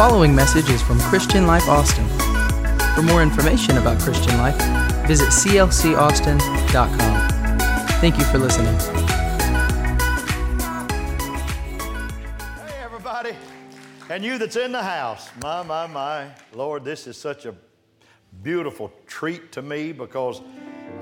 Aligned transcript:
following 0.00 0.34
message 0.34 0.70
is 0.70 0.80
from 0.80 0.98
Christian 0.98 1.46
Life 1.46 1.68
Austin. 1.68 2.08
For 2.94 3.02
more 3.02 3.22
information 3.22 3.76
about 3.76 4.00
Christian 4.00 4.34
Life, 4.38 4.56
visit 5.06 5.28
clcaustin.com. 5.28 7.28
Thank 8.00 8.16
you 8.16 8.24
for 8.24 8.38
listening. 8.38 8.74
Hey, 12.66 12.82
everybody. 12.82 13.34
And 14.08 14.24
you 14.24 14.38
that's 14.38 14.56
in 14.56 14.72
the 14.72 14.82
house, 14.82 15.28
my, 15.42 15.62
my, 15.62 15.86
my. 15.86 16.28
Lord, 16.54 16.82
this 16.82 17.06
is 17.06 17.18
such 17.18 17.44
a 17.44 17.54
beautiful 18.42 18.90
treat 19.06 19.52
to 19.52 19.60
me 19.60 19.92
because 19.92 20.40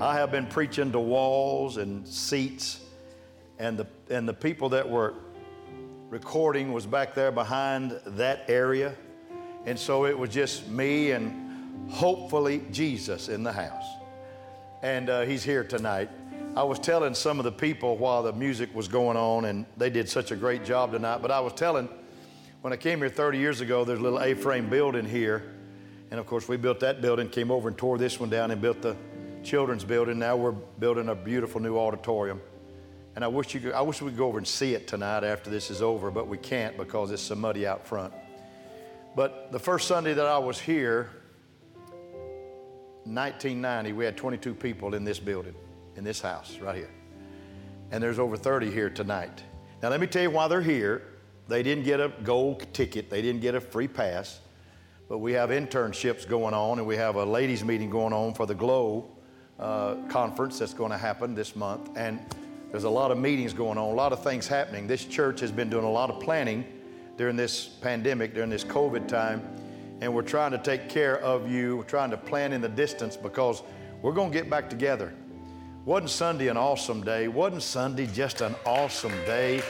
I 0.01 0.15
have 0.15 0.29
been 0.29 0.45
preaching 0.45 0.91
to 0.91 0.99
walls 0.99 1.77
and 1.77 2.05
seats, 2.05 2.81
and 3.59 3.77
the, 3.77 3.87
and 4.09 4.27
the 4.27 4.33
people 4.33 4.67
that 4.67 4.89
were 4.89 5.13
recording 6.09 6.73
was 6.73 6.87
back 6.87 7.13
there 7.13 7.31
behind 7.31 7.99
that 8.05 8.43
area. 8.47 8.95
And 9.65 9.77
so 9.77 10.05
it 10.05 10.17
was 10.17 10.31
just 10.31 10.67
me 10.67 11.11
and 11.11 11.91
hopefully 11.91 12.63
Jesus 12.71 13.29
in 13.29 13.43
the 13.43 13.51
house. 13.51 13.85
And 14.81 15.09
uh, 15.09 15.21
he's 15.21 15.43
here 15.43 15.63
tonight. 15.63 16.09
I 16.55 16.63
was 16.63 16.79
telling 16.79 17.13
some 17.13 17.37
of 17.37 17.43
the 17.43 17.51
people 17.51 17.95
while 17.95 18.23
the 18.23 18.33
music 18.33 18.73
was 18.73 18.87
going 18.87 19.17
on, 19.17 19.45
and 19.45 19.67
they 19.77 19.91
did 19.91 20.09
such 20.09 20.31
a 20.31 20.35
great 20.35 20.65
job 20.65 20.91
tonight. 20.91 21.21
But 21.21 21.29
I 21.29 21.39
was 21.41 21.53
telling, 21.53 21.87
when 22.61 22.73
I 22.73 22.77
came 22.77 22.99
here 22.99 23.09
30 23.09 23.37
years 23.37 23.61
ago, 23.61 23.85
there's 23.85 23.99
a 23.99 24.01
little 24.01 24.19
A 24.19 24.33
frame 24.33 24.67
building 24.67 25.05
here. 25.05 25.43
And 26.09 26.19
of 26.19 26.25
course, 26.25 26.47
we 26.47 26.57
built 26.57 26.79
that 26.79 27.01
building, 27.01 27.29
came 27.29 27.51
over 27.51 27.67
and 27.67 27.77
tore 27.77 27.99
this 27.99 28.19
one 28.19 28.31
down 28.31 28.49
and 28.49 28.59
built 28.59 28.81
the 28.81 28.97
children's 29.43 29.83
building. 29.83 30.17
Now 30.17 30.35
we're 30.37 30.53
building 30.53 31.09
a 31.09 31.15
beautiful 31.15 31.61
new 31.61 31.77
auditorium. 31.77 32.41
And 33.19 33.25
I 33.25 33.27
wish, 33.27 33.53
you 33.53 33.73
I 33.73 33.81
wish 33.81 34.01
we 34.01 34.11
could 34.11 34.17
go 34.17 34.27
over 34.27 34.37
and 34.37 34.47
see 34.47 34.75
it 34.75 34.87
tonight 34.87 35.25
after 35.25 35.49
this 35.49 35.69
is 35.69 35.81
over, 35.81 36.09
but 36.09 36.29
we 36.29 36.37
can't 36.37 36.77
because 36.77 37.11
it's 37.11 37.21
so 37.21 37.35
muddy 37.35 37.67
out 37.67 37.85
front. 37.85 38.13
But 39.13 39.51
the 39.51 39.59
first 39.59 39.89
Sunday 39.89 40.13
that 40.13 40.25
I 40.25 40.37
was 40.37 40.57
here, 40.57 41.09
1990, 43.03 43.91
we 43.91 44.05
had 44.05 44.15
22 44.15 44.53
people 44.53 44.95
in 44.95 45.03
this 45.03 45.19
building, 45.19 45.53
in 45.97 46.05
this 46.05 46.21
house 46.21 46.59
right 46.61 46.77
here. 46.77 46.91
And 47.91 48.01
there's 48.01 48.19
over 48.19 48.37
30 48.37 48.71
here 48.71 48.89
tonight. 48.89 49.43
Now, 49.83 49.89
let 49.89 49.99
me 49.99 50.07
tell 50.07 50.23
you 50.23 50.31
why 50.31 50.47
they're 50.47 50.61
here. 50.61 51.01
They 51.49 51.61
didn't 51.61 51.83
get 51.83 51.99
a 51.99 52.13
gold 52.23 52.73
ticket, 52.73 53.09
they 53.09 53.21
didn't 53.21 53.41
get 53.41 53.53
a 53.53 53.59
free 53.59 53.89
pass. 53.89 54.39
But 55.09 55.17
we 55.17 55.33
have 55.33 55.49
internships 55.49 56.25
going 56.25 56.53
on, 56.53 56.77
and 56.77 56.87
we 56.87 56.95
have 56.95 57.17
a 57.17 57.25
ladies' 57.25 57.65
meeting 57.65 57.89
going 57.89 58.13
on 58.13 58.33
for 58.33 58.45
the 58.45 58.55
GLOW 58.55 59.09
uh, 59.59 59.95
conference 60.07 60.59
that's 60.59 60.73
going 60.73 60.91
to 60.91 60.97
happen 60.97 61.35
this 61.35 61.53
month. 61.53 61.89
And 61.97 62.21
there's 62.71 62.83
a 62.83 62.89
lot 62.89 63.11
of 63.11 63.17
meetings 63.17 63.53
going 63.53 63.77
on, 63.77 63.91
a 63.91 63.95
lot 63.95 64.13
of 64.13 64.23
things 64.23 64.47
happening. 64.47 64.85
This 64.85 65.05
church 65.05 65.39
has 65.39 65.51
been 65.51 65.69
doing 65.69 65.85
a 65.85 65.91
lot 65.91 66.09
of 66.09 66.19
planning 66.19 66.65
during 67.17 67.35
this 67.35 67.65
pandemic, 67.65 68.33
during 68.33 68.49
this 68.49 68.63
COVID 68.63 69.07
time, 69.07 69.41
and 70.01 70.13
we're 70.13 70.21
trying 70.21 70.51
to 70.51 70.57
take 70.59 70.87
care 70.87 71.19
of 71.19 71.49
you. 71.49 71.77
We're 71.77 71.83
trying 71.83 72.11
to 72.11 72.17
plan 72.17 72.53
in 72.53 72.61
the 72.61 72.69
distance 72.69 73.17
because 73.17 73.63
we're 74.01 74.13
going 74.13 74.31
to 74.31 74.37
get 74.37 74.49
back 74.49 74.69
together. 74.69 75.13
Wasn't 75.85 76.11
Sunday 76.11 76.47
an 76.47 76.57
awesome 76.57 77.03
day? 77.03 77.27
Wasn't 77.27 77.63
Sunday 77.63 78.05
just 78.05 78.41
an 78.41 78.55
awesome 78.65 79.13
day? 79.25 79.61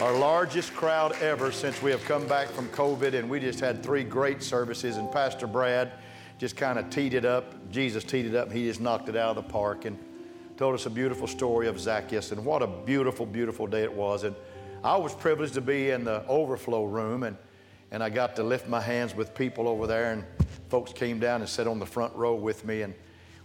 Our 0.00 0.12
largest 0.12 0.74
crowd 0.74 1.12
ever 1.22 1.50
since 1.50 1.80
we 1.80 1.90
have 1.90 2.04
come 2.04 2.26
back 2.26 2.48
from 2.48 2.68
COVID, 2.68 3.14
and 3.14 3.30
we 3.30 3.40
just 3.40 3.60
had 3.60 3.82
three 3.82 4.04
great 4.04 4.42
services. 4.42 4.98
And 4.98 5.10
Pastor 5.10 5.46
Brad 5.46 5.92
just 6.36 6.56
kind 6.56 6.78
of 6.78 6.90
teed 6.90 7.14
it 7.14 7.24
up. 7.24 7.70
Jesus 7.70 8.04
teed 8.04 8.26
it 8.26 8.34
up, 8.34 8.52
he 8.52 8.64
just 8.64 8.80
knocked 8.80 9.08
it 9.08 9.16
out 9.16 9.36
of 9.36 9.44
the 9.44 9.50
park. 9.50 9.86
And 9.86 9.98
told 10.56 10.74
us 10.74 10.86
a 10.86 10.90
beautiful 10.90 11.26
story 11.26 11.66
of 11.66 11.80
Zacchaeus, 11.80 12.30
and 12.30 12.44
what 12.44 12.62
a 12.62 12.66
beautiful, 12.66 13.26
beautiful 13.26 13.66
day 13.66 13.82
it 13.82 13.92
was. 13.92 14.22
And 14.22 14.36
I 14.84 14.96
was 14.96 15.14
privileged 15.14 15.54
to 15.54 15.60
be 15.60 15.90
in 15.90 16.04
the 16.04 16.24
overflow 16.26 16.84
room, 16.84 17.24
and, 17.24 17.36
and 17.90 18.02
I 18.02 18.10
got 18.10 18.36
to 18.36 18.44
lift 18.44 18.68
my 18.68 18.80
hands 18.80 19.14
with 19.16 19.34
people 19.34 19.66
over 19.66 19.86
there, 19.86 20.12
and 20.12 20.24
folks 20.68 20.92
came 20.92 21.18
down 21.18 21.40
and 21.40 21.48
sat 21.48 21.66
on 21.66 21.78
the 21.78 21.86
front 21.86 22.14
row 22.14 22.34
with 22.34 22.64
me, 22.64 22.82
and 22.82 22.94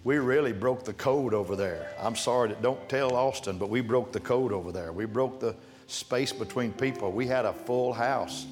we 0.04 0.18
really 0.18 0.54
broke 0.54 0.84
the 0.84 0.94
code 0.94 1.34
over 1.34 1.56
there. 1.56 1.94
I'm 2.00 2.16
sorry 2.16 2.50
that 2.50 2.62
don't 2.62 2.88
tell 2.88 3.16
Austin, 3.16 3.58
but 3.58 3.70
we 3.70 3.82
broke 3.82 4.12
the 4.12 4.20
code 4.20 4.54
over 4.54 4.72
there. 4.72 4.94
We 4.94 5.06
broke 5.06 5.40
the 5.40 5.56
space 5.88 6.32
between 6.32 6.72
people. 6.74 7.12
We 7.12 7.26
had 7.26 7.46
a 7.46 7.54
full 7.54 7.92
house, 7.92 8.46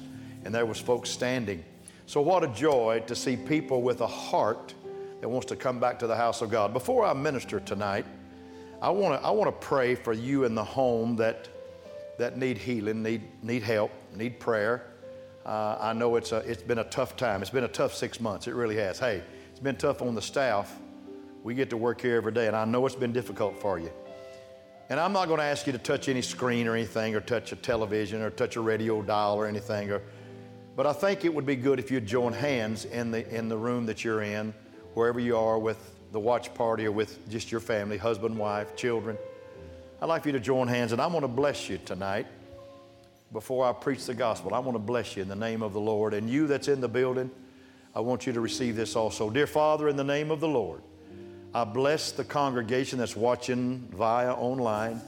and 0.44 0.52
there 0.52 0.66
was 0.66 0.80
folks 0.80 1.10
standing. 1.10 1.64
So 2.06 2.20
what 2.20 2.42
a 2.42 2.48
joy 2.48 3.04
to 3.06 3.14
see 3.14 3.36
people 3.36 3.82
with 3.82 4.00
a 4.00 4.06
heart 4.06 4.74
that 5.20 5.28
wants 5.28 5.46
to 5.46 5.56
come 5.56 5.78
back 5.78 5.98
to 6.00 6.06
the 6.06 6.16
house 6.16 6.42
of 6.42 6.50
God. 6.50 6.72
Before 6.72 7.04
I 7.04 7.12
minister 7.12 7.60
tonight, 7.60 8.04
I 8.80 8.90
want 8.90 9.20
to 9.20 9.26
I 9.26 9.30
want 9.30 9.48
to 9.48 9.66
pray 9.66 9.94
for 9.96 10.12
you 10.12 10.44
in 10.44 10.54
the 10.54 10.64
home 10.64 11.16
that 11.16 11.48
that 12.18 12.38
need 12.38 12.58
healing, 12.58 13.02
need 13.02 13.22
need 13.42 13.62
help, 13.62 13.90
need 14.14 14.38
prayer. 14.38 14.84
Uh, 15.44 15.76
I 15.80 15.92
know 15.92 16.16
it's 16.16 16.30
a 16.30 16.38
it's 16.38 16.62
been 16.62 16.78
a 16.78 16.84
tough 16.84 17.16
time. 17.16 17.42
It's 17.42 17.50
been 17.50 17.64
a 17.64 17.68
tough 17.68 17.94
six 17.94 18.20
months. 18.20 18.46
It 18.46 18.54
really 18.54 18.76
has. 18.76 18.98
Hey, 18.98 19.22
it's 19.50 19.60
been 19.60 19.76
tough 19.76 20.00
on 20.00 20.14
the 20.14 20.22
staff. 20.22 20.78
We 21.42 21.54
get 21.54 21.70
to 21.70 21.76
work 21.76 22.00
here 22.00 22.16
every 22.16 22.32
day, 22.32 22.46
and 22.46 22.54
I 22.54 22.64
know 22.64 22.86
it's 22.86 22.94
been 22.94 23.12
difficult 23.12 23.60
for 23.60 23.78
you. 23.78 23.90
And 24.90 24.98
I'm 25.00 25.12
not 25.12 25.26
going 25.26 25.38
to 25.38 25.44
ask 25.44 25.66
you 25.66 25.72
to 25.72 25.78
touch 25.78 26.08
any 26.08 26.22
screen 26.22 26.66
or 26.66 26.74
anything, 26.74 27.14
or 27.14 27.20
touch 27.20 27.52
a 27.52 27.56
television, 27.56 28.22
or 28.22 28.30
touch 28.30 28.56
a 28.56 28.60
radio 28.60 29.02
dial 29.02 29.34
or 29.34 29.46
anything. 29.46 29.90
Or, 29.90 30.02
but 30.76 30.86
I 30.86 30.92
think 30.92 31.24
it 31.24 31.34
would 31.34 31.46
be 31.46 31.56
good 31.56 31.78
if 31.78 31.90
you'd 31.90 32.06
join 32.06 32.32
hands 32.32 32.84
in 32.84 33.10
the 33.10 33.28
in 33.28 33.48
the 33.48 33.56
room 33.56 33.86
that 33.86 34.04
you're 34.04 34.22
in, 34.22 34.54
wherever 34.94 35.18
you 35.18 35.36
are, 35.36 35.58
with 35.58 35.97
the 36.12 36.20
watch 36.20 36.52
party 36.54 36.86
or 36.86 36.92
with 36.92 37.28
just 37.28 37.50
your 37.50 37.60
family, 37.60 37.96
husband, 37.96 38.36
wife, 38.36 38.76
children. 38.76 39.16
I'd 40.00 40.06
like 40.06 40.22
for 40.22 40.28
you 40.28 40.32
to 40.32 40.40
join 40.40 40.68
hands, 40.68 40.92
and 40.92 41.00
I 41.00 41.06
want 41.06 41.24
to 41.24 41.28
bless 41.28 41.68
you 41.68 41.78
tonight. 41.84 42.26
Before 43.32 43.66
I 43.66 43.72
preach 43.72 44.06
the 44.06 44.14
gospel, 44.14 44.54
I 44.54 44.58
want 44.58 44.74
to 44.74 44.80
bless 44.80 45.16
you 45.16 45.22
in 45.22 45.28
the 45.28 45.36
name 45.36 45.62
of 45.62 45.72
the 45.72 45.80
Lord. 45.80 46.14
And 46.14 46.30
you 46.30 46.46
that's 46.46 46.68
in 46.68 46.80
the 46.80 46.88
building, 46.88 47.30
I 47.94 48.00
want 48.00 48.26
you 48.26 48.32
to 48.32 48.40
receive 48.40 48.76
this 48.76 48.96
also. 48.96 49.28
Dear 49.28 49.46
Father, 49.46 49.88
in 49.88 49.96
the 49.96 50.04
name 50.04 50.30
of 50.30 50.40
the 50.40 50.48
Lord, 50.48 50.80
I 51.52 51.64
bless 51.64 52.12
the 52.12 52.24
congregation 52.24 52.98
that's 52.98 53.16
watching 53.16 53.88
via 53.92 54.32
online, 54.32 55.00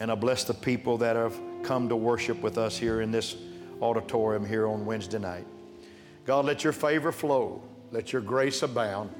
and 0.00 0.10
I 0.10 0.16
bless 0.16 0.44
the 0.44 0.54
people 0.54 0.98
that 0.98 1.16
have 1.16 1.38
come 1.62 1.88
to 1.88 1.96
worship 1.96 2.42
with 2.42 2.58
us 2.58 2.76
here 2.76 3.00
in 3.00 3.10
this 3.10 3.36
auditorium 3.80 4.44
here 4.44 4.66
on 4.66 4.84
Wednesday 4.84 5.18
night. 5.18 5.46
God, 6.24 6.44
let 6.44 6.64
your 6.64 6.72
favor 6.72 7.12
flow, 7.12 7.62
let 7.90 8.12
your 8.12 8.22
grace 8.22 8.62
abound. 8.62 9.10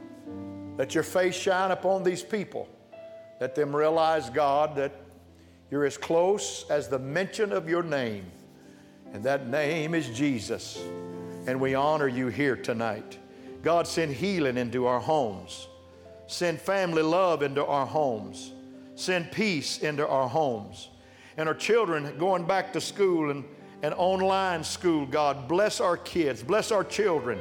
Let 0.79 0.95
your 0.95 1.05
face 1.05 1.35
shine 1.35 1.71
upon 1.71 2.03
these 2.03 2.23
people. 2.23 2.69
Let 3.41 3.55
them 3.55 3.75
realize, 3.75 4.31
God, 4.31 4.77
that 4.77 4.93
you're 5.71 5.85
as 5.85 5.99
close 5.99 6.65
as 6.71 6.89
the 6.89 6.99
mention 6.99 7.53
of 7.53 7.69
your 7.69 7.83
name. 7.83 8.31
And 9.13 9.25
that 9.25 9.49
name 9.49 9.95
is 9.95 10.09
Jesus. 10.09 10.83
And 11.47 11.61
we 11.61 11.75
honor 11.75 12.09
you 12.09 12.29
here 12.29 12.57
tonight. 12.57 13.19
God, 13.63 13.87
send 13.87 14.13
healing 14.13 14.57
into 14.57 14.87
our 14.87 15.01
homes. 15.01 15.69
Send 16.27 16.61
family 16.61 17.03
love 17.03 17.43
into 17.43 17.65
our 17.65 17.87
homes. 17.87 18.53
Send 18.95 19.31
peace 19.33 19.79
into 19.79 20.07
our 20.07 20.29
homes. 20.29 20.89
And 21.37 21.49
our 21.49 21.55
children 21.55 22.17
going 22.19 22.45
back 22.45 22.73
to 22.73 22.81
school 22.81 23.31
and, 23.31 23.45
and 23.83 23.93
online 23.95 24.65
school, 24.65 25.07
God, 25.07 25.49
bless 25.49 25.81
our 25.81 25.97
kids, 25.97 26.43
bless 26.43 26.71
our 26.71 26.85
children 26.85 27.41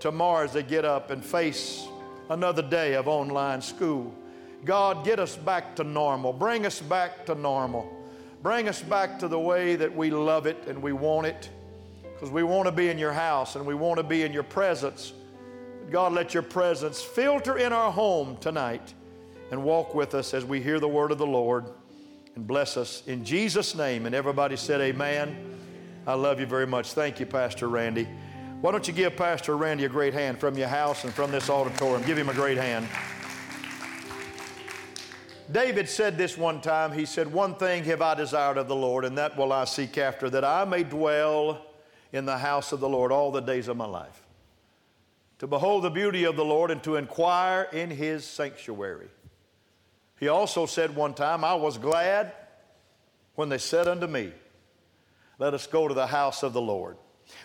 tomorrow 0.00 0.44
as 0.44 0.52
they 0.52 0.62
get 0.62 0.84
up 0.84 1.10
and 1.10 1.24
face 1.24 1.86
another 2.30 2.62
day 2.62 2.94
of 2.94 3.08
online 3.08 3.62
school. 3.62 4.14
God, 4.64 5.04
get 5.04 5.20
us 5.20 5.36
back 5.36 5.76
to 5.76 5.84
normal. 5.84 6.32
Bring 6.32 6.66
us 6.66 6.80
back 6.80 7.26
to 7.26 7.34
normal. 7.34 7.92
Bring 8.42 8.68
us 8.68 8.82
back 8.82 9.18
to 9.20 9.28
the 9.28 9.38
way 9.38 9.76
that 9.76 9.94
we 9.94 10.10
love 10.10 10.46
it 10.46 10.56
and 10.66 10.82
we 10.82 10.92
want 10.92 11.26
it 11.26 11.50
because 12.14 12.30
we 12.30 12.42
want 12.42 12.66
to 12.66 12.72
be 12.72 12.88
in 12.88 12.98
your 12.98 13.12
house 13.12 13.56
and 13.56 13.66
we 13.66 13.74
want 13.74 13.98
to 13.98 14.02
be 14.02 14.22
in 14.22 14.32
your 14.32 14.42
presence. 14.42 15.12
God, 15.90 16.12
let 16.12 16.34
your 16.34 16.42
presence 16.42 17.02
filter 17.02 17.58
in 17.58 17.72
our 17.72 17.92
home 17.92 18.36
tonight 18.38 18.94
and 19.50 19.62
walk 19.62 19.94
with 19.94 20.14
us 20.14 20.34
as 20.34 20.44
we 20.44 20.60
hear 20.60 20.80
the 20.80 20.88
word 20.88 21.12
of 21.12 21.18
the 21.18 21.26
Lord 21.26 21.66
and 22.34 22.46
bless 22.46 22.76
us 22.76 23.02
in 23.06 23.24
Jesus' 23.24 23.74
name. 23.74 24.06
And 24.06 24.14
everybody 24.14 24.56
said, 24.56 24.80
Amen. 24.80 25.58
I 26.06 26.14
love 26.14 26.38
you 26.38 26.46
very 26.46 26.66
much. 26.66 26.92
Thank 26.92 27.18
you, 27.18 27.26
Pastor 27.26 27.68
Randy. 27.68 28.06
Why 28.62 28.72
don't 28.72 28.88
you 28.88 28.94
give 28.94 29.16
Pastor 29.16 29.54
Randy 29.54 29.84
a 29.84 29.88
great 29.88 30.14
hand 30.14 30.38
from 30.40 30.56
your 30.56 30.68
house 30.68 31.04
and 31.04 31.12
from 31.12 31.30
this 31.30 31.50
auditorium? 31.50 32.02
Give 32.06 32.16
him 32.16 32.30
a 32.30 32.34
great 32.34 32.56
hand. 32.56 32.88
David 35.52 35.88
said 35.88 36.16
this 36.16 36.38
one 36.38 36.62
time. 36.62 36.90
He 36.90 37.04
said, 37.04 37.30
One 37.30 37.54
thing 37.56 37.84
have 37.84 38.00
I 38.00 38.14
desired 38.14 38.56
of 38.56 38.66
the 38.66 38.74
Lord, 38.74 39.04
and 39.04 39.18
that 39.18 39.36
will 39.36 39.52
I 39.52 39.66
seek 39.66 39.98
after, 39.98 40.30
that 40.30 40.42
I 40.42 40.64
may 40.64 40.84
dwell 40.84 41.66
in 42.12 42.24
the 42.24 42.38
house 42.38 42.72
of 42.72 42.80
the 42.80 42.88
Lord 42.88 43.12
all 43.12 43.30
the 43.30 43.40
days 43.40 43.68
of 43.68 43.76
my 43.76 43.86
life. 43.86 44.22
To 45.40 45.46
behold 45.46 45.84
the 45.84 45.90
beauty 45.90 46.24
of 46.24 46.36
the 46.36 46.44
Lord 46.44 46.70
and 46.70 46.82
to 46.84 46.96
inquire 46.96 47.68
in 47.72 47.90
his 47.90 48.24
sanctuary. 48.24 49.08
He 50.18 50.28
also 50.28 50.64
said 50.64 50.96
one 50.96 51.12
time, 51.12 51.44
I 51.44 51.54
was 51.54 51.76
glad 51.76 52.32
when 53.34 53.50
they 53.50 53.58
said 53.58 53.86
unto 53.86 54.06
me, 54.06 54.32
Let 55.38 55.52
us 55.52 55.66
go 55.66 55.88
to 55.88 55.94
the 55.94 56.06
house 56.06 56.42
of 56.42 56.54
the 56.54 56.62
Lord. 56.62 56.96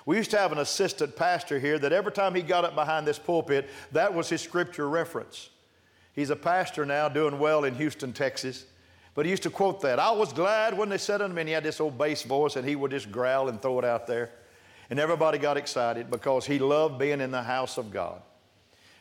We 0.06 0.18
used 0.18 0.31
to 0.31 0.38
have 0.38 0.51
an 0.51 0.60
assistant 0.60 1.16
pastor 1.16 1.60
here 1.60 1.80
that 1.80 1.94
every 1.94 2.12
time 2.12 2.36
he 2.36 2.42
got 2.42 2.66
up 2.66 2.75
behind 2.75 3.07
this 3.07 3.19
pulpit, 3.19 3.69
that 3.92 4.13
was 4.13 4.30
his 4.30 4.42
scripture 4.42 4.88
reference. 4.89 5.50
He's 6.13 6.30
a 6.30 6.36
pastor 6.36 6.86
now 6.86 7.10
doing 7.10 7.39
well 7.39 7.63
in 7.63 7.75
Houston, 7.75 8.13
Texas. 8.13 8.66
But 9.13 9.25
he 9.25 9.31
used 9.31 9.44
to 9.44 9.50
quote 9.50 9.81
that. 9.81 10.00
I 10.00 10.12
was 10.12 10.31
glad 10.31 10.78
when 10.78 10.89
they 10.89 10.98
said 10.98 11.22
unto 11.22 11.36
me, 11.36 11.42
and 11.42 11.50
he 11.50 11.54
had 11.54 11.63
this 11.63 11.81
old 11.81 11.98
bass 11.98 12.24
voice, 12.24 12.56
and 12.56 12.68
he 12.68 12.75
would 12.75 12.92
just 12.92 13.12
growl 13.12 13.50
and 13.50 13.62
throw 13.62 13.80
it 13.80 13.86
out 13.86 14.07
there. 14.07 14.31
And 14.89 15.00
everybody 15.00 15.38
got 15.38 15.57
excited 15.57 16.10
because 16.10 16.45
he 16.45 16.60
loved 16.60 16.98
being 16.98 17.22
in 17.22 17.31
the 17.31 17.44
house 17.44 17.77
of 17.77 17.92
God. 17.92 18.22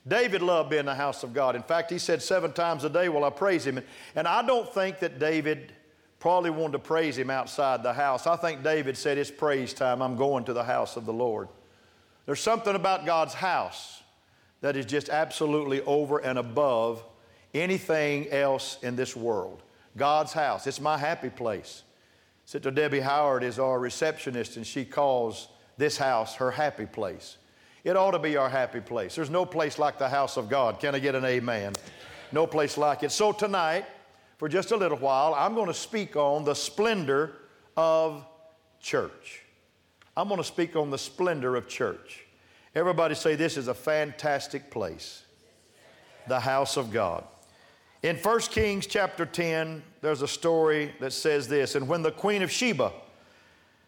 David 0.06 0.40
loved 0.40 0.70
being 0.70 0.80
in 0.80 0.86
the 0.86 0.94
house 0.94 1.22
of 1.22 1.32
God. 1.32 1.54
In 1.54 1.62
fact, 1.62 1.90
he 1.90 1.98
said 1.98 2.22
seven 2.22 2.52
times 2.52 2.84
a 2.84 2.90
day, 2.90 3.08
Will 3.08 3.24
I 3.24 3.30
praise 3.30 3.66
him? 3.66 3.80
And 4.16 4.26
I 4.26 4.44
don't 4.44 4.72
think 4.72 4.98
that 5.00 5.18
David 5.18 5.72
probably 6.20 6.50
wanted 6.50 6.72
to 6.72 6.78
praise 6.78 7.18
him 7.18 7.30
outside 7.30 7.82
the 7.82 7.94
house. 7.94 8.26
I 8.26 8.36
think 8.36 8.62
David 8.62 8.96
said, 8.96 9.18
It's 9.18 9.30
praise 9.30 9.74
time. 9.74 10.02
I'm 10.02 10.16
going 10.16 10.44
to 10.44 10.52
the 10.52 10.62
house 10.62 10.96
of 10.96 11.06
the 11.06 11.12
Lord. 11.12 11.48
There's 12.26 12.40
something 12.40 12.76
about 12.76 13.06
God's 13.06 13.34
house 13.34 14.02
that 14.60 14.76
is 14.76 14.86
just 14.86 15.08
absolutely 15.08 15.80
over 15.82 16.18
and 16.18 16.38
above 16.38 17.02
anything 17.54 18.28
else 18.28 18.78
in 18.82 18.94
this 18.94 19.16
world. 19.16 19.62
God's 19.96 20.32
house. 20.32 20.66
It's 20.66 20.80
my 20.80 20.98
happy 20.98 21.30
place. 21.30 21.82
Sister 22.44 22.70
Debbie 22.70 23.00
Howard 23.00 23.42
is 23.42 23.58
our 23.58 23.78
receptionist, 23.78 24.56
and 24.56 24.66
she 24.66 24.84
calls 24.84 25.48
this 25.78 25.96
house 25.96 26.34
her 26.36 26.50
happy 26.50 26.86
place. 26.86 27.38
It 27.82 27.96
ought 27.96 28.10
to 28.10 28.18
be 28.18 28.36
our 28.36 28.50
happy 28.50 28.80
place. 28.80 29.14
There's 29.14 29.30
no 29.30 29.46
place 29.46 29.78
like 29.78 29.98
the 29.98 30.08
house 30.08 30.36
of 30.36 30.50
God. 30.50 30.78
Can 30.78 30.94
I 30.94 30.98
get 30.98 31.14
an 31.14 31.24
amen? 31.24 31.72
No 32.30 32.46
place 32.46 32.76
like 32.76 33.02
it. 33.02 33.10
So 33.10 33.32
tonight, 33.32 33.86
for 34.40 34.48
just 34.48 34.70
a 34.70 34.76
little 34.76 34.96
while, 34.96 35.34
I'm 35.34 35.54
going 35.54 35.66
to 35.66 35.74
speak 35.74 36.16
on 36.16 36.44
the 36.44 36.54
splendor 36.54 37.32
of 37.76 38.24
church. 38.80 39.42
I'm 40.16 40.28
going 40.28 40.40
to 40.40 40.44
speak 40.44 40.76
on 40.76 40.88
the 40.88 40.96
splendor 40.96 41.56
of 41.56 41.68
church. 41.68 42.24
Everybody 42.74 43.14
say 43.14 43.34
this 43.34 43.58
is 43.58 43.68
a 43.68 43.74
fantastic 43.74 44.70
place. 44.70 45.24
The 46.26 46.40
house 46.40 46.78
of 46.78 46.90
God. 46.90 47.24
In 48.02 48.16
1 48.16 48.40
Kings 48.40 48.86
chapter 48.86 49.26
10, 49.26 49.82
there's 50.00 50.22
a 50.22 50.28
story 50.28 50.94
that 51.00 51.12
says 51.12 51.46
this 51.46 51.74
And 51.74 51.86
when 51.86 52.00
the 52.00 52.10
queen 52.10 52.40
of 52.40 52.50
Sheba 52.50 52.92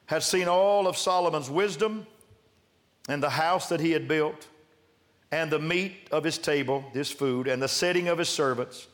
had 0.05 0.23
seen 0.23 0.49
all 0.49 0.87
of 0.87 0.99
Solomon's 0.99 1.49
wisdom 1.49 2.07
and 3.09 3.23
the 3.23 3.31
house 3.31 3.71
that 3.71 3.81
he 3.81 3.93
had 3.93 4.07
built, 4.07 4.49
and 5.31 5.51
the 5.51 5.59
meat 5.59 6.09
of 6.11 6.25
his 6.25 6.37
table, 6.37 6.85
his 6.93 7.11
food, 7.11 7.49
and 7.49 7.63
the 7.63 7.69
setting 7.69 8.09
of 8.09 8.19
his 8.19 8.29
servants, 8.29 8.89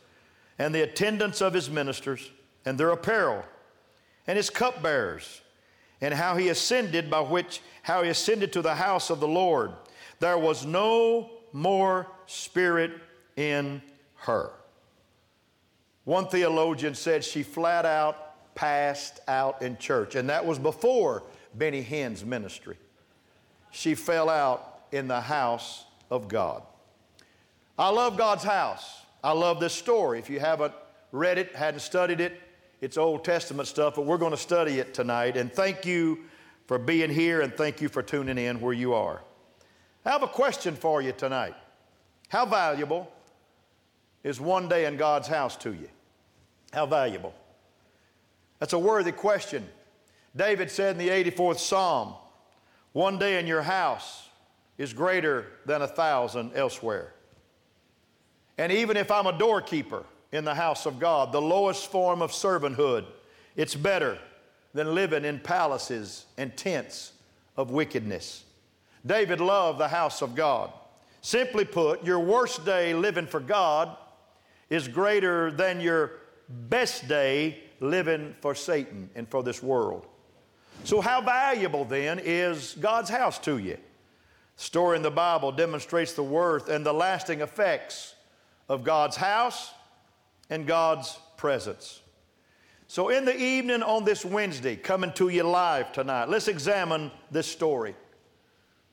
and 0.59 0.75
the 0.75 0.83
attendance 0.83 1.41
of 1.41 1.55
his 1.55 1.71
ministers, 1.71 2.31
and 2.65 2.79
their 2.79 2.91
apparel, 2.91 3.45
and 4.27 4.37
his 4.37 4.51
cupbearers, 4.51 5.41
and 6.01 6.13
how 6.13 6.37
he 6.37 6.49
ascended 6.49 7.11
by 7.11 7.21
which 7.21 7.61
how 7.83 8.03
he 8.03 8.11
ascended 8.11 8.53
to 8.53 8.63
the 8.63 8.75
house 8.75 9.11
of 9.11 9.21
the 9.21 9.29
Lord. 9.29 9.73
There 10.21 10.39
was 10.39 10.67
no 10.67 11.31
more 11.53 12.07
spirit 12.27 12.93
in 13.37 13.81
her. 14.17 14.51
One 16.05 16.27
theologian 16.27 16.95
said 16.95 17.25
she 17.25 17.43
flat 17.43 17.85
out 17.87 18.55
passed 18.55 19.21
out 19.29 19.63
in 19.63 19.77
church, 19.77 20.17
and 20.17 20.29
that 20.29 20.45
was 20.45 20.59
before 20.59 21.23
Benny 21.55 21.81
Hinn's 21.81 22.25
ministry. 22.25 22.77
She 23.71 23.95
fell 23.95 24.29
out 24.29 24.81
in 24.91 25.07
the 25.07 25.21
house 25.21 25.85
of 26.11 26.27
God. 26.27 26.63
I 27.79 27.91
love 27.91 28.17
God's 28.17 28.43
house. 28.43 29.03
I 29.23 29.33
love 29.33 29.61
this 29.61 29.73
story. 29.73 30.19
If 30.19 30.31
you 30.31 30.41
haven't 30.41 30.73
read 31.13 31.39
it, 31.39 31.55
hadn't 31.55 31.81
studied 31.81 32.21
it, 32.21 32.41
it's 32.81 32.97
Old 32.97 33.25
Testament 33.25 33.69
stuff, 33.69 33.97
but 33.97 34.07
we're 34.07 34.19
going 34.19 34.31
to 34.31 34.37
study 34.37 34.79
it 34.79 34.95
tonight. 34.95 35.37
And 35.37 35.53
thank 35.53 35.85
you 35.85 36.21
for 36.67 36.79
being 36.79 37.11
here 37.11 37.41
and 37.41 37.53
thank 37.53 37.81
you 37.81 37.89
for 37.89 38.03
tuning 38.03 38.39
in 38.39 38.61
where 38.61 38.73
you 38.73 38.95
are. 38.95 39.23
I 40.05 40.11
have 40.11 40.23
a 40.23 40.29
question 40.29 40.77
for 40.77 41.03
you 41.03 41.13
tonight. 41.13 41.55
How 42.29 42.47
valuable 42.47 43.11
is 44.23 44.41
one 44.41 44.69
day 44.69 44.85
in 44.85 44.97
God's 44.97 45.27
house 45.27 45.57
to 45.57 45.73
you? 45.73 45.89
How 46.73 46.87
valuable? 46.87 47.35
That's 48.59 48.75
a 48.75 48.79
worthy 48.79 49.13
question. 49.13 49.67
David 50.37 50.71
said 50.71 50.99
in 50.99 51.07
the 51.07 51.09
84th 51.09 51.59
Psalm, 51.59 52.15
One 52.93 53.19
day 53.19 53.41
in 53.41 53.47
your 53.47 53.63
house 53.63 54.29
is 54.77 54.93
greater 54.93 55.47
than 55.67 55.83
a 55.83 55.89
thousand 55.89 56.53
elsewhere. 56.55 57.15
And 58.59 58.73
even 58.73 58.97
if 58.97 59.11
I'm 59.11 59.27
a 59.27 59.39
doorkeeper 59.39 60.05
in 60.33 60.45
the 60.45 60.55
house 60.55 60.85
of 60.85 60.99
God, 60.99 61.33
the 61.33 61.41
lowest 61.41 61.91
form 61.91 62.21
of 62.21 62.33
servanthood, 62.33 63.05
it's 63.57 63.75
better 63.75 64.19
than 64.75 64.95
living 64.95 65.25
in 65.25 65.39
palaces 65.39 66.27
and 66.37 66.55
tents 66.57 67.13
of 67.57 67.71
wickedness. 67.71 68.45
David 69.07 69.41
loved 69.41 69.79
the 69.79 69.89
house 69.89 70.23
of 70.23 70.35
God. 70.35 70.73
Simply 71.23 71.65
put, 71.65 72.05
your 72.05 72.21
worst 72.21 72.65
day 72.65 72.95
living 72.95 73.27
for 73.27 73.41
God 73.41 73.97
is 74.71 74.89
greater 74.89 75.51
than 75.51 75.81
your 75.81 76.13
best 76.49 77.09
day 77.09 77.61
living 77.81 78.35
for 78.41 78.55
Satan 78.55 79.09
and 79.15 79.29
for 79.29 79.43
this 79.43 79.63
world. 79.63 80.07
So, 80.85 81.01
how 81.01 81.21
valuable 81.21 81.85
then 81.85 82.21
is 82.23 82.77
God's 82.79 83.11
house 83.11 83.39
to 83.41 83.59
you? 83.59 83.79
The 84.57 84.63
story 84.63 84.97
in 84.97 85.03
the 85.03 85.11
Bible 85.11 85.51
demonstrates 85.53 86.13
the 86.13 86.23
worth 86.23 86.69
and 86.69 86.85
the 86.87 86.93
lasting 86.93 87.41
effects 87.41 88.15
of 88.69 88.85
God's 88.85 89.17
house 89.17 89.73
and 90.51 90.67
God's 90.67 91.19
presence. 91.37 92.01
So, 92.87 93.11
in 93.11 93.25
the 93.25 93.37
evening 93.37 93.83
on 93.83 94.05
this 94.05 94.25
Wednesday, 94.25 94.77
coming 94.77 95.13
to 95.13 95.29
you 95.29 95.43
live 95.43 95.93
tonight, 95.93 96.29
let's 96.29 96.49
examine 96.49 97.11
this 97.31 97.47
story. 97.47 97.95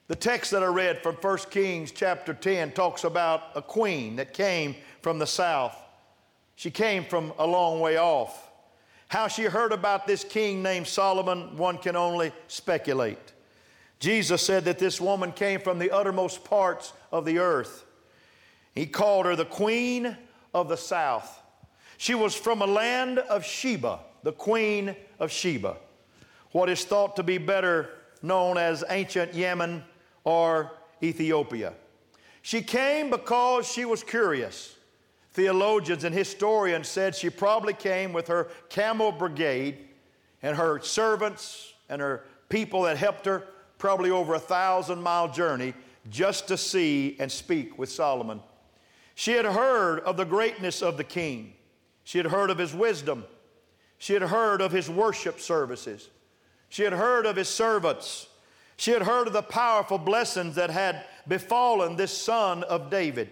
The 0.08 0.16
text 0.16 0.52
that 0.52 0.64
I 0.64 0.68
read 0.68 1.02
from 1.02 1.16
1 1.16 1.38
Kings 1.50 1.92
chapter 1.92 2.34
10 2.34 2.74
talks 2.74 3.04
about 3.04 3.42
a 3.56 3.62
queen 3.62 4.18
that 4.18 4.34
came 4.34 4.76
from 5.02 5.18
the 5.18 5.26
south 5.26 5.76
she 6.56 6.72
came 6.72 7.04
from 7.04 7.34
a 7.38 7.46
long 7.46 7.80
way 7.80 7.98
off. 7.98 8.50
How 9.08 9.28
she 9.28 9.44
heard 9.44 9.72
about 9.72 10.08
this 10.08 10.24
king 10.24 10.64
named 10.64 10.88
Solomon, 10.88 11.58
one 11.58 11.78
can 11.78 11.96
only 11.96 12.32
speculate. 12.48 13.34
Jesus 14.00 14.42
said 14.42 14.66
that 14.66 14.80
this 14.80 15.00
woman 15.00 15.32
came 15.32 15.60
from 15.60 15.80
the 15.80 15.92
uttermost 15.92 16.44
parts 16.44 16.94
of 17.12 17.26
the 17.26 17.40
earth. 17.40 17.85
He 18.76 18.86
called 18.86 19.26
her 19.26 19.36
the 19.36 19.46
queen 19.46 20.16
of 20.54 20.68
the 20.68 20.78
south. 20.78 21.42
She 21.98 22.14
was 22.14 22.36
from 22.36 22.62
a 22.62 22.68
land 22.68 23.20
of 23.20 23.46
Sheba, 23.46 24.00
the 24.24 24.34
queen 24.34 24.96
of 25.18 25.32
Sheba, 25.32 25.78
what 26.52 26.70
is 26.70 26.84
thought 26.84 27.16
to 27.16 27.24
be 27.24 27.38
better 27.38 27.90
known 28.22 28.58
as 28.58 28.84
ancient 28.90 29.34
Yemen 29.34 29.84
or 30.26 30.72
Ethiopia. 31.02 31.74
She 32.42 32.62
came 32.62 33.10
because 33.10 33.72
she 33.72 33.86
was 33.86 34.04
curious. 34.04 34.76
Theologians 35.32 36.04
and 36.04 36.14
historians 36.14 36.88
said 36.88 37.16
she 37.16 37.30
probably 37.30 37.74
came 37.74 38.14
with 38.14 38.28
her 38.28 38.50
camel 38.70 39.12
brigade 39.12 39.80
and 40.42 40.56
her 40.56 40.80
servants 40.82 41.74
and 41.90 42.02
her 42.02 42.24
people 42.50 42.84
that 42.84 42.98
helped 42.98 43.26
her, 43.26 43.48
probably 43.78 44.12
over 44.12 44.34
a 44.34 44.40
thousand 44.40 45.02
mile 45.02 45.32
journey, 45.32 45.74
just 46.10 46.48
to 46.48 46.58
see 46.58 47.16
and 47.20 47.32
speak 47.32 47.78
with 47.78 47.90
Solomon. 47.90 48.42
She 49.16 49.32
had 49.32 49.46
heard 49.46 50.02
of 50.02 50.18
the 50.18 50.26
greatness 50.26 50.82
of 50.82 50.98
the 50.98 51.04
king. 51.04 51.54
She 52.04 52.20
had 52.20 52.28
heard 52.28 52.50
of 52.50 52.58
his 52.58 52.76
wisdom. 52.76 53.24
She 53.98 54.14
had 54.14 54.22
heard 54.22 54.62
of 54.62 54.72
his 54.72 54.90
worship 54.90 55.40
services. 55.40 56.10
She 56.70 56.84
had 56.84 56.94
heard 56.94 57.26
of 57.26 57.38
his 57.38 57.48
servants. 57.48 58.28
She 58.76 58.92
had 58.92 59.04
heard 59.04 59.28
of 59.28 59.34
the 59.34 59.42
powerful 59.42 59.98
blessings 59.98 60.56
that 60.56 60.70
had 60.70 61.06
befallen 61.28 61.96
this 61.96 62.16
son 62.16 62.64
of 62.64 62.90
David. 62.90 63.32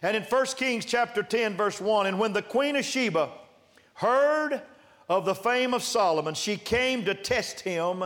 And 0.00 0.16
in 0.16 0.22
1 0.22 0.46
Kings 0.56 0.84
chapter 0.84 1.22
10, 1.22 1.56
verse 1.56 1.80
1, 1.80 2.06
and 2.06 2.18
when 2.18 2.32
the 2.32 2.40
queen 2.40 2.76
of 2.76 2.84
Sheba 2.84 3.30
heard 3.94 4.62
of 5.08 5.24
the 5.24 5.34
fame 5.34 5.74
of 5.74 5.82
Solomon, 5.82 6.34
she 6.34 6.56
came 6.56 7.04
to 7.04 7.14
test 7.14 7.60
him 7.60 8.04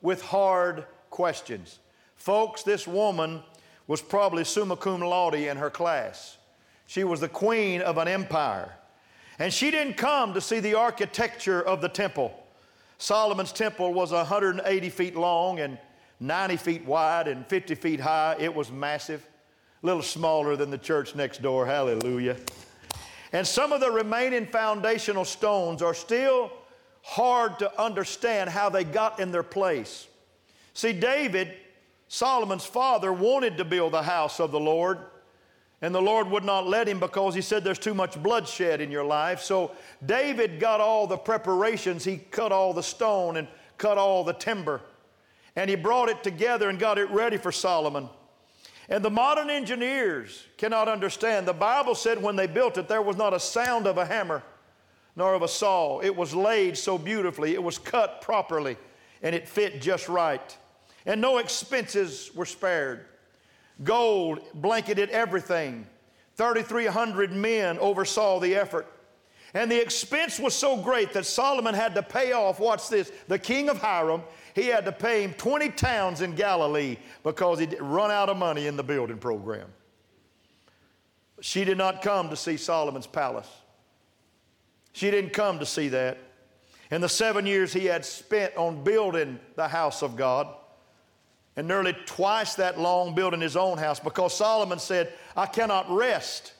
with 0.00 0.22
hard 0.22 0.86
questions. 1.10 1.80
Folks, 2.14 2.62
this 2.62 2.86
woman 2.86 3.42
was 3.86 4.00
probably 4.00 4.44
summa 4.44 4.76
cum 4.76 5.00
laude 5.00 5.34
in 5.34 5.56
her 5.56 5.68
class. 5.68 6.38
She 6.86 7.04
was 7.04 7.20
the 7.20 7.28
queen 7.28 7.80
of 7.80 7.98
an 7.98 8.08
empire. 8.08 8.72
And 9.38 9.52
she 9.52 9.70
didn't 9.70 9.96
come 9.96 10.34
to 10.34 10.40
see 10.40 10.60
the 10.60 10.74
architecture 10.74 11.60
of 11.62 11.80
the 11.80 11.88
temple. 11.88 12.32
Solomon's 12.98 13.52
temple 13.52 13.92
was 13.92 14.12
180 14.12 14.88
feet 14.90 15.16
long 15.16 15.60
and 15.60 15.78
90 16.20 16.56
feet 16.56 16.84
wide 16.84 17.28
and 17.28 17.46
50 17.46 17.74
feet 17.74 18.00
high. 18.00 18.36
It 18.38 18.54
was 18.54 18.70
massive 18.70 19.26
a 19.82 19.86
little 19.86 20.02
smaller 20.02 20.56
than 20.56 20.70
the 20.70 20.78
church 20.78 21.14
next 21.14 21.42
door. 21.42 21.66
Hallelujah. 21.66 22.36
And 23.32 23.46
some 23.46 23.72
of 23.72 23.80
the 23.80 23.90
remaining 23.90 24.46
foundational 24.46 25.24
stones 25.24 25.82
are 25.82 25.92
still 25.92 26.52
hard 27.02 27.58
to 27.58 27.82
understand 27.82 28.48
how 28.48 28.70
they 28.70 28.84
got 28.84 29.20
in 29.20 29.32
their 29.32 29.42
place. 29.42 30.06
See, 30.72 30.92
David, 30.92 31.52
Solomon's 32.08 32.64
father, 32.64 33.12
wanted 33.12 33.58
to 33.58 33.64
build 33.64 33.92
the 33.92 34.02
house 34.02 34.40
of 34.40 34.52
the 34.52 34.60
Lord, 34.60 34.98
and 35.82 35.94
the 35.94 36.00
Lord 36.00 36.30
would 36.30 36.44
not 36.44 36.66
let 36.66 36.88
him 36.88 36.98
because 37.00 37.34
he 37.34 37.40
said 37.40 37.64
there's 37.64 37.78
too 37.78 37.94
much 37.94 38.22
bloodshed 38.22 38.80
in 38.80 38.90
your 38.90 39.04
life. 39.04 39.40
So 39.40 39.72
David 40.04 40.58
got 40.58 40.80
all 40.80 41.06
the 41.06 41.16
preparations. 41.16 42.04
He 42.04 42.16
cut 42.16 42.52
all 42.52 42.72
the 42.72 42.82
stone 42.82 43.36
and 43.36 43.48
cut 43.76 43.98
all 43.98 44.24
the 44.24 44.32
timber, 44.32 44.80
and 45.56 45.68
he 45.68 45.76
brought 45.76 46.08
it 46.08 46.22
together 46.22 46.68
and 46.68 46.78
got 46.78 46.98
it 46.98 47.10
ready 47.10 47.36
for 47.36 47.52
Solomon. 47.52 48.08
And 48.88 49.04
the 49.04 49.10
modern 49.10 49.50
engineers 49.50 50.44
cannot 50.58 50.88
understand. 50.88 51.46
The 51.48 51.54
Bible 51.54 51.94
said 51.94 52.22
when 52.22 52.36
they 52.36 52.46
built 52.46 52.76
it, 52.76 52.86
there 52.86 53.02
was 53.02 53.16
not 53.16 53.32
a 53.32 53.40
sound 53.40 53.86
of 53.86 53.98
a 53.98 54.04
hammer 54.04 54.42
nor 55.16 55.34
of 55.34 55.42
a 55.42 55.48
saw. 55.48 56.00
It 56.00 56.14
was 56.14 56.34
laid 56.34 56.76
so 56.76 56.98
beautifully, 56.98 57.54
it 57.54 57.62
was 57.62 57.78
cut 57.78 58.20
properly, 58.20 58.76
and 59.22 59.34
it 59.34 59.48
fit 59.48 59.80
just 59.80 60.08
right. 60.08 60.56
and 61.06 61.20
no 61.20 61.38
expenses 61.38 62.30
were 62.34 62.46
spared. 62.46 63.04
Gold 63.82 64.40
blanketed 64.54 65.10
everything. 65.10 65.86
3,300 66.36 67.32
men 67.32 67.78
oversaw 67.78 68.40
the 68.40 68.54
effort. 68.54 68.86
And 69.54 69.70
the 69.70 69.80
expense 69.80 70.40
was 70.40 70.52
so 70.54 70.76
great 70.76 71.12
that 71.12 71.26
Solomon 71.26 71.74
had 71.74 71.94
to 71.94 72.02
pay 72.02 72.32
off, 72.32 72.58
watch 72.58 72.88
this, 72.88 73.12
the 73.28 73.38
king 73.38 73.68
of 73.68 73.78
Hiram, 73.78 74.22
he 74.54 74.66
had 74.66 74.84
to 74.84 74.92
pay 74.92 75.22
him 75.22 75.32
20 75.34 75.70
towns 75.70 76.20
in 76.20 76.34
Galilee 76.34 76.96
because 77.22 77.60
he'd 77.60 77.76
run 77.80 78.10
out 78.10 78.28
of 78.28 78.36
money 78.36 78.66
in 78.66 78.76
the 78.76 78.82
building 78.82 79.18
program. 79.18 79.68
She 81.40 81.64
did 81.64 81.78
not 81.78 82.02
come 82.02 82.30
to 82.30 82.36
see 82.36 82.56
Solomon's 82.56 83.06
palace. 83.06 83.48
She 84.92 85.10
didn't 85.10 85.32
come 85.32 85.58
to 85.58 85.66
see 85.66 85.88
that. 85.88 86.18
In 86.90 87.00
the 87.00 87.08
seven 87.08 87.46
years 87.46 87.72
he 87.72 87.86
had 87.86 88.04
spent 88.04 88.56
on 88.56 88.82
building 88.84 89.38
the 89.56 89.68
house 89.68 90.02
of 90.02 90.16
God, 90.16 90.48
and 91.56 91.68
nearly 91.68 91.92
twice 92.06 92.54
that 92.54 92.78
long 92.78 93.14
building 93.14 93.40
his 93.40 93.56
own 93.56 93.78
house, 93.78 94.00
because 94.00 94.36
Solomon 94.36 94.78
said, 94.78 95.12
I 95.36 95.46
cannot 95.46 95.90
rest 95.90 96.52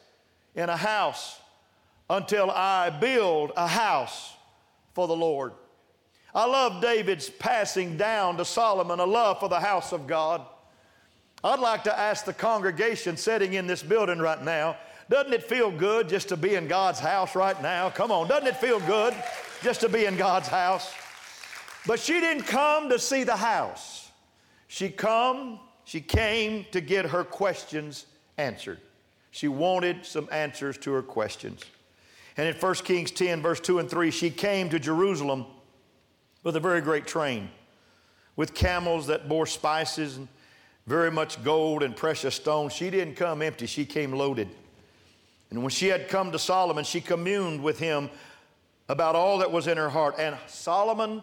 in 0.54 0.68
a 0.68 0.76
house 0.76 1.40
until 2.08 2.50
I 2.50 2.90
build 2.90 3.52
a 3.56 3.66
house 3.66 4.34
for 4.94 5.08
the 5.08 5.16
Lord. 5.16 5.52
I 6.34 6.46
love 6.46 6.82
David's 6.82 7.30
passing 7.30 7.96
down 7.96 8.36
to 8.36 8.44
Solomon 8.44 9.00
a 9.00 9.04
love 9.04 9.40
for 9.40 9.48
the 9.48 9.60
house 9.60 9.92
of 9.92 10.06
God. 10.06 10.44
I'd 11.42 11.60
like 11.60 11.84
to 11.84 11.98
ask 11.98 12.24
the 12.24 12.32
congregation 12.32 13.16
sitting 13.16 13.54
in 13.54 13.66
this 13.66 13.82
building 13.82 14.18
right 14.18 14.42
now, 14.42 14.76
doesn't 15.10 15.32
it 15.32 15.42
feel 15.42 15.70
good 15.70 16.08
just 16.08 16.28
to 16.30 16.36
be 16.36 16.54
in 16.54 16.66
God's 16.66 16.98
house 16.98 17.34
right 17.34 17.60
now? 17.62 17.90
Come 17.90 18.10
on, 18.10 18.28
doesn't 18.28 18.48
it 18.48 18.56
feel 18.56 18.80
good 18.80 19.14
just 19.62 19.80
to 19.82 19.88
be 19.88 20.06
in 20.06 20.16
God's 20.16 20.48
house? 20.48 20.92
But 21.86 22.00
she 22.00 22.14
didn't 22.20 22.44
come 22.44 22.88
to 22.88 22.98
see 22.98 23.24
the 23.24 23.36
house. 23.36 24.03
She 24.68 24.90
come, 24.90 25.60
she 25.84 26.00
came 26.00 26.66
to 26.72 26.80
get 26.80 27.06
her 27.06 27.24
questions 27.24 28.06
answered. 28.38 28.80
She 29.30 29.48
wanted 29.48 30.06
some 30.06 30.28
answers 30.30 30.78
to 30.78 30.92
her 30.92 31.02
questions. 31.02 31.64
And 32.36 32.48
in 32.48 32.54
1 32.54 32.74
Kings 32.76 33.10
10, 33.10 33.42
verse 33.42 33.60
2 33.60 33.78
and 33.78 33.90
3, 33.90 34.10
she 34.10 34.30
came 34.30 34.68
to 34.70 34.78
Jerusalem 34.78 35.46
with 36.42 36.56
a 36.56 36.60
very 36.60 36.80
great 36.80 37.06
train, 37.06 37.50
with 38.36 38.54
camels 38.54 39.06
that 39.06 39.28
bore 39.28 39.46
spices 39.46 40.16
and 40.16 40.28
very 40.86 41.10
much 41.10 41.42
gold 41.42 41.82
and 41.82 41.96
precious 41.96 42.34
stones. 42.34 42.72
She 42.72 42.90
didn't 42.90 43.14
come 43.14 43.42
empty, 43.42 43.66
she 43.66 43.84
came 43.84 44.12
loaded. 44.12 44.48
And 45.50 45.62
when 45.62 45.70
she 45.70 45.86
had 45.86 46.08
come 46.08 46.32
to 46.32 46.38
Solomon, 46.38 46.84
she 46.84 47.00
communed 47.00 47.62
with 47.62 47.78
him 47.78 48.10
about 48.88 49.14
all 49.14 49.38
that 49.38 49.50
was 49.50 49.66
in 49.66 49.76
her 49.76 49.88
heart. 49.88 50.16
And 50.18 50.36
Solomon 50.46 51.22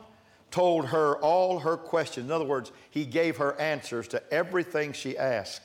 told 0.52 0.88
her 0.88 1.16
all 1.18 1.60
her 1.60 1.78
questions. 1.78 2.28
In 2.28 2.32
other 2.32 2.46
words, 2.46 2.72
he 2.90 3.06
gave 3.06 3.38
her 3.38 3.60
answers 3.60 4.08
to 4.10 4.22
everything 4.32 4.94
she 4.94 5.18
asked. 5.18 5.64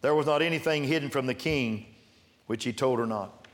There 0.00 0.14
was 0.14 0.26
not 0.26 0.42
anything 0.42 0.84
hidden 0.84 1.10
from 1.10 1.26
the 1.26 1.34
king 1.34 1.86
which 2.46 2.64
he 2.64 2.72
told 2.72 2.98
her 2.98 3.06
not. 3.06 3.46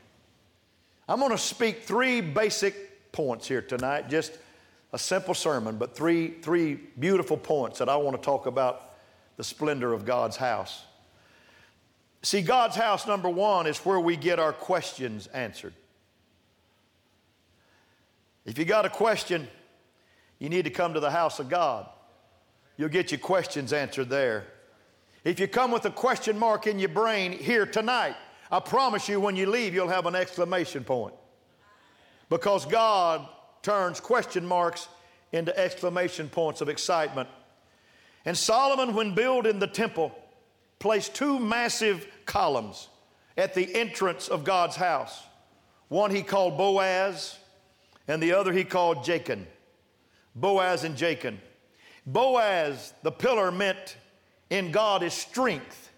I'm 1.07 1.19
going 1.19 1.31
to 1.31 1.37
speak 1.37 1.83
three 1.83 2.21
basic 2.21 3.11
points 3.11 3.47
here 3.47 3.61
tonight, 3.61 4.09
just 4.09 4.37
a 4.93 4.97
simple 4.97 5.33
sermon, 5.33 5.77
but 5.77 5.95
three, 5.95 6.29
three 6.41 6.75
beautiful 6.99 7.37
points 7.37 7.79
that 7.79 7.89
I 7.89 7.95
want 7.97 8.15
to 8.15 8.21
talk 8.23 8.45
about 8.45 8.93
the 9.37 9.43
splendor 9.43 9.93
of 9.93 10.05
God's 10.05 10.37
house. 10.37 10.83
See, 12.23 12.41
God's 12.41 12.75
house, 12.75 13.07
number 13.07 13.29
one, 13.29 13.67
is 13.67 13.79
where 13.79 13.99
we 13.99 14.15
get 14.15 14.39
our 14.39 14.53
questions 14.53 15.27
answered. 15.27 15.73
If 18.45 18.57
you 18.57 18.65
got 18.65 18.85
a 18.85 18.89
question, 18.89 19.47
you 20.41 20.49
need 20.49 20.63
to 20.63 20.71
come 20.71 20.95
to 20.95 20.99
the 20.99 21.11
house 21.11 21.37
of 21.37 21.49
God. 21.49 21.87
You'll 22.75 22.89
get 22.89 23.11
your 23.11 23.19
questions 23.19 23.71
answered 23.71 24.09
there. 24.09 24.47
If 25.23 25.39
you 25.39 25.47
come 25.47 25.69
with 25.69 25.85
a 25.85 25.91
question 25.91 26.39
mark 26.39 26.65
in 26.65 26.79
your 26.79 26.89
brain 26.89 27.31
here 27.31 27.67
tonight, 27.67 28.15
I 28.51 28.59
promise 28.59 29.07
you, 29.07 29.19
when 29.19 29.35
you 29.35 29.45
leave, 29.45 29.75
you'll 29.75 29.87
have 29.87 30.07
an 30.07 30.15
exclamation 30.15 30.83
point. 30.83 31.13
Because 32.27 32.65
God 32.65 33.27
turns 33.61 33.99
question 33.99 34.43
marks 34.43 34.87
into 35.31 35.55
exclamation 35.55 36.27
points 36.27 36.59
of 36.59 36.69
excitement. 36.69 37.29
And 38.25 38.35
Solomon, 38.35 38.95
when 38.95 39.13
building 39.13 39.59
the 39.59 39.67
temple, 39.67 40.11
placed 40.79 41.13
two 41.13 41.37
massive 41.37 42.07
columns 42.25 42.87
at 43.37 43.53
the 43.53 43.75
entrance 43.75 44.27
of 44.27 44.43
God's 44.43 44.75
house. 44.75 45.21
One 45.87 46.09
he 46.09 46.23
called 46.23 46.57
Boaz, 46.57 47.37
and 48.07 48.23
the 48.23 48.33
other 48.33 48.51
he 48.51 48.63
called 48.63 49.05
Jachin. 49.05 49.45
Boaz 50.35 50.83
and 50.83 50.95
Jachin. 50.95 51.37
Boaz, 52.05 52.93
the 53.03 53.11
pillar, 53.11 53.51
meant 53.51 53.97
in 54.49 54.71
God 54.71 55.03
is 55.03 55.13
strength, 55.13 55.91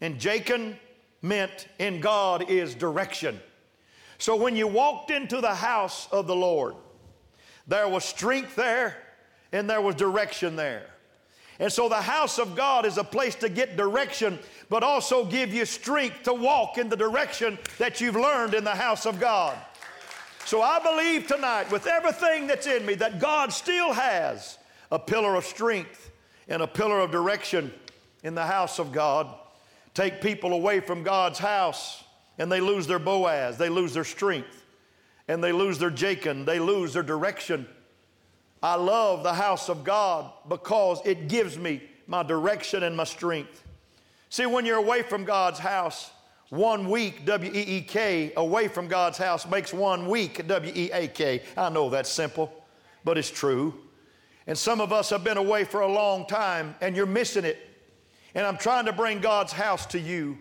and 0.00 0.18
Jachin 0.18 0.76
meant 1.22 1.68
in 1.78 2.00
God 2.00 2.50
is 2.50 2.74
direction. 2.74 3.40
So 4.18 4.36
when 4.36 4.56
you 4.56 4.66
walked 4.66 5.10
into 5.10 5.40
the 5.40 5.54
house 5.54 6.08
of 6.10 6.26
the 6.26 6.36
Lord, 6.36 6.74
there 7.66 7.88
was 7.88 8.04
strength 8.04 8.56
there 8.56 8.96
and 9.52 9.68
there 9.68 9.80
was 9.80 9.94
direction 9.94 10.56
there. 10.56 10.86
And 11.60 11.72
so 11.72 11.88
the 11.88 11.96
house 11.96 12.38
of 12.38 12.54
God 12.54 12.86
is 12.86 12.98
a 12.98 13.04
place 13.04 13.34
to 13.36 13.48
get 13.48 13.76
direction, 13.76 14.38
but 14.68 14.84
also 14.84 15.24
give 15.24 15.52
you 15.52 15.64
strength 15.64 16.22
to 16.24 16.32
walk 16.32 16.78
in 16.78 16.88
the 16.88 16.96
direction 16.96 17.58
that 17.78 18.00
you've 18.00 18.14
learned 18.16 18.54
in 18.54 18.62
the 18.62 18.74
house 18.74 19.06
of 19.06 19.18
God. 19.18 19.56
So 20.48 20.62
I 20.62 20.78
believe 20.82 21.26
tonight, 21.26 21.70
with 21.70 21.86
everything 21.86 22.46
that's 22.46 22.66
in 22.66 22.86
me, 22.86 22.94
that 22.94 23.20
God 23.20 23.52
still 23.52 23.92
has 23.92 24.56
a 24.90 24.98
pillar 24.98 25.34
of 25.34 25.44
strength 25.44 26.10
and 26.48 26.62
a 26.62 26.66
pillar 26.66 27.00
of 27.00 27.10
direction 27.10 27.70
in 28.24 28.34
the 28.34 28.46
house 28.46 28.78
of 28.78 28.90
God 28.90 29.28
take 29.92 30.22
people 30.22 30.54
away 30.54 30.80
from 30.80 31.02
God's 31.02 31.38
house 31.38 32.02
and 32.38 32.50
they 32.50 32.62
lose 32.62 32.86
their 32.86 32.98
Boaz, 32.98 33.58
they 33.58 33.68
lose 33.68 33.92
their 33.92 34.04
strength, 34.04 34.64
and 35.28 35.44
they 35.44 35.52
lose 35.52 35.78
their 35.78 35.90
Jachin, 35.90 36.46
they 36.46 36.58
lose 36.58 36.94
their 36.94 37.02
direction. 37.02 37.68
I 38.62 38.76
love 38.76 39.24
the 39.24 39.34
house 39.34 39.68
of 39.68 39.84
God 39.84 40.32
because 40.48 41.02
it 41.04 41.28
gives 41.28 41.58
me 41.58 41.82
my 42.06 42.22
direction 42.22 42.84
and 42.84 42.96
my 42.96 43.04
strength. 43.04 43.62
See, 44.30 44.46
when 44.46 44.64
you're 44.64 44.78
away 44.78 45.02
from 45.02 45.26
God's 45.26 45.58
house, 45.58 46.10
one 46.50 46.88
week, 46.88 47.24
W 47.26 47.52
E 47.52 47.60
E 47.78 47.82
K, 47.82 48.32
away 48.36 48.68
from 48.68 48.88
God's 48.88 49.18
house 49.18 49.46
makes 49.46 49.72
one 49.72 50.08
week, 50.08 50.46
W 50.46 50.72
E 50.74 50.90
A 50.92 51.08
K. 51.08 51.42
I 51.56 51.68
know 51.68 51.90
that's 51.90 52.10
simple, 52.10 52.52
but 53.04 53.18
it's 53.18 53.30
true. 53.30 53.74
And 54.46 54.56
some 54.56 54.80
of 54.80 54.92
us 54.92 55.10
have 55.10 55.24
been 55.24 55.36
away 55.36 55.64
for 55.64 55.82
a 55.82 55.92
long 55.92 56.26
time 56.26 56.74
and 56.80 56.96
you're 56.96 57.06
missing 57.06 57.44
it 57.44 57.68
and 58.34 58.46
I'm 58.46 58.56
trying 58.56 58.84
to 58.86 58.92
bring 58.92 59.20
God's 59.20 59.52
house 59.52 59.86
to 59.86 59.98
you. 59.98 60.38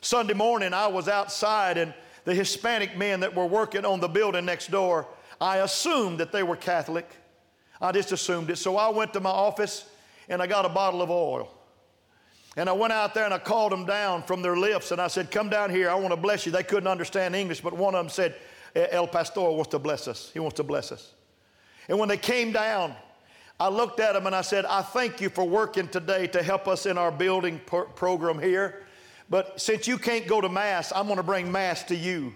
Sunday 0.00 0.34
morning, 0.34 0.72
I 0.72 0.86
was 0.86 1.08
outside, 1.08 1.78
and 1.78 1.94
the 2.24 2.34
Hispanic 2.34 2.96
men 2.96 3.20
that 3.20 3.34
were 3.34 3.46
working 3.46 3.84
on 3.84 4.00
the 4.00 4.08
building 4.08 4.44
next 4.44 4.70
door, 4.70 5.06
I 5.40 5.58
assumed 5.58 6.18
that 6.18 6.32
they 6.32 6.42
were 6.42 6.56
Catholic. 6.56 7.08
I 7.80 7.92
just 7.92 8.12
assumed 8.12 8.50
it. 8.50 8.56
So 8.56 8.76
I 8.76 8.88
went 8.88 9.12
to 9.12 9.20
my 9.20 9.30
office 9.30 9.88
and 10.28 10.42
I 10.42 10.46
got 10.46 10.64
a 10.64 10.68
bottle 10.68 11.02
of 11.02 11.10
oil. 11.10 11.52
And 12.56 12.70
I 12.70 12.72
went 12.72 12.92
out 12.92 13.12
there 13.12 13.24
and 13.24 13.34
I 13.34 13.38
called 13.38 13.70
them 13.70 13.84
down 13.84 14.22
from 14.22 14.40
their 14.40 14.56
lifts 14.56 14.90
and 14.90 15.00
I 15.00 15.08
said, 15.08 15.30
Come 15.30 15.50
down 15.50 15.70
here, 15.70 15.90
I 15.90 15.94
want 15.94 16.12
to 16.12 16.16
bless 16.16 16.46
you. 16.46 16.52
They 16.52 16.62
couldn't 16.62 16.88
understand 16.88 17.36
English, 17.36 17.60
but 17.60 17.74
one 17.74 17.94
of 17.94 18.02
them 18.02 18.10
said, 18.10 18.34
eh, 18.74 18.86
El 18.90 19.06
Pastor 19.06 19.42
wants 19.42 19.68
to 19.68 19.78
bless 19.78 20.08
us. 20.08 20.30
He 20.32 20.40
wants 20.40 20.56
to 20.56 20.62
bless 20.62 20.90
us. 20.90 21.12
And 21.88 21.98
when 21.98 22.08
they 22.08 22.16
came 22.16 22.52
down, 22.52 22.94
I 23.60 23.68
looked 23.68 24.00
at 24.00 24.14
them 24.14 24.26
and 24.26 24.34
I 24.34 24.40
said, 24.40 24.64
I 24.64 24.82
thank 24.82 25.20
you 25.20 25.28
for 25.28 25.44
working 25.46 25.88
today 25.88 26.26
to 26.28 26.42
help 26.42 26.66
us 26.66 26.86
in 26.86 26.96
our 26.98 27.12
building 27.12 27.60
pro- 27.66 27.84
program 27.84 28.38
here. 28.38 28.82
But 29.28 29.60
since 29.60 29.86
you 29.86 29.98
can't 29.98 30.26
go 30.26 30.40
to 30.40 30.48
Mass, 30.48 30.92
I'm 30.94 31.06
going 31.06 31.16
to 31.16 31.22
bring 31.22 31.50
Mass 31.52 31.82
to 31.84 31.96
you. 31.96 32.34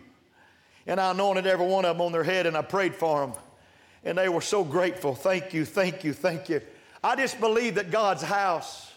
And 0.86 1.00
I 1.00 1.10
anointed 1.10 1.46
every 1.46 1.66
one 1.66 1.84
of 1.84 1.96
them 1.96 2.04
on 2.04 2.12
their 2.12 2.24
head 2.24 2.46
and 2.46 2.56
I 2.56 2.62
prayed 2.62 2.94
for 2.94 3.26
them. 3.26 3.36
And 4.04 4.16
they 4.16 4.28
were 4.28 4.40
so 4.40 4.64
grateful. 4.64 5.14
Thank 5.14 5.54
you, 5.54 5.64
thank 5.64 6.04
you, 6.04 6.12
thank 6.12 6.48
you. 6.48 6.62
I 7.04 7.16
just 7.16 7.38
believe 7.38 7.74
that 7.76 7.90
God's 7.90 8.22
house 8.22 8.89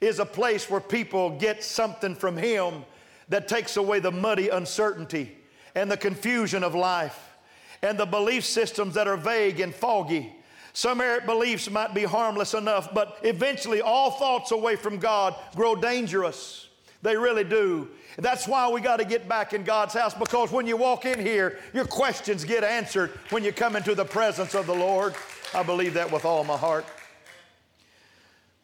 is 0.00 0.18
a 0.18 0.26
place 0.26 0.70
where 0.70 0.80
people 0.80 1.30
get 1.38 1.64
something 1.64 2.14
from 2.14 2.36
Him 2.36 2.84
that 3.28 3.48
takes 3.48 3.76
away 3.76 4.00
the 4.00 4.12
muddy 4.12 4.48
uncertainty 4.48 5.36
and 5.74 5.90
the 5.90 5.96
confusion 5.96 6.62
of 6.62 6.74
life 6.74 7.36
and 7.82 7.98
the 7.98 8.06
belief 8.06 8.44
systems 8.44 8.94
that 8.94 9.06
are 9.06 9.16
vague 9.16 9.60
and 9.60 9.74
foggy 9.74 10.34
some 10.78 11.00
errant 11.00 11.26
beliefs 11.26 11.68
might 11.68 11.92
be 11.92 12.04
harmless 12.04 12.54
enough, 12.54 12.94
but 12.94 13.18
eventually 13.22 13.80
all 13.80 14.12
thoughts 14.12 14.52
away 14.52 14.76
from 14.76 14.98
God 14.98 15.34
grow 15.56 15.74
dangerous. 15.74 16.68
They 17.02 17.16
really 17.16 17.42
do. 17.42 17.88
That's 18.16 18.46
why 18.46 18.70
we 18.70 18.80
got 18.80 18.98
to 18.98 19.04
get 19.04 19.28
back 19.28 19.52
in 19.52 19.64
God's 19.64 19.94
house 19.94 20.14
because 20.14 20.52
when 20.52 20.68
you 20.68 20.76
walk 20.76 21.04
in 21.04 21.18
here, 21.20 21.58
your 21.74 21.84
questions 21.84 22.44
get 22.44 22.62
answered 22.62 23.10
when 23.30 23.42
you 23.42 23.52
come 23.52 23.74
into 23.74 23.96
the 23.96 24.04
presence 24.04 24.54
of 24.54 24.68
the 24.68 24.74
Lord. 24.74 25.16
I 25.52 25.64
believe 25.64 25.94
that 25.94 26.12
with 26.12 26.24
all 26.24 26.44
my 26.44 26.56
heart. 26.56 26.84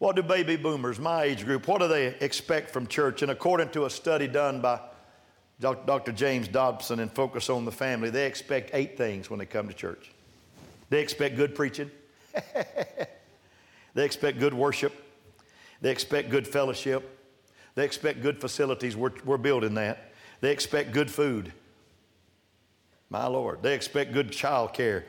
What 0.05 0.15
do 0.15 0.21
baby 0.21 0.55
boomers, 0.55 0.99
my 0.99 1.23
age 1.23 1.45
group, 1.45 1.67
what 1.67 1.81
do 1.81 1.87
they 1.87 2.05
expect 2.19 2.69
from 2.69 2.85
church? 2.85 3.23
And 3.23 3.31
according 3.31 3.69
to 3.69 3.85
a 3.85 3.89
study 3.89 4.27
done 4.27 4.61
by 4.61 4.79
Dr. 5.59 6.11
James 6.11 6.47
Dobson 6.47 6.99
and 6.99 7.11
Focus 7.11 7.49
on 7.49 7.65
the 7.65 7.71
Family, 7.71 8.11
they 8.11 8.27
expect 8.27 8.69
eight 8.75 8.99
things 8.99 9.31
when 9.31 9.39
they 9.39 9.47
come 9.47 9.67
to 9.67 9.73
church. 9.73 10.11
They 10.91 11.01
expect 11.01 11.37
good 11.37 11.55
preaching. 11.55 11.89
They 13.95 14.05
expect 14.05 14.37
good 14.39 14.53
worship. 14.53 14.93
They 15.81 15.89
expect 15.89 16.29
good 16.29 16.47
fellowship. 16.47 17.17
They 17.73 17.85
expect 17.85 18.21
good 18.21 18.39
facilities. 18.39 18.95
We're, 18.95 19.13
we're 19.23 19.37
building 19.37 19.73
that. 19.75 20.11
They 20.39 20.51
expect 20.51 20.91
good 20.91 21.09
food. 21.09 21.51
My 23.09 23.25
Lord. 23.25 23.63
They 23.63 23.73
expect 23.73 24.13
good 24.13 24.31
child 24.31 24.73
care. 24.73 25.05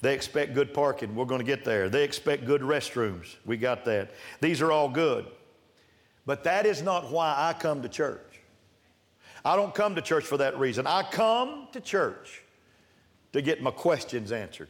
They 0.00 0.14
expect 0.14 0.54
good 0.54 0.72
parking. 0.72 1.14
We're 1.14 1.24
going 1.24 1.40
to 1.40 1.46
get 1.46 1.64
there. 1.64 1.88
They 1.88 2.04
expect 2.04 2.44
good 2.44 2.60
restrooms. 2.60 3.36
We 3.44 3.56
got 3.56 3.84
that. 3.86 4.12
These 4.40 4.62
are 4.62 4.70
all 4.70 4.88
good. 4.88 5.26
But 6.24 6.44
that 6.44 6.66
is 6.66 6.82
not 6.82 7.10
why 7.10 7.34
I 7.36 7.52
come 7.52 7.82
to 7.82 7.88
church. 7.88 8.22
I 9.44 9.56
don't 9.56 9.74
come 9.74 9.94
to 9.94 10.02
church 10.02 10.24
for 10.24 10.36
that 10.36 10.58
reason. 10.58 10.86
I 10.86 11.02
come 11.02 11.68
to 11.72 11.80
church 11.80 12.42
to 13.32 13.42
get 13.42 13.62
my 13.62 13.70
questions 13.70 14.30
answered. 14.30 14.68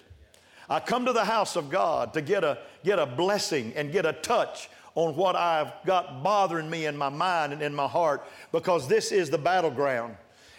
I 0.71 0.81
come 0.81 1.07
to 1.07 1.13
the 1.13 1.25
house 1.25 1.57
of 1.57 1.71
God 1.71 2.15
to 2.15 2.23
get 2.23 2.45
a, 2.45 2.59
get 2.85 2.99
a 2.99 3.07
blessing 3.07 3.73
and 3.75 3.91
get 3.91 4.07
a 4.07 4.13
touch 4.13 4.69
on 4.95 5.17
what 5.17 5.37
I've 5.37 5.73
got 5.87 6.23
bothering 6.23 6.69
me 6.69 6.87
in 6.87 6.97
my 6.97 7.09
mind 7.09 7.53
and 7.53 7.63
in 7.63 7.75
my 7.75 7.87
heart 7.87 8.27
because 8.53 8.89
this 8.89 9.13
is 9.13 9.31
the 9.31 9.39
battleground. 9.39 10.17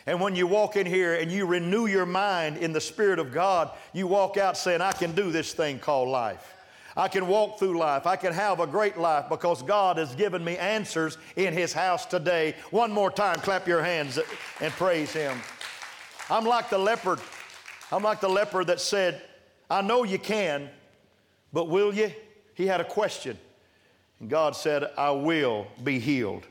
And 0.09 0.19
when 0.19 0.35
you 0.35 0.47
walk 0.47 0.75
in 0.75 0.87
here 0.87 1.13
and 1.13 1.31
you 1.31 1.45
renew 1.45 1.85
your 1.85 2.07
mind 2.07 2.57
in 2.57 2.73
the 2.73 2.81
Spirit 2.81 3.19
of 3.19 3.31
God, 3.31 3.69
you 3.93 4.07
walk 4.07 4.37
out 4.37 4.57
saying, 4.57 4.81
I 4.81 4.91
can 4.91 5.13
do 5.13 5.31
this 5.31 5.53
thing 5.53 5.77
called 5.77 6.09
life. 6.09 6.55
I 6.97 7.07
can 7.07 7.27
walk 7.27 7.59
through 7.59 7.77
life. 7.77 8.07
I 8.07 8.15
can 8.15 8.33
have 8.33 8.59
a 8.59 8.65
great 8.65 8.97
life 8.97 9.25
because 9.29 9.61
God 9.61 9.99
has 9.99 10.15
given 10.15 10.43
me 10.43 10.57
answers 10.57 11.19
in 11.35 11.53
His 11.53 11.73
house 11.73 12.07
today. 12.07 12.55
One 12.71 12.91
more 12.91 13.11
time, 13.11 13.35
clap 13.35 13.67
your 13.67 13.83
hands 13.83 14.17
and 14.59 14.73
praise 14.73 15.13
Him. 15.13 15.37
I'm 16.27 16.43
like 16.43 16.71
the 16.71 16.79
leopard. 16.79 17.19
I'm 17.91 18.01
like 18.01 18.19
the 18.19 18.29
leper 18.29 18.65
that 18.65 18.81
said, 18.81 19.21
I 19.69 19.83
know 19.83 20.05
you 20.05 20.17
can, 20.17 20.71
but 21.53 21.69
will 21.69 21.93
you? 21.93 22.11
He 22.55 22.65
had 22.65 22.81
a 22.81 22.83
question. 22.83 23.37
And 24.19 24.27
God 24.27 24.55
said, 24.55 24.89
I 24.97 25.11
will 25.11 25.67
be 25.83 25.99
healed. 25.99 26.47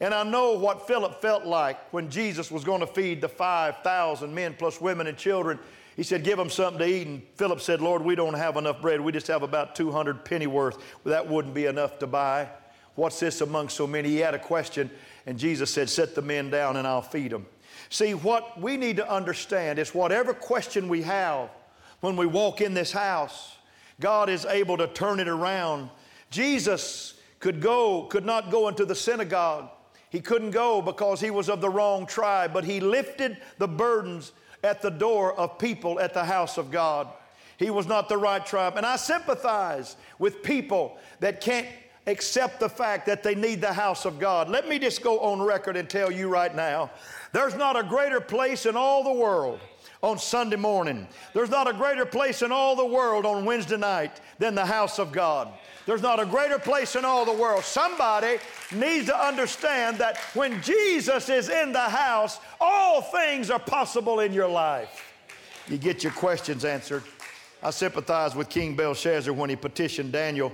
And 0.00 0.14
I 0.14 0.22
know 0.22 0.52
what 0.52 0.86
Philip 0.86 1.20
felt 1.20 1.44
like 1.44 1.78
when 1.92 2.08
Jesus 2.08 2.50
was 2.50 2.64
going 2.64 2.80
to 2.80 2.86
feed 2.86 3.20
the 3.20 3.28
5,000 3.28 4.34
men 4.34 4.54
plus 4.58 4.80
women 4.80 5.06
and 5.06 5.16
children. 5.16 5.58
He 5.94 6.02
said, 6.02 6.24
Give 6.24 6.38
them 6.38 6.48
something 6.48 6.78
to 6.78 6.86
eat. 6.86 7.06
And 7.06 7.22
Philip 7.34 7.60
said, 7.60 7.82
Lord, 7.82 8.02
we 8.02 8.14
don't 8.14 8.34
have 8.34 8.56
enough 8.56 8.80
bread. 8.80 9.00
We 9.00 9.12
just 9.12 9.26
have 9.26 9.42
about 9.42 9.74
200 9.74 10.24
pennyworth. 10.24 10.78
That 11.04 11.28
wouldn't 11.28 11.52
be 11.52 11.66
enough 11.66 11.98
to 11.98 12.06
buy. 12.06 12.48
What's 12.94 13.20
this 13.20 13.42
among 13.42 13.68
so 13.68 13.86
many? 13.86 14.08
He 14.08 14.16
had 14.16 14.34
a 14.34 14.38
question, 14.38 14.90
and 15.26 15.38
Jesus 15.38 15.70
said, 15.70 15.90
Set 15.90 16.14
the 16.14 16.22
men 16.22 16.48
down 16.48 16.76
and 16.76 16.86
I'll 16.86 17.02
feed 17.02 17.32
them. 17.32 17.46
See, 17.90 18.14
what 18.14 18.58
we 18.58 18.78
need 18.78 18.96
to 18.96 19.10
understand 19.12 19.78
is 19.78 19.94
whatever 19.94 20.32
question 20.32 20.88
we 20.88 21.02
have 21.02 21.50
when 22.00 22.16
we 22.16 22.24
walk 22.24 22.62
in 22.62 22.72
this 22.72 22.92
house, 22.92 23.56
God 24.00 24.30
is 24.30 24.46
able 24.46 24.78
to 24.78 24.86
turn 24.86 25.20
it 25.20 25.28
around. 25.28 25.90
Jesus 26.30 27.14
could 27.40 27.60
go, 27.60 28.04
could 28.04 28.24
not 28.24 28.50
go 28.50 28.68
into 28.68 28.86
the 28.86 28.94
synagogue 28.94 29.68
he 30.10 30.20
couldn't 30.20 30.50
go 30.50 30.82
because 30.82 31.20
he 31.20 31.30
was 31.30 31.48
of 31.48 31.60
the 31.60 31.70
wrong 31.70 32.04
tribe, 32.04 32.52
but 32.52 32.64
he 32.64 32.80
lifted 32.80 33.38
the 33.58 33.68
burdens 33.68 34.32
at 34.62 34.82
the 34.82 34.90
door 34.90 35.34
of 35.34 35.58
people 35.58 36.00
at 36.00 36.12
the 36.12 36.24
house 36.24 36.58
of 36.58 36.70
God. 36.70 37.08
He 37.56 37.70
was 37.70 37.86
not 37.86 38.08
the 38.08 38.16
right 38.16 38.44
tribe. 38.44 38.76
And 38.76 38.84
I 38.84 38.96
sympathize 38.96 39.96
with 40.18 40.42
people 40.42 40.98
that 41.20 41.40
can't 41.40 41.68
accept 42.06 42.58
the 42.58 42.68
fact 42.68 43.06
that 43.06 43.22
they 43.22 43.34
need 43.34 43.60
the 43.60 43.72
house 43.72 44.04
of 44.04 44.18
God. 44.18 44.48
Let 44.48 44.68
me 44.68 44.78
just 44.78 45.02
go 45.02 45.20
on 45.20 45.40
record 45.40 45.76
and 45.76 45.88
tell 45.88 46.10
you 46.10 46.28
right 46.28 46.54
now 46.54 46.90
there's 47.32 47.54
not 47.54 47.78
a 47.78 47.82
greater 47.82 48.20
place 48.20 48.66
in 48.66 48.76
all 48.76 49.04
the 49.04 49.12
world 49.12 49.60
on 50.02 50.18
Sunday 50.18 50.56
morning. 50.56 51.06
There's 51.34 51.50
not 51.50 51.68
a 51.68 51.72
greater 51.72 52.06
place 52.06 52.42
in 52.42 52.52
all 52.52 52.74
the 52.74 52.86
world 52.86 53.26
on 53.26 53.44
Wednesday 53.44 53.76
night 53.76 54.20
than 54.38 54.54
the 54.54 54.64
house 54.64 54.98
of 54.98 55.12
God. 55.12 55.48
There's 55.86 56.02
not 56.02 56.20
a 56.20 56.26
greater 56.26 56.58
place 56.58 56.96
in 56.96 57.04
all 57.04 57.24
the 57.24 57.32
world. 57.32 57.64
Somebody 57.64 58.38
needs 58.72 59.06
to 59.06 59.16
understand 59.16 59.98
that 59.98 60.18
when 60.34 60.62
Jesus 60.62 61.28
is 61.28 61.48
in 61.48 61.72
the 61.72 61.80
house, 61.80 62.38
all 62.60 63.02
things 63.02 63.50
are 63.50 63.58
possible 63.58 64.20
in 64.20 64.32
your 64.32 64.48
life. 64.48 65.06
You 65.68 65.78
get 65.78 66.02
your 66.02 66.12
questions 66.12 66.64
answered. 66.64 67.02
I 67.62 67.70
sympathize 67.70 68.34
with 68.34 68.48
King 68.48 68.74
Belshazzar 68.74 69.32
when 69.34 69.50
he 69.50 69.56
petitioned 69.56 70.12
Daniel 70.12 70.52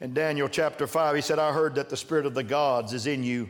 in 0.00 0.14
Daniel 0.14 0.48
chapter 0.48 0.86
5. 0.86 1.16
He 1.16 1.20
said, 1.20 1.38
I 1.38 1.52
heard 1.52 1.74
that 1.74 1.88
the 1.88 1.96
Spirit 1.96 2.26
of 2.26 2.34
the 2.34 2.44
gods 2.44 2.92
is 2.92 3.06
in 3.06 3.24
you, 3.24 3.48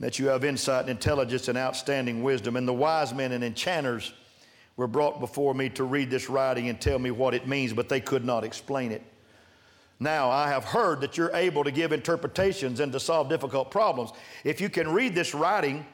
that 0.00 0.18
you 0.18 0.26
have 0.26 0.44
insight 0.44 0.82
and 0.82 0.90
intelligence 0.90 1.48
and 1.48 1.56
outstanding 1.56 2.22
wisdom. 2.22 2.56
And 2.56 2.66
the 2.66 2.72
wise 2.72 3.14
men 3.14 3.32
and 3.32 3.44
enchanters 3.44 4.12
were 4.76 4.86
brought 4.86 5.20
before 5.20 5.54
me 5.54 5.68
to 5.70 5.84
read 5.84 6.10
this 6.10 6.28
writing 6.28 6.68
and 6.68 6.80
tell 6.80 6.98
me 6.98 7.10
what 7.10 7.34
it 7.34 7.46
means, 7.46 7.72
but 7.72 7.88
they 7.88 8.00
could 8.00 8.24
not 8.24 8.44
explain 8.44 8.90
it. 8.92 9.02
Now, 10.00 10.30
I 10.30 10.48
have 10.48 10.64
heard 10.64 11.00
that 11.02 11.16
you're 11.16 11.34
able 11.34 11.62
to 11.62 11.70
give 11.70 11.92
interpretations 11.92 12.80
and 12.80 12.92
to 12.92 12.98
solve 12.98 13.28
difficult 13.28 13.70
problems. 13.70 14.10
If 14.42 14.60
you 14.60 14.68
can 14.68 14.92
read 14.92 15.14
this 15.14 15.34
writing 15.34 15.86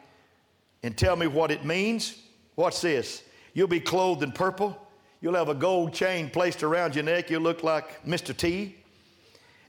and 0.82 0.96
tell 0.96 1.16
me 1.16 1.26
what 1.26 1.50
it 1.50 1.64
means, 1.64 2.22
what's 2.54 2.80
this? 2.80 3.22
You'll 3.52 3.68
be 3.68 3.80
clothed 3.80 4.22
in 4.22 4.32
purple. 4.32 4.80
You'll 5.20 5.34
have 5.34 5.48
a 5.48 5.54
gold 5.54 5.92
chain 5.92 6.30
placed 6.30 6.62
around 6.62 6.94
your 6.94 7.04
neck. 7.04 7.28
You'll 7.28 7.42
look 7.42 7.62
like 7.62 8.04
Mr. 8.06 8.34
T. 8.34 8.76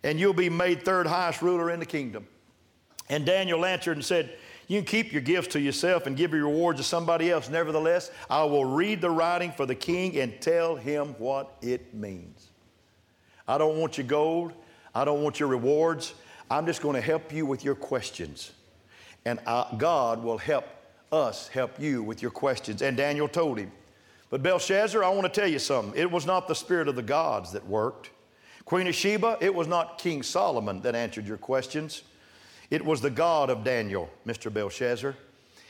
And 0.04 0.18
you'll 0.20 0.34
be 0.34 0.50
made 0.50 0.86
third 0.86 1.08
highest 1.08 1.42
ruler 1.42 1.72
in 1.72 1.80
the 1.80 1.86
kingdom. 1.86 2.26
And 3.10 3.26
Daniel 3.26 3.66
answered 3.66 3.98
and 3.98 4.06
said, 4.06 4.38
You 4.70 4.78
can 4.78 4.86
keep 4.86 5.12
your 5.12 5.24
gifts 5.24 5.48
to 5.54 5.60
yourself 5.60 6.06
and 6.06 6.16
give 6.16 6.32
your 6.32 6.44
rewards 6.44 6.80
to 6.80 6.84
somebody 6.84 7.32
else. 7.32 7.50
Nevertheless, 7.50 8.12
I 8.30 8.44
will 8.44 8.66
read 8.66 9.02
the 9.02 9.10
writing 9.10 9.52
for 9.52 9.66
the 9.66 9.74
king 9.74 10.16
and 10.18 10.40
tell 10.40 10.76
him 10.76 11.16
what 11.18 11.56
it 11.64 11.96
means. 11.96 12.50
I 13.48 13.58
don't 13.58 13.80
want 13.80 13.98
your 13.98 14.06
gold. 14.06 14.54
I 14.94 15.06
don't 15.06 15.24
want 15.24 15.40
your 15.40 15.50
rewards. 15.50 16.14
I'm 16.52 16.68
just 16.68 16.84
going 16.84 16.94
to 16.94 17.02
help 17.02 17.34
you 17.34 17.48
with 17.48 17.66
your 17.66 17.74
questions. 17.74 18.52
And 19.26 19.40
I, 19.48 19.66
God 19.76 20.24
will 20.24 20.38
help 20.38 20.66
us 21.12 21.48
help 21.48 21.80
you 21.80 22.04
with 22.04 22.22
your 22.22 22.32
questions. 22.32 22.84
And 22.84 22.96
Daniel 22.96 23.28
told 23.28 23.58
him. 23.58 23.72
But 24.30 24.44
Belshazzar, 24.44 25.04
I 25.04 25.10
want 25.10 25.34
to 25.34 25.42
tell 25.42 25.50
you 25.50 25.58
something. 25.58 26.00
It 26.00 26.12
was 26.12 26.28
not 26.28 26.48
the 26.48 26.54
spirit 26.54 26.88
of 26.88 26.96
the 26.96 27.02
gods 27.02 27.54
that 27.54 27.66
worked. 27.66 28.12
Queen 28.66 28.86
of 28.86 28.94
Sheba, 28.94 29.40
it 29.42 29.56
was 29.56 29.68
not 29.68 29.98
King 29.98 30.22
Solomon 30.22 30.82
that 30.82 30.94
answered 30.94 31.26
your 31.26 31.38
questions. 31.38 32.04
It 32.70 32.84
was 32.84 33.02
the 33.02 33.10
God 33.10 33.50
of 33.50 33.64
Daniel, 33.64 34.10
Mr. 34.26 34.54
Belshazzar. 34.54 35.16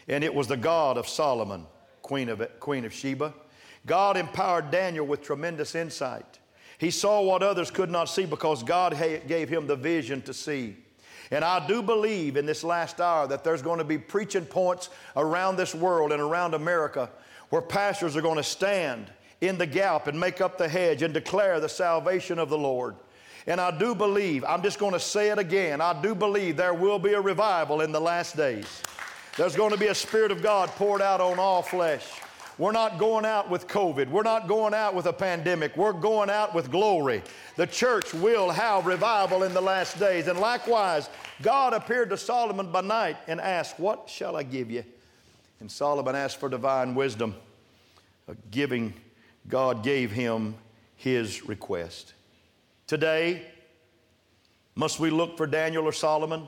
And 0.08 0.24
it 0.24 0.34
was 0.34 0.48
the 0.48 0.58
God 0.58 0.98
of 0.98 1.08
Solomon, 1.08 1.66
Queen 2.02 2.30
of, 2.30 2.42
Queen 2.60 2.84
of 2.86 2.94
Sheba. 2.94 3.34
God 3.86 4.18
empowered 4.18 4.72
Daniel 4.72 5.06
with 5.06 5.22
tremendous 5.22 5.76
insight. 5.76 6.40
He 6.78 6.92
saw 6.92 7.22
what 7.22 7.44
others 7.44 7.72
could 7.72 7.90
not 7.90 8.10
see 8.10 8.26
because 8.26 8.64
God 8.64 8.98
gave 9.28 9.50
him 9.50 9.68
the 9.68 9.76
vision 9.76 10.22
to 10.24 10.34
see. 10.34 10.78
And 11.32 11.46
I 11.46 11.66
do 11.68 11.84
believe 11.84 12.38
in 12.38 12.46
this 12.46 12.64
last 12.64 13.00
hour 13.00 13.28
that 13.28 13.44
there's 13.44 13.62
going 13.62 13.78
to 13.78 13.84
be 13.84 13.98
preaching 13.98 14.46
points 14.46 14.90
around 15.16 15.58
this 15.58 15.76
world 15.76 16.12
and 16.12 16.22
around 16.22 16.54
America 16.54 17.10
where 17.50 17.62
pastors 17.62 18.16
are 18.16 18.22
going 18.22 18.38
to 18.38 18.44
stand 18.44 19.12
in 19.42 19.58
the 19.58 19.68
gap 19.68 20.08
and 20.08 20.20
make 20.20 20.42
up 20.42 20.58
the 20.58 20.68
hedge 20.68 21.02
and 21.02 21.14
declare 21.14 21.60
the 21.60 21.70
salvation 21.70 22.40
of 22.40 22.50
the 22.50 22.58
Lord. 22.58 22.96
And 23.48 23.60
I 23.60 23.78
do 23.78 23.96
believe, 23.96 24.44
I'm 24.44 24.62
just 24.62 24.80
going 24.80 24.94
to 24.94 25.00
say 25.00 25.30
it 25.30 25.40
again, 25.40 25.82
I 25.82 26.00
do 26.02 26.14
believe 26.14 26.58
there 26.58 26.74
will 26.74 27.00
be 27.00 27.14
a 27.14 27.22
revival 27.22 27.82
in 27.82 27.92
the 27.92 28.02
last 28.02 28.36
days. 28.36 28.82
There's 29.38 29.56
going 29.56 29.72
to 29.72 29.78
be 29.78 29.88
a 29.88 29.96
Spirit 29.96 30.32
of 30.32 30.42
God 30.42 30.70
poured 30.70 31.02
out 31.02 31.22
on 31.22 31.40
all 31.40 31.62
flesh. 31.62 32.06
We're 32.58 32.74
not 32.74 32.98
going 33.00 33.24
out 33.24 33.50
with 33.50 33.70
COVID. 33.70 34.10
We're 34.10 34.22
not 34.22 34.50
going 34.50 34.74
out 34.74 34.94
with 34.94 35.06
a 35.06 35.14
pandemic. 35.14 35.78
We're 35.78 35.94
going 35.94 36.30
out 36.30 36.54
with 36.54 36.70
glory. 36.70 37.24
The 37.56 37.66
church 37.66 38.14
will 38.14 38.50
have 38.50 38.86
revival 38.86 39.44
in 39.44 39.54
the 39.54 39.62
last 39.62 39.98
days. 39.98 40.28
And 40.28 40.38
likewise, 40.38 41.10
God 41.42 41.72
appeared 41.72 42.10
to 42.10 42.18
Solomon 42.18 42.70
by 42.70 42.82
night 42.82 43.16
and 43.28 43.40
asked, 43.40 43.80
What 43.80 44.10
shall 44.10 44.36
I 44.36 44.44
give 44.44 44.70
you? 44.70 44.84
And 45.62 45.72
Solomon 45.72 46.16
asked 46.16 46.38
for 46.42 46.50
divine 46.50 46.96
wisdom. 46.96 47.34
Giving, 48.52 48.94
God 49.48 49.82
gave 49.82 50.12
him 50.12 50.56
his 50.98 51.46
request. 51.46 52.14
Today, 52.90 53.44
must 54.74 55.00
we 55.00 55.12
look 55.12 55.38
for 55.38 55.46
Daniel 55.46 55.86
or 55.86 55.92
Solomon? 55.92 56.48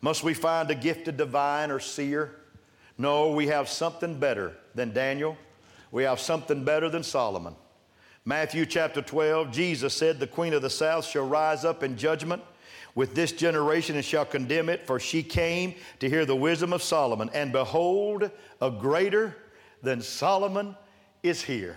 Must 0.00 0.24
we 0.24 0.32
find 0.32 0.70
a 0.70 0.74
gifted 0.74 1.18
divine 1.18 1.70
or 1.70 1.78
seer? 1.78 2.36
No, 2.96 3.32
we 3.32 3.48
have 3.48 3.68
something 3.68 4.18
better 4.18 4.56
than 4.74 4.94
Daniel. 4.94 5.36
We 5.90 6.04
have 6.04 6.20
something 6.20 6.64
better 6.64 6.88
than 6.88 7.02
Solomon. 7.02 7.54
Matthew 8.24 8.64
chapter 8.64 9.02
12, 9.02 9.52
Jesus 9.52 9.92
said, 9.92 10.18
The 10.18 10.26
queen 10.26 10.54
of 10.54 10.62
the 10.62 10.70
south 10.70 11.04
shall 11.04 11.28
rise 11.28 11.66
up 11.66 11.82
in 11.82 11.98
judgment 11.98 12.42
with 12.94 13.14
this 13.14 13.32
generation 13.32 13.94
and 13.96 14.04
shall 14.06 14.24
condemn 14.24 14.70
it, 14.70 14.86
for 14.86 14.98
she 14.98 15.22
came 15.22 15.74
to 16.00 16.08
hear 16.08 16.24
the 16.24 16.34
wisdom 16.34 16.72
of 16.72 16.82
Solomon. 16.82 17.28
And 17.34 17.52
behold, 17.52 18.30
a 18.62 18.70
greater 18.70 19.36
than 19.82 20.00
Solomon 20.00 20.74
is 21.22 21.42
here. 21.42 21.76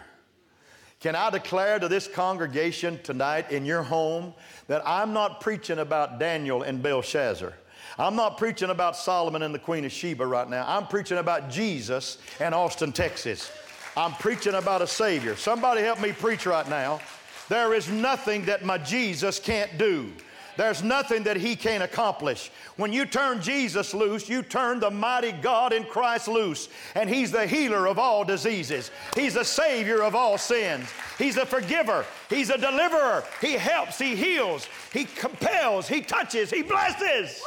Can 1.01 1.15
I 1.15 1.31
declare 1.31 1.79
to 1.79 1.87
this 1.87 2.07
congregation 2.07 2.99
tonight 3.01 3.51
in 3.51 3.65
your 3.65 3.81
home 3.81 4.35
that 4.67 4.83
I'm 4.85 5.13
not 5.13 5.41
preaching 5.41 5.79
about 5.79 6.19
Daniel 6.19 6.61
and 6.61 6.81
Belshazzar? 6.83 7.53
I'm 7.97 8.15
not 8.15 8.37
preaching 8.37 8.69
about 8.69 8.95
Solomon 8.95 9.41
and 9.41 9.53
the 9.53 9.59
Queen 9.59 9.83
of 9.83 9.91
Sheba 9.91 10.23
right 10.23 10.47
now. 10.47 10.63
I'm 10.67 10.85
preaching 10.85 11.17
about 11.17 11.49
Jesus 11.49 12.19
and 12.39 12.53
Austin, 12.53 12.91
Texas. 12.91 13.51
I'm 13.97 14.13
preaching 14.13 14.53
about 14.53 14.83
a 14.83 14.87
Savior. 14.87 15.35
Somebody 15.35 15.81
help 15.81 15.99
me 15.99 16.11
preach 16.11 16.45
right 16.45 16.69
now. 16.69 17.01
There 17.49 17.73
is 17.73 17.89
nothing 17.89 18.45
that 18.45 18.63
my 18.63 18.77
Jesus 18.77 19.39
can't 19.39 19.75
do. 19.79 20.11
There's 20.57 20.83
nothing 20.83 21.23
that 21.23 21.37
he 21.37 21.55
can't 21.55 21.83
accomplish. 21.83 22.51
When 22.77 22.91
you 22.93 23.05
turn 23.05 23.41
Jesus 23.41 23.93
loose, 23.93 24.29
you 24.29 24.41
turn 24.41 24.79
the 24.79 24.91
mighty 24.91 25.31
God 25.31 25.73
in 25.73 25.83
Christ 25.83 26.27
loose. 26.27 26.69
And 26.95 27.09
he's 27.09 27.31
the 27.31 27.47
healer 27.47 27.87
of 27.87 27.97
all 27.97 28.23
diseases. 28.23 28.91
He's 29.15 29.35
the 29.35 29.45
savior 29.45 30.03
of 30.03 30.15
all 30.15 30.37
sins. 30.37 30.89
He's 31.17 31.37
a 31.37 31.45
forgiver. 31.45 32.05
He's 32.29 32.49
a 32.49 32.57
deliverer. 32.57 33.23
He 33.39 33.53
helps. 33.53 33.97
He 33.97 34.15
heals. 34.15 34.67
He 34.91 35.05
compels. 35.05 35.87
He 35.87 36.01
touches. 36.01 36.49
He 36.49 36.61
blesses. 36.61 37.41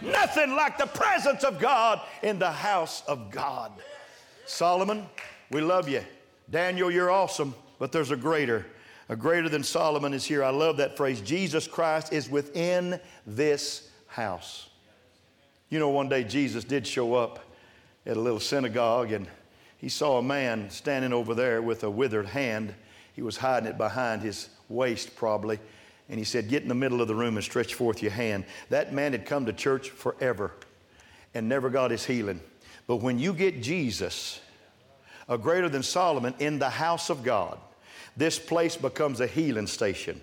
Nothing 0.00 0.54
like 0.54 0.78
the 0.78 0.86
presence 0.86 1.44
of 1.44 1.58
God 1.58 2.00
in 2.22 2.38
the 2.38 2.52
house 2.52 3.02
of 3.06 3.30
God. 3.30 3.72
Solomon, 4.46 5.06
we 5.50 5.60
love 5.60 5.88
you. 5.88 6.02
Daniel, 6.50 6.90
you're 6.90 7.10
awesome, 7.10 7.54
but 7.78 7.92
there's 7.92 8.10
a 8.10 8.16
greater. 8.16 8.66
A 9.08 9.16
greater 9.16 9.48
than 9.48 9.62
Solomon 9.62 10.12
is 10.12 10.24
here. 10.24 10.44
I 10.44 10.50
love 10.50 10.76
that 10.78 10.96
phrase. 10.96 11.20
Jesus 11.20 11.66
Christ 11.66 12.12
is 12.12 12.28
within 12.28 13.00
this 13.26 13.88
house. 14.06 14.68
You 15.70 15.78
know, 15.78 15.88
one 15.88 16.08
day 16.08 16.24
Jesus 16.24 16.64
did 16.64 16.86
show 16.86 17.14
up 17.14 17.40
at 18.04 18.16
a 18.16 18.20
little 18.20 18.40
synagogue 18.40 19.12
and 19.12 19.26
he 19.78 19.88
saw 19.88 20.18
a 20.18 20.22
man 20.22 20.70
standing 20.70 21.12
over 21.12 21.34
there 21.34 21.62
with 21.62 21.84
a 21.84 21.90
withered 21.90 22.26
hand. 22.26 22.74
He 23.14 23.22
was 23.22 23.36
hiding 23.36 23.68
it 23.68 23.78
behind 23.78 24.22
his 24.22 24.48
waist, 24.68 25.14
probably. 25.16 25.58
And 26.08 26.18
he 26.18 26.24
said, 26.24 26.48
Get 26.48 26.62
in 26.62 26.68
the 26.68 26.74
middle 26.74 27.00
of 27.00 27.08
the 27.08 27.14
room 27.14 27.36
and 27.36 27.44
stretch 27.44 27.74
forth 27.74 28.02
your 28.02 28.12
hand. 28.12 28.44
That 28.70 28.92
man 28.92 29.12
had 29.12 29.24
come 29.24 29.46
to 29.46 29.52
church 29.52 29.90
forever 29.90 30.52
and 31.34 31.48
never 31.48 31.70
got 31.70 31.90
his 31.90 32.04
healing. 32.04 32.40
But 32.86 32.96
when 32.96 33.18
you 33.18 33.32
get 33.32 33.62
Jesus, 33.62 34.40
a 35.28 35.38
greater 35.38 35.68
than 35.68 35.82
Solomon, 35.82 36.34
in 36.38 36.58
the 36.58 36.70
house 36.70 37.10
of 37.10 37.22
God, 37.22 37.58
this 38.18 38.38
place 38.38 38.76
becomes 38.76 39.20
a 39.20 39.26
healing 39.26 39.68
station. 39.68 40.20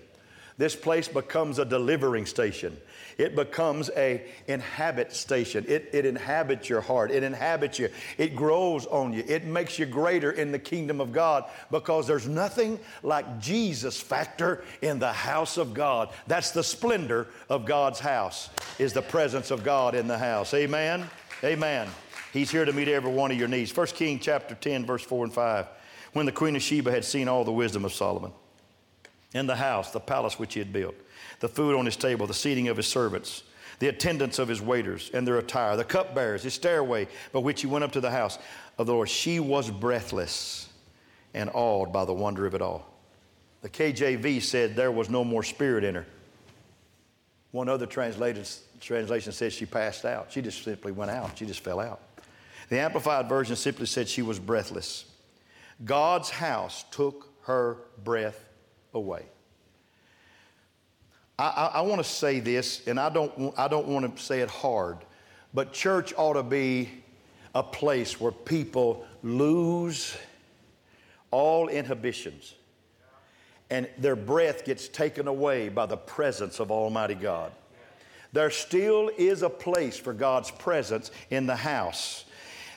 This 0.58 0.74
place 0.74 1.06
becomes 1.06 1.58
a 1.58 1.66
delivering 1.66 2.24
station. 2.24 2.76
It 3.18 3.34
becomes 3.34 3.90
a 3.96 4.22
inhabit 4.46 5.12
station. 5.12 5.66
It, 5.68 5.90
it 5.92 6.06
inhabits 6.06 6.68
your 6.68 6.80
heart. 6.80 7.10
It 7.10 7.22
inhabits 7.22 7.78
you. 7.78 7.90
It 8.16 8.36
grows 8.36 8.86
on 8.86 9.12
you. 9.12 9.22
It 9.26 9.44
makes 9.44 9.78
you 9.78 9.84
greater 9.84 10.30
in 10.30 10.52
the 10.52 10.58
kingdom 10.58 11.00
of 11.00 11.12
God 11.12 11.44
because 11.70 12.06
there's 12.06 12.28
nothing 12.28 12.78
like 13.02 13.38
Jesus 13.38 14.00
factor 14.00 14.64
in 14.80 14.98
the 14.98 15.12
house 15.12 15.58
of 15.58 15.74
God. 15.74 16.10
That's 16.26 16.52
the 16.52 16.64
splendor 16.64 17.26
of 17.50 17.66
God's 17.66 18.00
house 18.00 18.48
is 18.78 18.94
the 18.94 19.02
presence 19.02 19.50
of 19.50 19.62
God 19.62 19.94
in 19.94 20.06
the 20.06 20.18
house. 20.18 20.54
Amen. 20.54 21.06
Amen. 21.44 21.88
He's 22.32 22.50
here 22.50 22.64
to 22.64 22.72
meet 22.72 22.88
every 22.88 23.12
one 23.12 23.30
of 23.30 23.38
your 23.38 23.48
needs. 23.48 23.74
1 23.74 23.86
King 23.88 24.18
chapter 24.18 24.54
10 24.54 24.86
verse 24.86 25.02
4 25.02 25.24
and 25.24 25.32
5 25.32 25.66
when 26.16 26.24
the 26.24 26.32
queen 26.32 26.56
of 26.56 26.62
Sheba 26.62 26.90
had 26.90 27.04
seen 27.04 27.28
all 27.28 27.44
the 27.44 27.52
wisdom 27.52 27.84
of 27.84 27.92
Solomon 27.92 28.32
in 29.34 29.46
the 29.46 29.56
house, 29.56 29.90
the 29.90 30.00
palace 30.00 30.38
which 30.38 30.54
he 30.54 30.60
had 30.60 30.72
built, 30.72 30.94
the 31.40 31.48
food 31.48 31.76
on 31.76 31.84
his 31.84 31.94
table, 31.94 32.26
the 32.26 32.32
seating 32.32 32.68
of 32.68 32.78
his 32.78 32.86
servants, 32.86 33.42
the 33.80 33.88
attendance 33.88 34.38
of 34.38 34.48
his 34.48 34.62
waiters 34.62 35.10
and 35.12 35.26
their 35.26 35.36
attire, 35.36 35.76
the 35.76 35.84
cupbearers, 35.84 36.42
his 36.42 36.54
stairway 36.54 37.06
by 37.32 37.38
which 37.38 37.60
he 37.60 37.66
went 37.66 37.84
up 37.84 37.92
to 37.92 38.00
the 38.00 38.10
house 38.10 38.38
of 38.78 38.86
the 38.86 38.94
Lord. 38.94 39.10
She 39.10 39.40
was 39.40 39.70
breathless 39.70 40.70
and 41.34 41.50
awed 41.52 41.92
by 41.92 42.06
the 42.06 42.14
wonder 42.14 42.46
of 42.46 42.54
it 42.54 42.62
all. 42.62 42.86
The 43.60 43.68
KJV 43.68 44.40
said 44.40 44.74
there 44.74 44.90
was 44.90 45.10
no 45.10 45.22
more 45.22 45.42
spirit 45.42 45.84
in 45.84 45.96
her. 45.96 46.06
One 47.50 47.68
other 47.68 47.84
translation 47.84 49.32
says 49.32 49.52
she 49.52 49.66
passed 49.66 50.06
out. 50.06 50.32
She 50.32 50.40
just 50.40 50.64
simply 50.64 50.92
went 50.92 51.10
out. 51.10 51.36
She 51.36 51.44
just 51.44 51.60
fell 51.60 51.78
out. 51.78 52.00
The 52.70 52.80
Amplified 52.80 53.28
Version 53.28 53.54
simply 53.54 53.84
said 53.84 54.08
she 54.08 54.22
was 54.22 54.38
breathless. 54.38 55.04
God's 55.84 56.30
house 56.30 56.84
took 56.90 57.28
her 57.42 57.78
breath 58.02 58.48
away. 58.94 59.26
I, 61.38 61.44
I, 61.44 61.66
I 61.66 61.80
want 61.82 62.02
to 62.02 62.08
say 62.08 62.40
this, 62.40 62.86
and 62.86 62.98
I 62.98 63.08
don't, 63.08 63.54
I 63.58 63.68
don't 63.68 63.86
want 63.86 64.16
to 64.16 64.22
say 64.22 64.40
it 64.40 64.50
hard, 64.50 64.98
but 65.52 65.72
church 65.72 66.14
ought 66.16 66.34
to 66.34 66.42
be 66.42 66.90
a 67.54 67.62
place 67.62 68.20
where 68.20 68.32
people 68.32 69.04
lose 69.22 70.16
all 71.30 71.68
inhibitions 71.68 72.54
and 73.70 73.88
their 73.98 74.16
breath 74.16 74.64
gets 74.64 74.88
taken 74.88 75.26
away 75.26 75.68
by 75.68 75.86
the 75.86 75.96
presence 75.96 76.60
of 76.60 76.70
Almighty 76.70 77.14
God. 77.14 77.52
There 78.32 78.50
still 78.50 79.10
is 79.16 79.42
a 79.42 79.50
place 79.50 79.98
for 79.98 80.12
God's 80.12 80.50
presence 80.50 81.10
in 81.30 81.46
the 81.46 81.56
house. 81.56 82.24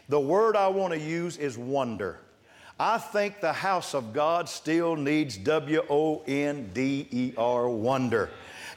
The 0.07 0.19
word 0.19 0.55
I 0.55 0.67
want 0.69 0.93
to 0.93 0.99
use 0.99 1.37
is 1.37 1.57
wonder. 1.57 2.19
I 2.79 2.97
think 2.97 3.41
the 3.41 3.51
house 3.51 3.93
of 3.93 4.13
God 4.13 4.47
still 4.47 4.95
needs 4.95 5.37
W 5.37 5.81
O 5.89 6.21
N 6.25 6.69
D 6.73 7.07
E 7.11 7.33
R, 7.37 7.69
wonder. 7.69 8.29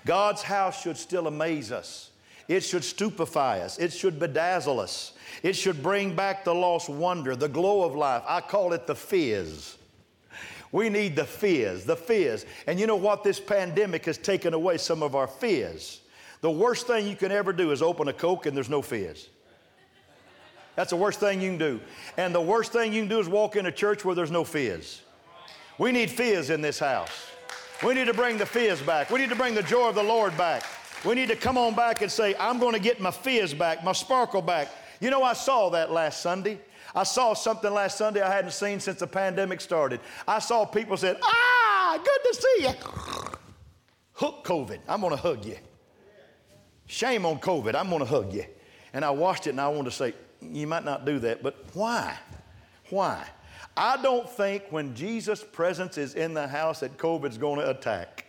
God's 0.05 0.43
house 0.43 0.83
should 0.83 0.97
still 0.97 1.29
amaze 1.29 1.71
us. 1.71 2.11
It 2.49 2.65
should 2.65 2.83
stupefy 2.83 3.61
us. 3.61 3.79
It 3.79 3.93
should 3.93 4.19
bedazzle 4.19 4.81
us. 4.81 5.12
It 5.45 5.55
should 5.55 5.83
bring 5.83 6.17
back 6.17 6.45
the 6.45 6.55
lost 6.55 6.88
wonder, 6.88 7.37
the 7.37 7.49
glow 7.49 7.85
of 7.85 7.95
life. 7.95 8.25
I 8.27 8.41
call 8.41 8.73
it 8.73 8.88
the 8.88 8.97
fizz. 8.97 9.79
We 10.73 10.88
need 10.88 11.15
the 11.15 11.25
fizz, 11.25 11.85
the 11.85 11.97
fizz. 11.97 12.47
And 12.67 12.81
you 12.81 12.87
know 12.87 12.97
what? 12.97 13.23
This 13.23 13.38
pandemic 13.38 14.07
has 14.07 14.19
taken 14.19 14.55
away 14.55 14.79
some 14.79 15.03
of 15.03 15.15
our 15.15 15.29
fizz. 15.29 16.01
The 16.41 16.51
worst 16.51 16.88
thing 16.88 17.07
you 17.07 17.15
can 17.15 17.31
ever 17.31 17.53
do 17.53 17.71
is 17.71 17.83
open 17.83 18.09
a 18.09 18.12
Coke 18.12 18.47
and 18.47 18.57
there's 18.57 18.71
no 18.71 18.83
fizz. 18.83 19.29
That's 20.75 20.91
the 20.91 20.97
worst 20.97 21.21
thing 21.21 21.41
you 21.41 21.51
can 21.51 21.59
do. 21.59 21.81
And 22.17 22.35
the 22.35 22.41
worst 22.41 22.73
thing 22.73 22.93
you 22.93 23.03
can 23.03 23.09
do 23.09 23.21
is 23.21 23.29
walk 23.29 23.57
in 23.57 23.67
a 23.67 23.73
church 23.73 24.05
where 24.05 24.15
there's 24.15 24.31
no 24.31 24.45
fizz. 24.45 25.03
We 25.79 25.93
need 25.93 26.11
fizz 26.11 26.51
in 26.51 26.61
this 26.61 26.79
house. 26.79 27.31
We 27.85 27.95
need 27.95 28.07
to 28.07 28.15
bring 28.15 28.39
the 28.39 28.47
fizz 28.47 28.83
back. 28.83 29.11
We 29.11 29.19
need 29.19 29.31
to 29.31 29.37
bring 29.37 29.55
the 29.55 29.63
joy 29.63 29.89
of 29.89 29.95
the 29.95 30.03
Lord 30.03 30.37
back. 30.37 30.65
We 31.05 31.15
need 31.15 31.29
to 31.29 31.37
come 31.37 31.59
on 31.59 31.75
back 31.75 32.01
and 32.01 32.11
say, 32.11 32.35
I'm 32.39 32.59
going 32.59 32.75
to 32.75 32.81
get 32.81 33.01
my 33.01 33.11
fizz 33.11 33.55
back, 33.55 33.83
my 33.83 33.93
sparkle 33.93 34.41
back. 34.41 34.69
You 35.01 35.11
know, 35.11 35.23
I 35.23 35.33
saw 35.33 35.69
that 35.71 35.91
last 35.91 36.23
Sunday. 36.23 36.61
I 36.95 37.03
saw 37.03 37.35
something 37.35 37.73
last 37.73 37.99
Sunday 37.99 38.21
I 38.21 38.31
hadn't 38.31 38.53
seen 38.53 38.79
since 38.79 39.01
the 39.01 39.07
pandemic 39.07 39.61
started. 39.61 40.01
I 40.29 40.39
saw 40.39 40.65
people 40.65 40.97
said, 40.97 41.19
Ah, 41.23 41.99
good 42.03 42.33
to 42.33 42.41
see 42.41 42.63
you. 42.63 42.73
Hook 44.13 44.45
COVID. 44.45 44.79
I'm 44.89 45.01
going 45.01 45.11
to 45.11 45.21
hug 45.21 45.45
you. 45.45 45.57
Shame 46.87 47.27
on 47.27 47.39
COVID. 47.39 47.75
I'm 47.75 47.89
going 47.89 48.01
to 48.01 48.05
hug 48.05 48.33
you. 48.33 48.45
And 48.93 49.05
I 49.05 49.11
watched 49.11 49.47
it 49.47 49.51
and 49.51 49.61
I 49.61 49.69
wanted 49.69 49.91
to 49.91 49.97
say, 49.97 50.15
you 50.51 50.67
might 50.67 50.85
not 50.85 51.05
do 51.05 51.19
that, 51.21 51.43
but 51.43 51.57
why? 51.73 52.17
Why? 52.91 53.27
I 53.77 54.01
don't 54.03 54.29
think 54.29 54.65
when 54.71 54.95
Jesus' 54.95 55.43
presence 55.43 55.97
is 55.97 56.15
in 56.15 56.35
the 56.35 56.47
house 56.47 56.81
that 56.81 56.99
COVID's 56.99 57.39
going 57.39 57.59
to 57.61 57.71
attack. 57.71 58.27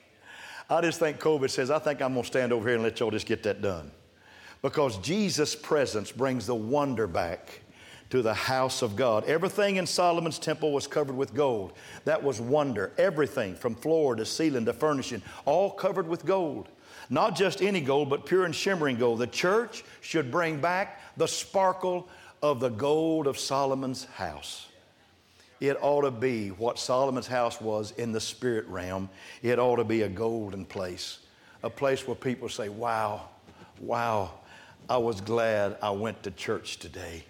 I 0.69 0.81
just 0.81 0.99
think 0.99 1.19
COVID 1.19 1.49
says, 1.49 1.69
I 1.69 1.79
think 1.79 2.01
I'm 2.01 2.13
going 2.13 2.23
to 2.23 2.27
stand 2.27 2.53
over 2.53 2.67
here 2.67 2.75
and 2.75 2.83
let 2.83 2.99
y'all 2.99 3.11
just 3.11 3.25
get 3.25 3.43
that 3.43 3.61
done. 3.61 3.91
Because 4.61 4.97
Jesus' 4.99 5.55
presence 5.55 6.11
brings 6.11 6.47
the 6.47 6.55
wonder 6.55 7.05
back 7.07 7.61
to 8.09 8.21
the 8.21 8.33
house 8.33 8.81
of 8.81 8.95
God. 8.95 9.25
Everything 9.25 9.75
in 9.75 9.85
Solomon's 9.85 10.39
temple 10.39 10.71
was 10.71 10.87
covered 10.87 11.17
with 11.17 11.33
gold. 11.33 11.73
That 12.05 12.23
was 12.23 12.39
wonder. 12.39 12.93
Everything 12.97 13.55
from 13.55 13.75
floor 13.75 14.15
to 14.15 14.25
ceiling 14.25 14.65
to 14.65 14.73
furnishing, 14.73 15.21
all 15.45 15.71
covered 15.71 16.07
with 16.07 16.25
gold. 16.25 16.69
Not 17.09 17.35
just 17.35 17.61
any 17.61 17.81
gold, 17.81 18.09
but 18.09 18.25
pure 18.25 18.45
and 18.45 18.55
shimmering 18.55 18.97
gold. 18.97 19.19
The 19.19 19.27
church 19.27 19.83
should 20.01 20.31
bring 20.31 20.59
back 20.59 21.01
the 21.17 21.27
sparkle 21.27 22.07
of 22.41 22.59
the 22.59 22.69
gold 22.69 23.27
of 23.27 23.37
Solomon's 23.39 24.05
house. 24.05 24.67
It 25.59 25.77
ought 25.81 26.01
to 26.01 26.11
be 26.11 26.49
what 26.49 26.77
Solomon's 26.77 27.27
house 27.27 27.61
was 27.61 27.91
in 27.91 28.11
the 28.11 28.19
spirit 28.19 28.67
realm. 28.67 29.09
It 29.41 29.59
ought 29.59 29.77
to 29.77 29.85
be 29.85 30.01
a 30.01 30.09
golden 30.09 30.65
place, 30.65 31.19
a 31.63 31.69
place 31.69 32.05
where 32.05 32.15
people 32.15 32.49
say, 32.49 32.67
Wow, 32.67 33.29
wow, 33.79 34.31
I 34.89 34.97
was 34.97 35.21
glad 35.21 35.77
I 35.81 35.91
went 35.91 36.21
to 36.23 36.31
church 36.31 36.79
today. 36.79 37.23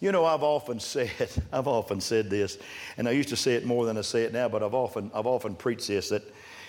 You 0.00 0.12
know, 0.12 0.24
I've 0.24 0.42
often 0.42 0.80
said, 0.80 1.30
I've 1.52 1.68
often 1.68 2.00
said 2.00 2.30
this, 2.30 2.58
and 2.96 3.08
I 3.08 3.12
used 3.12 3.28
to 3.28 3.36
say 3.36 3.54
it 3.54 3.64
more 3.64 3.86
than 3.86 3.96
I 3.96 4.02
say 4.02 4.24
it 4.24 4.32
now, 4.32 4.48
but 4.48 4.62
I've 4.62 4.74
often, 4.74 5.10
I've 5.14 5.26
often 5.26 5.54
preached 5.54 5.86
this 5.86 6.08
that, 6.08 6.22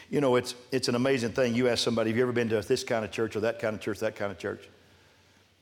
you 0.09 0.21
know, 0.21 0.35
it's, 0.35 0.55
it's 0.71 0.87
an 0.87 0.95
amazing 0.95 1.31
thing. 1.31 1.53
You 1.53 1.67
ask 1.67 1.83
somebody, 1.83 2.09
have 2.09 2.17
you 2.17 2.23
ever 2.23 2.31
been 2.31 2.49
to 2.49 2.61
this 2.61 2.83
kind 2.83 3.05
of 3.05 3.11
church 3.11 3.35
or 3.35 3.41
that 3.41 3.59
kind 3.59 3.75
of 3.75 3.81
church, 3.81 3.99
that 3.99 4.15
kind 4.15 4.31
of 4.31 4.39
church? 4.39 4.67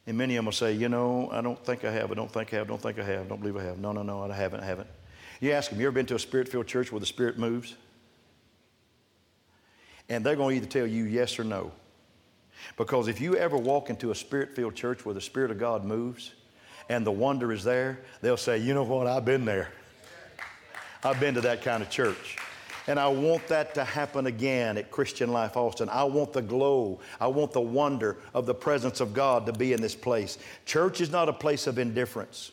And 0.05 0.17
many 0.17 0.35
of 0.35 0.39
them 0.39 0.45
will 0.45 0.53
say, 0.53 0.71
you 0.71 0.87
know, 0.87 1.29
I 1.31 1.41
don't 1.41 1.63
think 1.65 1.83
I 1.83 1.91
have, 1.91 2.11
I 2.11 2.13
don't 2.13 2.31
think 2.31 2.53
I 2.53 2.57
have, 2.57 2.67
don't 2.67 2.81
think 2.81 2.97
I 2.97 3.03
have, 3.03 3.27
don't 3.27 3.41
believe 3.41 3.57
I 3.57 3.63
have. 3.63 3.77
No, 3.77 3.91
no, 3.91 4.03
no, 4.03 4.23
I 4.23 4.33
haven't, 4.33 4.61
I 4.61 4.65
haven't. 4.65 4.87
You 5.41 5.51
ask 5.51 5.69
them, 5.69 5.79
you 5.79 5.87
ever 5.87 5.93
been 5.93 6.05
to 6.07 6.15
a 6.15 6.19
spirit 6.19 6.47
filled 6.47 6.67
church 6.67 6.91
where 6.91 6.99
the 6.99 7.05
Spirit 7.05 7.37
moves? 7.37 7.75
And 10.09 10.25
they're 10.25 10.37
going 10.37 10.55
to 10.55 10.61
either 10.63 10.71
tell 10.71 10.87
you 10.87 11.03
yes 11.03 11.37
or 11.37 11.43
no. 11.43 11.73
Because 12.77 13.09
if 13.09 13.19
you 13.19 13.35
ever 13.35 13.57
walk 13.57 13.89
into 13.89 14.11
a 14.11 14.15
spirit 14.15 14.55
filled 14.55 14.75
church 14.75 15.05
where 15.05 15.13
the 15.13 15.21
Spirit 15.21 15.51
of 15.51 15.59
God 15.59 15.83
moves 15.83 16.33
and 16.89 17.05
the 17.05 17.11
wonder 17.11 17.51
is 17.51 17.63
there, 17.63 17.99
they'll 18.21 18.37
say, 18.37 18.57
you 18.57 18.73
know 18.73 18.83
what, 18.83 19.07
I've 19.07 19.25
been 19.25 19.43
there. 19.43 19.69
I've 21.03 21.19
been 21.19 21.35
to 21.35 21.41
that 21.41 21.61
kind 21.61 21.83
of 21.83 21.89
church. 21.89 22.37
And 22.87 22.99
I 22.99 23.09
want 23.09 23.47
that 23.49 23.73
to 23.75 23.83
happen 23.83 24.27
again 24.27 24.77
at 24.77 24.89
Christian 24.91 25.31
Life 25.31 25.57
Austin. 25.57 25.89
I 25.89 26.05
want 26.05 26.31
the 26.31 26.41
glow, 26.41 26.99
I 27.19 27.27
want 27.27 27.51
the 27.51 27.61
wonder 27.61 28.17
of 28.33 28.45
the 28.45 28.55
presence 28.55 29.01
of 29.01 29.13
God 29.13 29.45
to 29.45 29.53
be 29.53 29.73
in 29.73 29.81
this 29.81 29.95
place. 29.95 30.37
Church 30.65 31.01
is 31.01 31.11
not 31.11 31.27
a 31.27 31.33
place 31.33 31.67
of 31.67 31.77
indifference. 31.77 32.51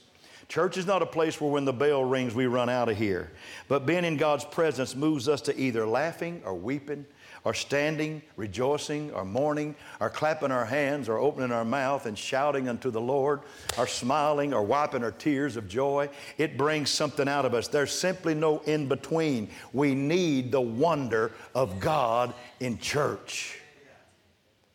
Church 0.49 0.77
is 0.77 0.87
not 0.87 1.03
a 1.03 1.07
place 1.07 1.41
where 1.41 1.51
when 1.51 1.65
the 1.65 1.73
bell 1.73 2.05
rings, 2.05 2.35
we 2.35 2.47
run 2.47 2.69
out 2.69 2.89
of 2.89 2.99
here. 2.99 3.31
But 3.69 3.87
being 3.87 4.05
in 4.05 4.17
God's 4.17 4.45
presence 4.45 4.95
moves 4.95 5.29
us 5.29 5.41
to 5.43 5.59
either 5.59 5.87
laughing 5.87 6.43
or 6.45 6.55
weeping 6.55 7.07
or 7.45 7.53
standing, 7.53 8.23
rejoicing, 8.37 9.13
or 9.13 9.25
mourning, 9.25 9.75
or 10.01 10.09
clapping 10.09 10.51
our 10.51 10.65
hands, 10.65 11.09
or 11.09 11.19
opening 11.19 11.53
our 11.53 11.65
mouth 11.65 12.07
and 12.07 12.19
shouting 12.19 12.69
unto 12.69 12.91
the 12.91 13.01
Lord, 13.01 13.41
or 13.79 13.87
smiling, 13.87 14.55
or 14.55 14.63
wiping 14.63 15.05
our 15.05 15.13
tears 15.13 15.57
of 15.57 15.69
joy, 15.69 16.09
it 16.39 16.57
brings 16.57 16.91
something 16.91 17.29
out 17.29 17.45
of 17.45 17.53
us. 17.53 17.69
There's 17.69 17.93
simply 17.93 18.35
no 18.35 18.61
in 18.61 18.89
between. 18.89 19.51
We 19.73 19.95
need 19.95 20.53
the 20.53 20.61
wonder 20.61 21.33
of 21.55 21.81
God 21.81 22.33
in 22.61 22.79
church. 22.79 23.59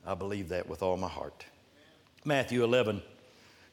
I 0.06 0.14
believe 0.14 0.50
that 0.50 0.70
with 0.70 0.84
all 0.84 0.98
my 0.98 1.10
heart. 1.10 1.46
Matthew 2.24 2.64
11. 2.64 3.02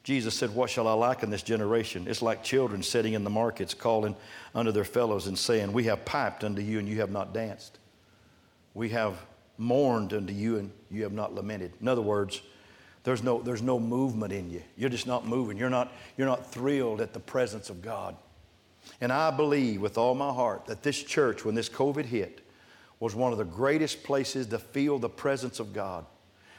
Jesus 0.03 0.35
said, 0.35 0.55
What 0.55 0.69
shall 0.69 0.87
I 0.87 0.93
liken 0.93 1.29
this 1.29 1.43
generation? 1.43 2.05
It's 2.07 2.21
like 2.21 2.41
children 2.41 2.81
sitting 2.81 3.11
in 3.11 3.25
the 3.25 3.29
markets 3.29 3.73
calling 3.73 4.15
unto 4.55 4.71
their 4.71 4.85
fellows 4.85 5.27
and 5.27 5.37
saying, 5.37 5.73
We 5.73 5.83
have 5.83 6.05
piped 6.05 6.45
unto 6.45 6.61
you 6.61 6.79
and 6.79 6.87
you 6.87 7.01
have 7.01 7.11
not 7.11 7.33
danced. 7.33 7.77
We 8.77 8.89
have 8.89 9.25
mourned 9.57 10.13
unto 10.13 10.31
you 10.31 10.57
and 10.57 10.71
you 10.91 11.01
have 11.03 11.11
not 11.11 11.33
lamented. 11.33 11.73
In 11.81 11.87
other 11.87 12.01
words, 12.01 12.41
there's 13.03 13.23
no, 13.23 13.41
there's 13.41 13.63
no 13.63 13.79
movement 13.79 14.31
in 14.31 14.51
you. 14.51 14.61
You're 14.77 14.91
just 14.91 15.07
not 15.07 15.25
moving. 15.25 15.57
You're 15.57 15.69
not, 15.69 15.91
you're 16.15 16.27
not 16.27 16.51
thrilled 16.51 17.01
at 17.01 17.11
the 17.11 17.19
presence 17.19 17.71
of 17.71 17.81
God. 17.81 18.15
And 19.01 19.11
I 19.11 19.31
believe 19.31 19.81
with 19.81 19.97
all 19.97 20.13
my 20.13 20.31
heart 20.31 20.67
that 20.67 20.83
this 20.83 21.01
church, 21.01 21.43
when 21.43 21.55
this 21.55 21.69
COVID 21.69 22.05
hit, 22.05 22.41
was 22.99 23.15
one 23.15 23.31
of 23.31 23.39
the 23.39 23.45
greatest 23.45 24.03
places 24.03 24.45
to 24.47 24.59
feel 24.59 24.99
the 24.99 25.09
presence 25.09 25.59
of 25.59 25.73
God 25.73 26.05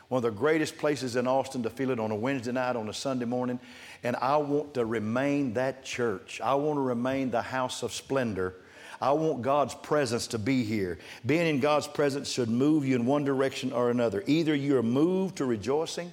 one 0.09 0.19
of 0.19 0.23
the 0.23 0.39
greatest 0.39 0.79
places 0.79 1.17
in 1.17 1.27
Austin 1.27 1.63
to 1.63 1.71
feel 1.71 1.91
it 1.91 2.01
on 2.01 2.11
a 2.11 2.17
Wednesday 2.17 2.53
night, 2.53 2.77
on 2.77 2.89
a 2.89 2.95
Sunday 2.95 3.27
morning. 3.27 3.61
And 4.03 4.17
I 4.17 4.39
want 4.39 4.75
to 4.75 4.85
remain 4.87 5.53
that 5.55 5.85
church. 5.85 6.41
I 6.41 6.55
want 6.55 6.79
to 6.79 6.81
remain 6.81 7.31
the 7.31 7.43
house 7.43 7.83
of 7.83 7.93
splendor. 7.93 8.55
I 9.01 9.13
want 9.13 9.43
God's 9.43 9.75
presence 9.75 10.27
to 10.29 10.39
be 10.39 10.65
here. 10.65 10.99
Being 11.25 11.47
in 11.47 11.61
God's 11.61 11.87
presence 11.87 12.31
should 12.31 12.49
move 12.49 12.85
you 12.85 12.97
in 12.97 13.07
one 13.07 13.25
direction 13.25 13.73
or 13.73 13.91
another. 13.91 14.25
Either 14.27 14.55
you're 14.55 14.83
moved 14.83 15.37
to 15.37 15.45
rejoicing, 15.45 16.13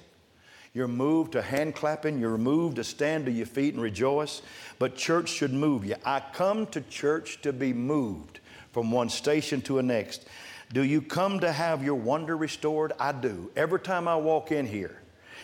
you're 0.72 0.86
moved 0.86 1.32
to 1.32 1.42
hand 1.42 1.74
clapping, 1.74 2.20
you're 2.20 2.38
moved 2.38 2.76
to 2.76 2.84
stand 2.84 3.26
to 3.26 3.32
your 3.32 3.46
feet 3.46 3.74
and 3.74 3.82
rejoice, 3.82 4.42
but 4.78 4.94
church 4.94 5.30
should 5.30 5.52
move 5.52 5.84
you. 5.84 5.96
I 6.04 6.20
come 6.32 6.66
to 6.68 6.80
church 6.82 7.40
to 7.42 7.52
be 7.52 7.72
moved 7.72 8.40
from 8.72 8.92
one 8.92 9.08
station 9.08 9.62
to 9.62 9.78
a 9.78 9.82
next. 9.82 10.26
Do 10.72 10.82
you 10.82 11.00
come 11.00 11.40
to 11.40 11.50
have 11.50 11.82
your 11.82 11.94
wonder 11.94 12.36
restored? 12.36 12.92
I 13.00 13.12
do. 13.12 13.50
Every 13.56 13.80
time 13.80 14.06
I 14.06 14.16
walk 14.16 14.52
in 14.52 14.66
here, 14.66 15.00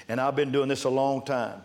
and 0.08 0.20
I've 0.20 0.36
been 0.36 0.52
doing 0.52 0.68
this 0.68 0.84
a 0.84 0.90
long 0.90 1.24
time. 1.24 1.62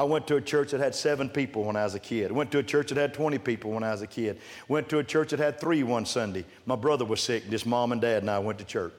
I 0.00 0.02
went 0.04 0.26
to 0.28 0.36
a 0.36 0.40
church 0.40 0.70
that 0.70 0.80
had 0.80 0.94
seven 0.94 1.28
people 1.28 1.64
when 1.64 1.76
I 1.76 1.84
was 1.84 1.94
a 1.94 2.00
kid. 2.00 2.32
Went 2.32 2.50
to 2.52 2.58
a 2.58 2.62
church 2.62 2.88
that 2.88 2.96
had 2.96 3.12
20 3.12 3.36
people 3.36 3.72
when 3.72 3.82
I 3.82 3.90
was 3.90 4.00
a 4.00 4.06
kid. 4.06 4.40
Went 4.66 4.88
to 4.88 4.98
a 4.98 5.04
church 5.04 5.28
that 5.28 5.40
had 5.40 5.60
three 5.60 5.82
one 5.82 6.06
Sunday. 6.06 6.46
My 6.64 6.74
brother 6.74 7.04
was 7.04 7.20
sick. 7.20 7.42
and 7.42 7.50
Just 7.50 7.66
mom 7.66 7.92
and 7.92 8.00
dad 8.00 8.22
and 8.22 8.30
I 8.30 8.38
went 8.38 8.58
to 8.60 8.64
church. 8.64 8.94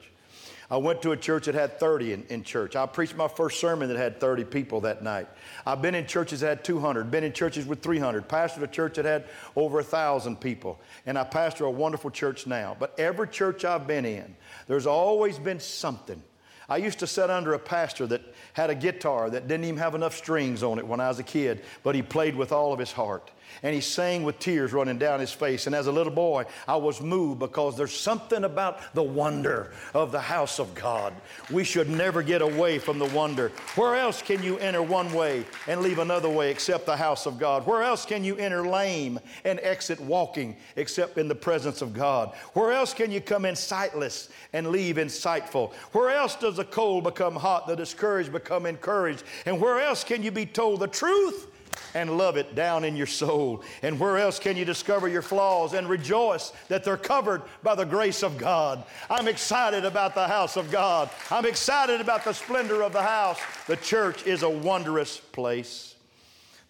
I 0.70 0.76
went 0.76 1.02
to 1.02 1.10
a 1.10 1.16
church 1.16 1.46
that 1.46 1.56
had 1.56 1.80
30 1.80 2.12
in, 2.12 2.24
in, 2.28 2.44
church. 2.44 2.76
I 2.76 2.86
preached 2.86 3.16
my 3.16 3.26
first 3.26 3.58
sermon 3.58 3.88
that 3.88 3.96
had 3.96 4.20
30 4.20 4.44
people 4.44 4.82
that 4.82 5.02
night. 5.02 5.26
I've 5.66 5.82
been 5.82 5.96
in 5.96 6.06
churches 6.06 6.38
that 6.38 6.46
had 6.46 6.64
200, 6.64 7.10
been 7.10 7.24
in 7.24 7.32
churches 7.32 7.66
with 7.66 7.82
300, 7.82 8.28
pastored 8.28 8.62
a 8.62 8.68
church 8.68 8.94
that 8.94 9.04
had 9.04 9.24
over 9.56 9.78
1,000 9.78 10.40
people, 10.40 10.80
and 11.04 11.18
I 11.18 11.24
pastor 11.24 11.64
a 11.64 11.70
wonderful 11.70 12.12
church 12.12 12.46
now. 12.46 12.76
But 12.78 12.94
every 12.96 13.26
church 13.26 13.64
I've 13.64 13.88
been 13.88 14.06
in, 14.06 14.36
there's 14.68 14.86
always 14.86 15.36
been 15.36 15.58
something. 15.58 16.22
I 16.68 16.76
used 16.76 16.98
to 17.00 17.06
sit 17.06 17.30
under 17.30 17.54
a 17.54 17.58
pastor 17.58 18.06
that 18.08 18.22
had 18.52 18.70
a 18.70 18.74
guitar 18.74 19.30
that 19.30 19.48
didn't 19.48 19.64
even 19.64 19.78
have 19.78 19.94
enough 19.94 20.16
strings 20.16 20.62
on 20.62 20.78
it 20.78 20.86
when 20.86 21.00
I 21.00 21.08
was 21.08 21.18
a 21.18 21.24
kid, 21.24 21.62
but 21.82 21.94
he 21.94 22.02
played 22.02 22.36
with 22.36 22.52
all 22.52 22.72
of 22.72 22.78
his 22.78 22.92
heart 22.92 23.30
and 23.62 23.74
he 23.74 23.80
sang 23.80 24.22
with 24.22 24.38
tears 24.38 24.72
running 24.72 24.98
down 24.98 25.20
his 25.20 25.32
face. 25.32 25.66
And 25.66 25.74
as 25.74 25.86
a 25.86 25.92
little 25.92 26.12
boy, 26.12 26.44
I 26.66 26.76
was 26.76 27.00
moved 27.00 27.40
because 27.40 27.76
there's 27.76 27.96
something 27.98 28.44
about 28.44 28.94
the 28.94 29.02
wonder 29.02 29.72
of 29.94 30.12
the 30.12 30.20
house 30.20 30.58
of 30.58 30.74
God. 30.74 31.14
We 31.50 31.64
should 31.64 31.88
never 31.88 32.22
get 32.22 32.42
away 32.42 32.78
from 32.78 32.98
the 32.98 33.06
wonder. 33.06 33.50
Where 33.76 33.96
else 33.96 34.22
can 34.22 34.42
you 34.42 34.58
enter 34.58 34.82
one 34.82 35.12
way 35.12 35.44
and 35.66 35.80
leave 35.80 35.98
another 35.98 36.28
way 36.28 36.50
except 36.50 36.86
the 36.86 36.96
house 36.96 37.26
of 37.26 37.38
God? 37.38 37.66
Where 37.66 37.82
else 37.82 38.04
can 38.04 38.24
you 38.24 38.36
enter 38.36 38.66
lame 38.66 39.18
and 39.44 39.60
exit 39.60 40.00
walking 40.00 40.56
except 40.76 41.18
in 41.18 41.28
the 41.28 41.34
presence 41.34 41.82
of 41.82 41.92
God? 41.92 42.34
Where 42.54 42.72
else 42.72 42.94
can 42.94 43.10
you 43.10 43.20
come 43.20 43.44
in 43.44 43.56
sightless 43.56 44.28
and 44.52 44.68
leave 44.68 44.96
insightful? 44.96 45.72
Where 45.92 46.10
else 46.10 46.36
does 46.36 46.56
the 46.56 46.64
cold 46.64 47.04
become 47.04 47.36
hot, 47.36 47.66
the 47.66 47.76
discouraged 47.76 48.32
become 48.32 48.66
encouraged? 48.66 49.24
And 49.46 49.60
where 49.60 49.80
else 49.80 50.04
can 50.04 50.22
you 50.22 50.30
be 50.30 50.46
told 50.46 50.80
the 50.80 50.88
truth? 50.88 51.51
And 51.94 52.16
love 52.16 52.36
it 52.36 52.54
down 52.54 52.84
in 52.84 52.96
your 52.96 53.06
soul. 53.06 53.62
And 53.82 53.98
where 53.98 54.18
else 54.18 54.38
can 54.38 54.56
you 54.56 54.64
discover 54.64 55.08
your 55.08 55.22
flaws 55.22 55.74
and 55.74 55.88
rejoice 55.88 56.52
that 56.68 56.84
they're 56.84 56.96
covered 56.96 57.42
by 57.62 57.74
the 57.74 57.84
grace 57.84 58.22
of 58.22 58.38
God? 58.38 58.84
I'm 59.10 59.28
excited 59.28 59.84
about 59.84 60.14
the 60.14 60.26
house 60.26 60.56
of 60.56 60.70
God. 60.70 61.10
I'm 61.30 61.46
excited 61.46 62.00
about 62.00 62.24
the 62.24 62.32
splendor 62.32 62.82
of 62.82 62.92
the 62.92 63.02
house. 63.02 63.40
The 63.66 63.76
church 63.76 64.26
is 64.26 64.42
a 64.42 64.50
wondrous 64.50 65.18
place. 65.18 65.94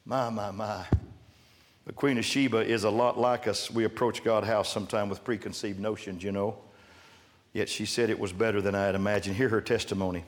My, 0.04 0.30
my, 0.30 0.50
my. 0.50 0.84
The 1.84 1.92
Queen 1.92 2.18
of 2.18 2.24
Sheba 2.24 2.58
is 2.58 2.84
a 2.84 2.90
lot 2.90 3.18
like 3.18 3.48
us. 3.48 3.70
We 3.70 3.84
approach 3.84 4.22
God's 4.22 4.46
house 4.46 4.72
sometime 4.72 5.08
with 5.08 5.24
preconceived 5.24 5.80
notions, 5.80 6.22
you 6.22 6.32
know. 6.32 6.58
Yet 7.52 7.68
she 7.68 7.86
said 7.86 8.08
it 8.08 8.18
was 8.18 8.32
better 8.32 8.60
than 8.60 8.74
I 8.74 8.86
had 8.86 8.94
imagined. 8.94 9.36
Hear 9.36 9.48
her 9.48 9.60
testimony. 9.60 10.24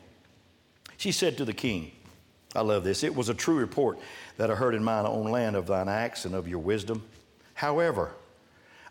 She 0.96 1.12
said 1.12 1.36
to 1.38 1.44
the 1.44 1.52
king, 1.52 1.92
I 2.54 2.60
love 2.60 2.84
this. 2.84 3.02
It 3.02 3.14
was 3.14 3.28
a 3.28 3.34
true 3.34 3.56
report 3.56 3.98
that 4.36 4.50
I 4.50 4.54
heard 4.54 4.74
in 4.74 4.84
mine 4.84 5.06
own 5.06 5.30
land 5.30 5.56
of 5.56 5.66
thine 5.66 5.88
acts 5.88 6.24
and 6.24 6.34
of 6.34 6.46
your 6.46 6.60
wisdom. 6.60 7.02
However, 7.54 8.12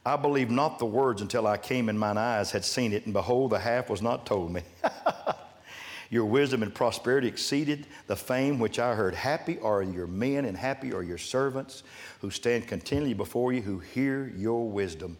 I 0.06 0.17
believed 0.17 0.52
not 0.52 0.80
the 0.80 0.86
words 0.86 1.21
until 1.21 1.47
I 1.47 1.58
came 1.58 1.88
and 1.88 1.97
mine 1.97 2.17
eyes 2.17 2.52
had 2.52 2.65
seen 2.65 2.91
it, 2.91 3.06
and 3.06 3.13
behold, 3.13 3.52
the 3.52 3.60
half 3.60 3.89
was 3.89 4.02
not 4.02 4.26
told 4.26 4.52
me. 4.52 4.63
your 6.10 6.26
wisdom 6.26 6.62
and 6.62 6.76
prosperity 6.76 7.28
exceeded 7.28 7.88
the 8.08 8.15
fame 8.15 8.60
which 8.60 8.80
I 8.80 8.95
heard. 8.95 9.15
Happy 9.15 9.60
are 9.60 9.82
your 9.82 10.08
men, 10.08 10.43
and 10.43 10.58
happy 10.58 10.93
are 10.93 11.04
your 11.04 11.17
servants 11.17 11.84
who 12.19 12.30
stand 12.30 12.67
continually 12.67 13.13
before 13.13 13.54
you, 13.54 13.62
who 13.62 13.80
hear 13.80 14.28
your 14.36 14.69
wisdom. 14.69 15.17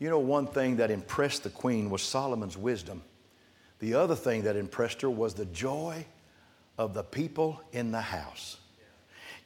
You 0.00 0.10
know, 0.10 0.18
one 0.18 0.48
thing 0.48 0.78
that 0.78 0.90
impressed 0.90 1.44
the 1.44 1.50
queen 1.50 1.88
was 1.88 2.02
Solomon's 2.02 2.56
wisdom. 2.56 3.02
The 3.78 3.94
other 3.94 4.16
thing 4.16 4.42
that 4.42 4.56
impressed 4.56 5.02
her 5.02 5.10
was 5.10 5.34
the 5.34 5.44
joy 5.46 6.04
of 6.78 6.94
the 6.94 7.02
people 7.02 7.60
in 7.72 7.92
the 7.92 8.00
house. 8.00 8.58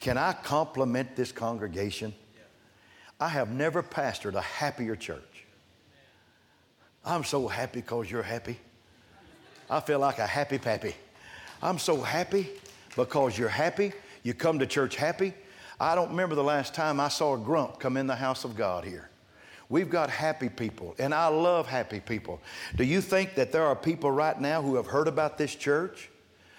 Can 0.01 0.19
I 0.19 0.33
compliment 0.33 1.17
this 1.17 1.33
congregation? 1.33 2.15
I 3.19 3.29
have 3.29 3.51
never 3.51 3.83
pastored 3.83 4.35
a 4.35 4.41
happier 4.41 4.95
church. 4.95 5.45
I'm 7.05 7.25
so 7.25 7.49
happy 7.49 7.81
because 7.81 8.11
you're 8.11 8.23
happy. 8.23 8.59
I 9.71 9.81
feel 9.81 9.99
like 9.99 10.19
a 10.19 10.27
happy 10.27 10.59
pappy. 10.59 10.95
I'm 11.63 11.79
so 11.79 12.01
happy 12.01 12.49
because 12.97 13.39
you're 13.39 13.49
happy. 13.49 13.93
You 14.23 14.35
come 14.35 14.59
to 14.59 14.67
church 14.67 14.97
happy. 14.97 15.33
I 15.81 15.95
don't 15.95 16.11
remember 16.11 16.35
the 16.35 16.45
last 16.45 16.75
time 16.75 17.01
I 17.01 17.09
saw 17.09 17.35
a 17.35 17.39
grump 17.39 17.79
come 17.79 17.97
in 17.97 18.07
the 18.07 18.17
house 18.17 18.45
of 18.45 18.57
God 18.57 18.85
here. 18.85 19.11
We've 19.69 19.91
got 19.91 20.11
happy 20.11 20.49
people, 20.49 20.95
and 20.99 21.13
I 21.13 21.27
love 21.27 21.67
happy 21.67 22.01
people. 22.01 22.41
Do 22.77 22.85
you 22.85 23.01
think 23.01 23.35
that 23.35 23.51
there 23.51 23.65
are 23.65 23.75
people 23.75 24.11
right 24.11 24.41
now 24.41 24.63
who 24.63 24.77
have 24.77 24.87
heard 24.87 25.09
about 25.09 25.39
this 25.39 25.55
church 25.55 26.09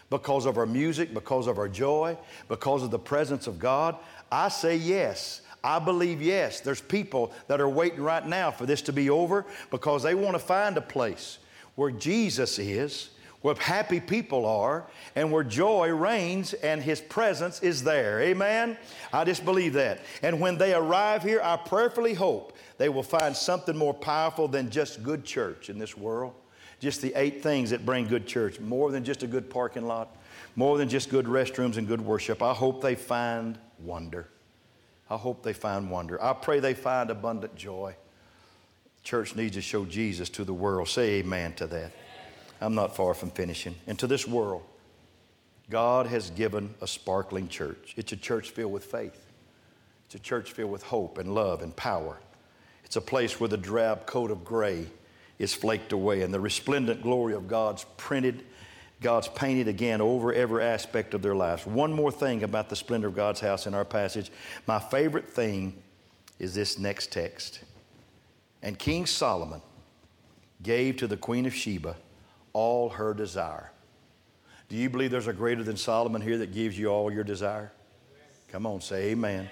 because 0.09 0.45
of 0.45 0.57
our 0.57 0.65
music, 0.65 1.13
because 1.13 1.47
of 1.47 1.57
our 1.57 1.67
joy, 1.67 2.17
because 2.47 2.83
of 2.83 2.91
the 2.91 2.99
presence 2.99 3.47
of 3.47 3.59
God? 3.59 3.95
I 4.31 4.49
say 4.49 4.75
yes. 4.75 5.41
I 5.63 5.79
believe 5.79 6.21
yes. 6.21 6.61
There's 6.61 6.81
people 6.81 7.33
that 7.47 7.59
are 7.59 7.69
waiting 7.69 8.01
right 8.01 8.25
now 8.25 8.51
for 8.51 8.65
this 8.65 8.81
to 8.83 8.93
be 8.93 9.09
over 9.09 9.45
because 9.71 10.03
they 10.03 10.15
want 10.15 10.35
to 10.35 10.39
find 10.39 10.77
a 10.77 10.81
place 10.81 11.39
where 11.75 11.91
Jesus 11.91 12.57
is, 12.57 13.09
where 13.41 13.55
happy 13.55 13.99
people 13.99 14.45
are, 14.45 14.87
and 15.15 15.31
where 15.31 15.43
joy 15.43 15.89
reigns 15.89 16.53
and 16.53 16.81
His 16.81 17.01
presence 17.01 17.61
is 17.61 17.83
there. 17.83 18.21
Amen? 18.21 18.77
I 19.11 19.25
just 19.25 19.43
believe 19.45 19.73
that. 19.73 19.99
And 20.21 20.39
when 20.39 20.57
they 20.57 20.73
arrive 20.73 21.23
here, 21.23 21.41
I 21.43 21.57
prayerfully 21.57 22.13
hope 22.13 22.55
they 22.77 22.89
will 22.89 23.03
find 23.03 23.35
something 23.35 23.75
more 23.75 23.93
powerful 23.93 24.47
than 24.47 24.69
just 24.69 25.03
good 25.03 25.25
church 25.25 25.69
in 25.69 25.77
this 25.77 25.97
world 25.97 26.33
just 26.79 27.01
the 27.01 27.13
eight 27.15 27.41
things 27.41 27.71
that 27.71 27.85
bring 27.85 28.07
good 28.07 28.27
church, 28.27 28.59
more 28.59 28.91
than 28.91 29.03
just 29.03 29.23
a 29.23 29.27
good 29.27 29.49
parking 29.49 29.87
lot, 29.87 30.15
more 30.55 30.77
than 30.77 30.89
just 30.89 31.09
good 31.09 31.25
restrooms 31.25 31.77
and 31.77 31.87
good 31.87 32.01
worship. 32.01 32.41
I 32.41 32.53
hope 32.53 32.81
they 32.81 32.95
find 32.95 33.57
wonder. 33.79 34.27
I 35.09 35.17
hope 35.17 35.43
they 35.43 35.53
find 35.53 35.89
wonder. 35.89 36.21
I 36.21 36.33
pray 36.33 36.59
they 36.59 36.73
find 36.73 37.09
abundant 37.09 37.55
joy. 37.55 37.95
Church 39.03 39.35
needs 39.35 39.55
to 39.55 39.61
show 39.61 39.85
Jesus 39.85 40.29
to 40.29 40.43
the 40.43 40.53
world. 40.53 40.89
Say 40.89 41.19
amen 41.19 41.53
to 41.53 41.67
that. 41.67 41.91
I'm 42.59 42.75
not 42.75 42.95
far 42.95 43.13
from 43.13 43.29
finishing. 43.29 43.75
And 43.87 43.97
to 43.99 44.07
this 44.07 44.27
world, 44.27 44.63
God 45.69 46.07
has 46.07 46.29
given 46.31 46.73
a 46.81 46.87
sparkling 46.87 47.47
church. 47.47 47.93
It's 47.97 48.11
a 48.11 48.17
church 48.17 48.49
filled 48.49 48.71
with 48.71 48.85
faith. 48.85 49.25
It's 50.05 50.15
a 50.15 50.19
church 50.19 50.51
filled 50.53 50.71
with 50.71 50.83
hope 50.83 51.17
and 51.17 51.35
love 51.35 51.61
and 51.61 51.75
power. 51.75 52.17
It's 52.83 52.95
a 52.95 53.01
place 53.01 53.39
where 53.39 53.49
the 53.49 53.57
drab 53.57 54.05
coat 54.05 54.31
of 54.31 54.45
gray 54.45 54.87
is 55.39 55.53
flaked 55.53 55.91
away, 55.91 56.21
and 56.21 56.33
the 56.33 56.39
resplendent 56.39 57.01
glory 57.01 57.33
of 57.33 57.47
God's 57.47 57.85
printed, 57.97 58.43
God's 59.01 59.27
painted 59.27 59.67
again 59.67 60.01
over 60.01 60.33
every 60.33 60.63
aspect 60.63 61.13
of 61.13 61.21
their 61.21 61.35
lives. 61.35 61.65
One 61.65 61.93
more 61.93 62.11
thing 62.11 62.43
about 62.43 62.69
the 62.69 62.75
splendor 62.75 63.07
of 63.07 63.15
God's 63.15 63.39
house 63.39 63.67
in 63.67 63.73
our 63.73 63.85
passage. 63.85 64.31
My 64.65 64.79
favorite 64.79 65.29
thing 65.29 65.81
is 66.39 66.55
this 66.55 66.79
next 66.79 67.11
text. 67.11 67.59
And 68.63 68.77
King 68.77 69.05
Solomon 69.05 69.61
gave 70.63 70.97
to 70.97 71.07
the 71.07 71.17
Queen 71.17 71.45
of 71.45 71.53
Sheba 71.53 71.95
all 72.53 72.89
her 72.89 73.13
desire. 73.13 73.71
Do 74.69 74.75
you 74.75 74.89
believe 74.89 75.11
there's 75.11 75.27
a 75.27 75.33
greater 75.33 75.63
than 75.63 75.77
Solomon 75.77 76.21
here 76.21 76.39
that 76.39 76.51
gives 76.51 76.77
you 76.77 76.87
all 76.87 77.11
your 77.11 77.23
desire? 77.23 77.71
Come 78.49 78.65
on, 78.65 78.81
say 78.81 79.11
amen. 79.11 79.49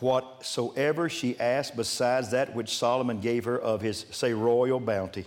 Whatsoever 0.00 1.08
she 1.08 1.38
asked 1.40 1.76
besides 1.76 2.30
that 2.30 2.54
which 2.54 2.76
Solomon 2.76 3.20
gave 3.20 3.44
her 3.44 3.58
of 3.58 3.80
his, 3.80 4.06
say, 4.10 4.32
royal 4.32 4.78
bounty, 4.78 5.26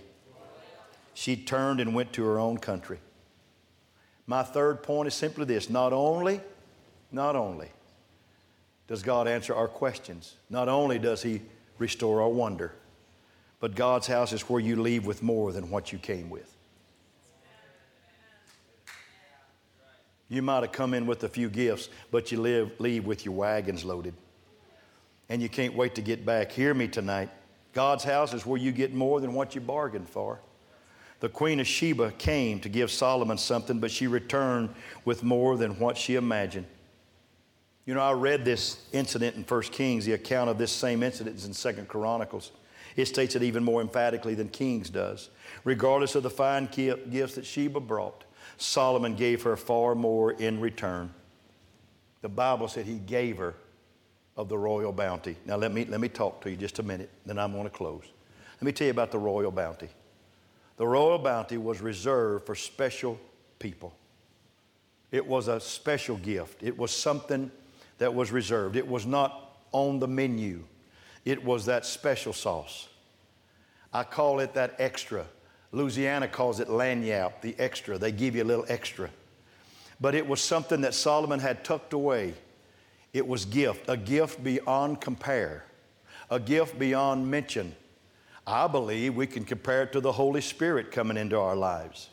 she 1.14 1.36
turned 1.36 1.80
and 1.80 1.94
went 1.94 2.12
to 2.14 2.24
her 2.24 2.38
own 2.38 2.58
country. 2.58 2.98
My 4.26 4.42
third 4.42 4.82
point 4.82 5.08
is 5.08 5.14
simply 5.14 5.44
this 5.44 5.68
not 5.68 5.92
only, 5.92 6.40
not 7.10 7.36
only 7.36 7.68
does 8.88 9.02
God 9.02 9.28
answer 9.28 9.54
our 9.54 9.68
questions, 9.68 10.36
not 10.48 10.68
only 10.68 10.98
does 10.98 11.22
He 11.22 11.42
restore 11.78 12.22
our 12.22 12.28
wonder, 12.28 12.72
but 13.60 13.74
God's 13.74 14.06
house 14.06 14.32
is 14.32 14.42
where 14.42 14.60
you 14.60 14.76
leave 14.76 15.06
with 15.06 15.22
more 15.22 15.52
than 15.52 15.70
what 15.70 15.92
you 15.92 15.98
came 15.98 16.30
with. 16.30 16.56
You 20.28 20.42
might 20.42 20.62
have 20.62 20.72
come 20.72 20.94
in 20.94 21.06
with 21.06 21.24
a 21.24 21.28
few 21.28 21.50
gifts, 21.50 21.90
but 22.10 22.32
you 22.32 22.40
live, 22.40 22.72
leave 22.78 23.04
with 23.04 23.24
your 23.24 23.34
wagons 23.34 23.84
loaded. 23.84 24.14
And 25.28 25.40
you 25.40 25.48
can't 25.48 25.74
wait 25.74 25.94
to 25.94 26.02
get 26.02 26.26
back. 26.26 26.52
Hear 26.52 26.74
me 26.74 26.88
tonight. 26.88 27.30
God's 27.72 28.04
house 28.04 28.34
is 28.34 28.44
where 28.44 28.60
you 28.60 28.70
get 28.70 28.92
more 28.92 29.20
than 29.20 29.32
what 29.32 29.54
you 29.54 29.60
bargained 29.60 30.08
for. 30.08 30.40
The 31.20 31.28
Queen 31.28 31.60
of 31.60 31.66
Sheba 31.66 32.12
came 32.18 32.58
to 32.60 32.68
give 32.68 32.90
Solomon 32.90 33.38
something, 33.38 33.78
but 33.78 33.90
she 33.90 34.08
returned 34.08 34.70
with 35.04 35.22
more 35.22 35.56
than 35.56 35.78
what 35.78 35.96
she 35.96 36.16
imagined. 36.16 36.66
You 37.86 37.94
know, 37.94 38.00
I 38.00 38.12
read 38.12 38.44
this 38.44 38.84
incident 38.92 39.36
in 39.36 39.42
1 39.42 39.62
Kings, 39.62 40.04
the 40.04 40.12
account 40.12 40.50
of 40.50 40.58
this 40.58 40.70
same 40.70 41.02
incident 41.02 41.36
is 41.36 41.44
in 41.46 41.74
2 41.74 41.84
Chronicles. 41.84 42.52
It 42.94 43.06
states 43.06 43.36
it 43.36 43.42
even 43.42 43.64
more 43.64 43.80
emphatically 43.80 44.34
than 44.34 44.48
Kings 44.48 44.90
does. 44.90 45.30
Regardless 45.64 46.14
of 46.14 46.24
the 46.24 46.30
fine 46.30 46.66
gifts 46.66 47.36
that 47.36 47.46
Sheba 47.46 47.80
brought, 47.80 48.24
Solomon 48.58 49.14
gave 49.14 49.42
her 49.42 49.56
far 49.56 49.94
more 49.94 50.32
in 50.32 50.60
return. 50.60 51.14
The 52.20 52.28
Bible 52.28 52.68
said 52.68 52.84
he 52.84 52.98
gave 52.98 53.38
her 53.38 53.54
of 54.36 54.48
the 54.48 54.56
royal 54.56 54.92
bounty. 54.92 55.36
Now, 55.44 55.56
let 55.56 55.72
me, 55.72 55.84
let 55.84 56.00
me 56.00 56.08
talk 56.08 56.40
to 56.42 56.50
you 56.50 56.56
just 56.56 56.78
a 56.78 56.82
minute, 56.82 57.10
then 57.26 57.38
I'm 57.38 57.52
going 57.52 57.64
to 57.64 57.70
close. 57.70 58.04
Let 58.60 58.62
me 58.62 58.72
tell 58.72 58.86
you 58.86 58.90
about 58.90 59.10
the 59.10 59.18
royal 59.18 59.50
bounty. 59.50 59.88
The 60.76 60.86
royal 60.86 61.18
bounty 61.18 61.58
was 61.58 61.80
reserved 61.80 62.46
for 62.46 62.54
special 62.54 63.18
people. 63.58 63.94
It 65.10 65.26
was 65.26 65.48
a 65.48 65.60
special 65.60 66.16
gift. 66.16 66.62
It 66.62 66.76
was 66.76 66.90
something 66.90 67.50
that 67.98 68.14
was 68.14 68.32
reserved. 68.32 68.76
It 68.76 68.88
was 68.88 69.04
not 69.04 69.58
on 69.72 69.98
the 69.98 70.08
menu, 70.08 70.64
it 71.24 71.42
was 71.42 71.64
that 71.66 71.86
special 71.86 72.32
sauce. 72.32 72.88
I 73.92 74.04
call 74.04 74.40
it 74.40 74.54
that 74.54 74.74
extra 74.78 75.26
Louisiana 75.72 76.28
calls 76.28 76.60
it 76.60 76.68
lagniappe, 76.68 77.40
the 77.40 77.56
extra. 77.58 77.96
They 77.96 78.12
give 78.12 78.36
you 78.36 78.42
a 78.42 78.44
little 78.44 78.66
extra. 78.68 79.08
But 80.00 80.14
it 80.14 80.26
was 80.26 80.40
something 80.40 80.82
that 80.82 80.94
Solomon 80.94 81.40
had 81.40 81.64
tucked 81.64 81.94
away. 81.94 82.34
It 83.12 83.26
was 83.26 83.44
gift, 83.44 83.88
a 83.88 83.96
gift 83.96 84.42
beyond 84.42 85.00
compare, 85.00 85.64
a 86.30 86.40
gift 86.40 86.78
beyond 86.78 87.30
mention. 87.30 87.74
I 88.46 88.66
believe 88.66 89.14
we 89.14 89.26
can 89.26 89.44
compare 89.44 89.82
it 89.82 89.92
to 89.92 90.00
the 90.00 90.12
Holy 90.12 90.40
Spirit 90.40 90.90
coming 90.90 91.16
into 91.16 91.38
our 91.38 91.54
lives. 91.54 92.08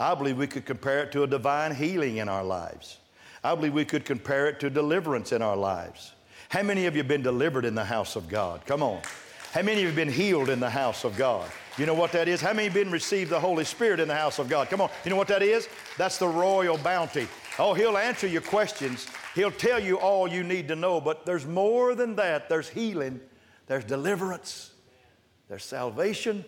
I 0.00 0.14
believe 0.14 0.36
we 0.36 0.48
could 0.48 0.66
compare 0.66 1.04
it 1.04 1.12
to 1.12 1.22
a 1.22 1.26
divine 1.26 1.74
healing 1.74 2.16
in 2.16 2.28
our 2.28 2.42
lives. 2.42 2.98
I 3.44 3.54
believe 3.54 3.72
we 3.72 3.84
could 3.84 4.04
compare 4.04 4.48
it 4.48 4.58
to 4.60 4.70
deliverance 4.70 5.32
in 5.32 5.42
our 5.42 5.56
lives. 5.56 6.12
How 6.48 6.62
many 6.62 6.86
of 6.86 6.94
you 6.94 6.98
have 6.98 7.08
been 7.08 7.22
delivered 7.22 7.64
in 7.64 7.74
the 7.74 7.84
house 7.84 8.16
of 8.16 8.28
God? 8.28 8.66
Come 8.66 8.82
on. 8.82 9.00
How 9.52 9.62
many 9.62 9.74
of 9.74 9.80
you 9.80 9.86
have 9.86 9.96
been 9.96 10.12
healed 10.12 10.48
in 10.48 10.60
the 10.60 10.70
house 10.70 11.04
of 11.04 11.16
God? 11.16 11.50
You 11.78 11.86
know 11.86 11.94
what 11.94 12.12
that 12.12 12.28
is? 12.28 12.40
How 12.40 12.52
many 12.52 12.64
have 12.64 12.74
been 12.74 12.90
received 12.90 13.30
the 13.30 13.40
Holy 13.40 13.64
Spirit 13.64 14.00
in 14.00 14.08
the 14.08 14.14
house 14.14 14.38
of 14.38 14.48
God? 14.48 14.68
Come 14.68 14.80
on. 14.80 14.90
You 15.04 15.10
know 15.10 15.16
what 15.16 15.28
that 15.28 15.42
is? 15.42 15.68
That's 15.96 16.18
the 16.18 16.28
royal 16.28 16.78
bounty. 16.78 17.28
Oh, 17.58 17.74
He'll 17.74 17.98
answer 17.98 18.26
your 18.26 18.42
questions. 18.42 19.06
He'll 19.34 19.50
tell 19.50 19.78
you 19.78 19.98
all 19.98 20.28
you 20.28 20.42
need 20.42 20.68
to 20.68 20.76
know, 20.76 21.00
but 21.00 21.26
there's 21.26 21.46
more 21.46 21.94
than 21.94 22.16
that. 22.16 22.48
There's 22.48 22.68
healing, 22.68 23.20
there's 23.66 23.84
deliverance, 23.84 24.72
there's 25.48 25.64
salvation. 25.64 26.44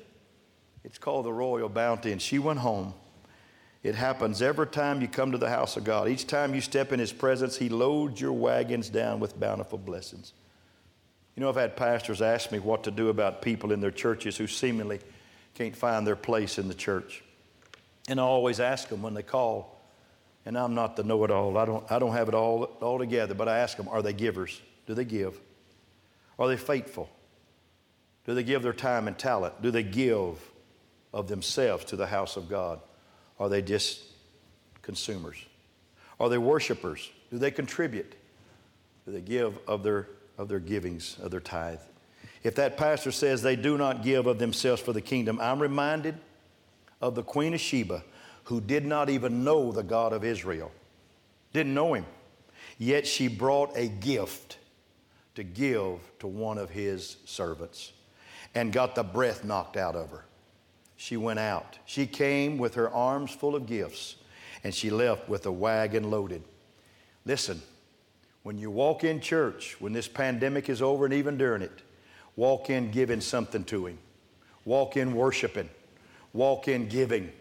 It's 0.85 0.99
called 0.99 1.25
the 1.25 1.33
royal 1.33 1.71
bounty. 1.71 2.13
And 2.13 2.21
she 2.21 2.39
went 2.39 2.59
home. 2.59 2.93
It 3.83 3.95
happens 3.95 4.43
every 4.43 4.67
time 4.67 5.01
you 5.01 5.09
come 5.09 5.33
to 5.33 5.39
the 5.39 5.49
house 5.49 5.77
of 5.77 5.85
God. 5.85 6.09
Each 6.09 6.27
time 6.27 6.55
you 6.55 6.61
step 6.61 6.93
in 6.93 6.99
His 6.99 7.13
presence, 7.13 7.57
He 7.57 7.69
loads 7.69 8.21
your 8.21 8.33
wagons 8.33 8.89
down 8.89 9.21
with 9.21 9.39
bountiful 9.39 9.79
blessings. 9.79 10.33
You 11.37 11.43
know, 11.43 11.49
I've 11.49 11.57
had 11.57 11.77
pastors 11.77 12.23
ask 12.23 12.53
me 12.53 12.59
what 12.61 12.85
to 12.85 12.91
do 12.91 13.09
about 13.09 13.43
people 13.43 13.73
in 13.73 13.81
their 13.81 13.91
churches 13.91 14.37
who 14.37 14.47
seemingly 14.47 15.01
can't 15.55 15.75
find 15.75 16.07
their 16.07 16.17
place 16.17 16.59
in 16.59 16.69
the 16.69 16.75
church. 16.75 17.23
And 18.09 18.21
I 18.21 18.23
always 18.23 18.61
ask 18.61 18.89
them 18.89 19.03
when 19.03 19.15
they 19.15 19.23
call, 19.23 19.74
and 20.47 20.59
I'm 20.59 20.75
not 20.75 20.97
the 20.97 21.03
know 21.03 21.25
it 21.25 21.31
all, 21.31 21.57
I 21.57 21.65
don't, 21.65 21.91
I 21.91 21.99
don't 21.99 22.13
have 22.13 22.29
it 22.29 22.35
all, 22.35 22.65
all 22.81 22.99
together, 22.99 23.35
but 23.35 23.49
I 23.49 23.59
ask 23.59 23.77
them, 23.77 23.89
are 23.89 24.03
they 24.03 24.13
givers? 24.13 24.61
Do 24.87 24.95
they 24.95 25.05
give? 25.05 25.41
Are 26.39 26.49
they 26.49 26.57
faithful? 26.57 27.09
Do 28.27 28.35
they 28.35 28.43
give 28.43 28.63
their 28.63 28.73
time 28.73 29.09
and 29.09 29.19
talent? 29.19 29.63
Do 29.63 29.71
they 29.71 29.83
give 29.83 30.39
of 31.13 31.29
themselves 31.29 31.85
to 31.87 31.97
the 31.97 32.07
house 32.07 32.37
of 32.37 32.49
God? 32.49 32.81
Are 33.39 33.49
they 33.49 33.63
just 33.63 34.03
consumers? 34.83 35.37
Are 36.21 36.29
they 36.29 36.39
worshipers? 36.39 37.11
Do 37.31 37.39
they 37.39 37.51
contribute? 37.51 38.15
Do 39.07 39.13
they 39.13 39.21
give 39.21 39.59
of 39.67 39.83
their, 39.83 40.09
of 40.39 40.49
their 40.49 40.61
givings, 40.61 41.17
of 41.23 41.31
their 41.31 41.41
tithe? 41.41 41.81
If 42.43 42.55
that 42.57 42.77
pastor 42.77 43.11
says 43.11 43.43
they 43.43 43.57
do 43.57 43.79
not 43.79 44.03
give 44.03 44.27
of 44.27 44.39
themselves 44.39 44.81
for 44.81 44.93
the 44.93 45.01
kingdom, 45.01 45.39
I'm 45.41 45.61
reminded 45.61 46.17
of 47.01 47.15
the 47.15 47.23
Queen 47.23 47.55
of 47.55 47.61
Sheba 47.61 48.05
who 48.45 48.61
did 48.61 48.85
not 48.85 49.11
even 49.11 49.45
know 49.45 49.73
the 49.73 49.83
God 49.83 50.13
of 50.13 50.25
Israel, 50.25 50.71
didn't 51.53 51.75
know 51.75 51.95
him. 51.95 52.07
Yet 52.79 53.07
she 53.07 53.29
brought 53.29 53.77
a 53.77 53.89
gift 53.89 54.59
to 55.35 55.43
give 55.43 55.99
to 56.19 56.27
one 56.27 56.59
of 56.59 56.71
his 56.71 57.17
servants 57.25 57.93
and 58.55 58.73
got 58.73 58.95
the 58.95 59.03
breath 59.03 59.45
knocked 59.45 59.77
out 59.77 59.97
of 59.97 60.11
her. 60.11 60.25
She 60.97 61.17
went 61.17 61.39
out. 61.39 61.79
She 61.87 62.07
came 62.07 62.59
with 62.59 62.75
her 62.75 62.91
arms 62.91 63.33
full 63.33 63.57
of 63.57 63.67
gifts 63.67 64.17
and 64.63 64.75
she 64.75 64.91
left 64.91 65.29
with 65.29 65.47
a 65.47 65.53
wagon 65.53 66.11
loaded. 66.11 66.43
Listen, 67.25 67.61
when 68.43 68.59
you 68.59 68.71
walk 68.71 69.05
in 69.05 69.21
church, 69.21 69.77
when 69.81 69.93
this 69.93 70.09
pandemic 70.09 70.69
is 70.69 70.83
over 70.83 71.05
and 71.05 71.15
even 71.15 71.37
during 71.37 71.63
it, 71.63 71.83
Walk 72.37 72.71
in 72.71 72.91
giving 72.91 73.21
something 73.21 73.65
to 73.65 73.87
Him. 73.87 73.99
Walk 74.65 74.97
in 74.97 75.15
worshiping. 75.15 75.69
Walk 76.33 76.69
in 76.69 76.89
giving. 76.89 77.33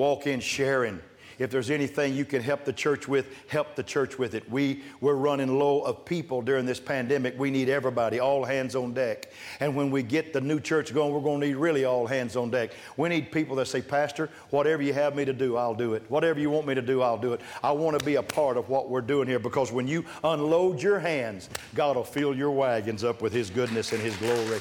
Walk 0.00 0.26
in 0.26 0.40
sharing. 0.40 0.98
If 1.38 1.50
there's 1.50 1.68
anything 1.68 2.14
you 2.14 2.24
can 2.24 2.40
help 2.40 2.64
the 2.64 2.72
church 2.72 3.06
with, 3.06 3.26
help 3.48 3.76
the 3.76 3.82
church 3.82 4.18
with 4.18 4.34
it. 4.34 4.50
We, 4.50 4.82
we're 5.02 5.12
running 5.12 5.58
low 5.58 5.82
of 5.82 6.06
people 6.06 6.40
during 6.40 6.64
this 6.64 6.80
pandemic. 6.80 7.38
We 7.38 7.50
need 7.50 7.68
everybody, 7.68 8.18
all 8.18 8.42
hands 8.42 8.74
on 8.74 8.94
deck. 8.94 9.30
And 9.60 9.76
when 9.76 9.90
we 9.90 10.02
get 10.02 10.32
the 10.32 10.40
new 10.40 10.58
church 10.58 10.94
going, 10.94 11.12
we're 11.12 11.20
going 11.20 11.42
to 11.42 11.48
need 11.48 11.56
really 11.56 11.84
all 11.84 12.06
hands 12.06 12.34
on 12.34 12.48
deck. 12.48 12.70
We 12.96 13.10
need 13.10 13.30
people 13.30 13.56
that 13.56 13.66
say, 13.66 13.82
Pastor, 13.82 14.30
whatever 14.48 14.80
you 14.80 14.94
have 14.94 15.14
me 15.14 15.26
to 15.26 15.34
do, 15.34 15.58
I'll 15.58 15.74
do 15.74 15.92
it. 15.92 16.02
Whatever 16.08 16.40
you 16.40 16.48
want 16.48 16.66
me 16.66 16.74
to 16.76 16.80
do, 16.80 17.02
I'll 17.02 17.18
do 17.18 17.34
it. 17.34 17.42
I 17.62 17.70
want 17.72 17.98
to 17.98 18.02
be 18.02 18.14
a 18.14 18.22
part 18.22 18.56
of 18.56 18.70
what 18.70 18.88
we're 18.88 19.02
doing 19.02 19.28
here 19.28 19.38
because 19.38 19.70
when 19.70 19.86
you 19.86 20.06
unload 20.24 20.82
your 20.82 20.98
hands, 20.98 21.50
God 21.74 21.96
will 21.96 22.04
fill 22.04 22.34
your 22.34 22.52
wagons 22.52 23.04
up 23.04 23.20
with 23.20 23.34
His 23.34 23.50
goodness 23.50 23.92
and 23.92 24.00
His 24.00 24.16
glory. 24.16 24.60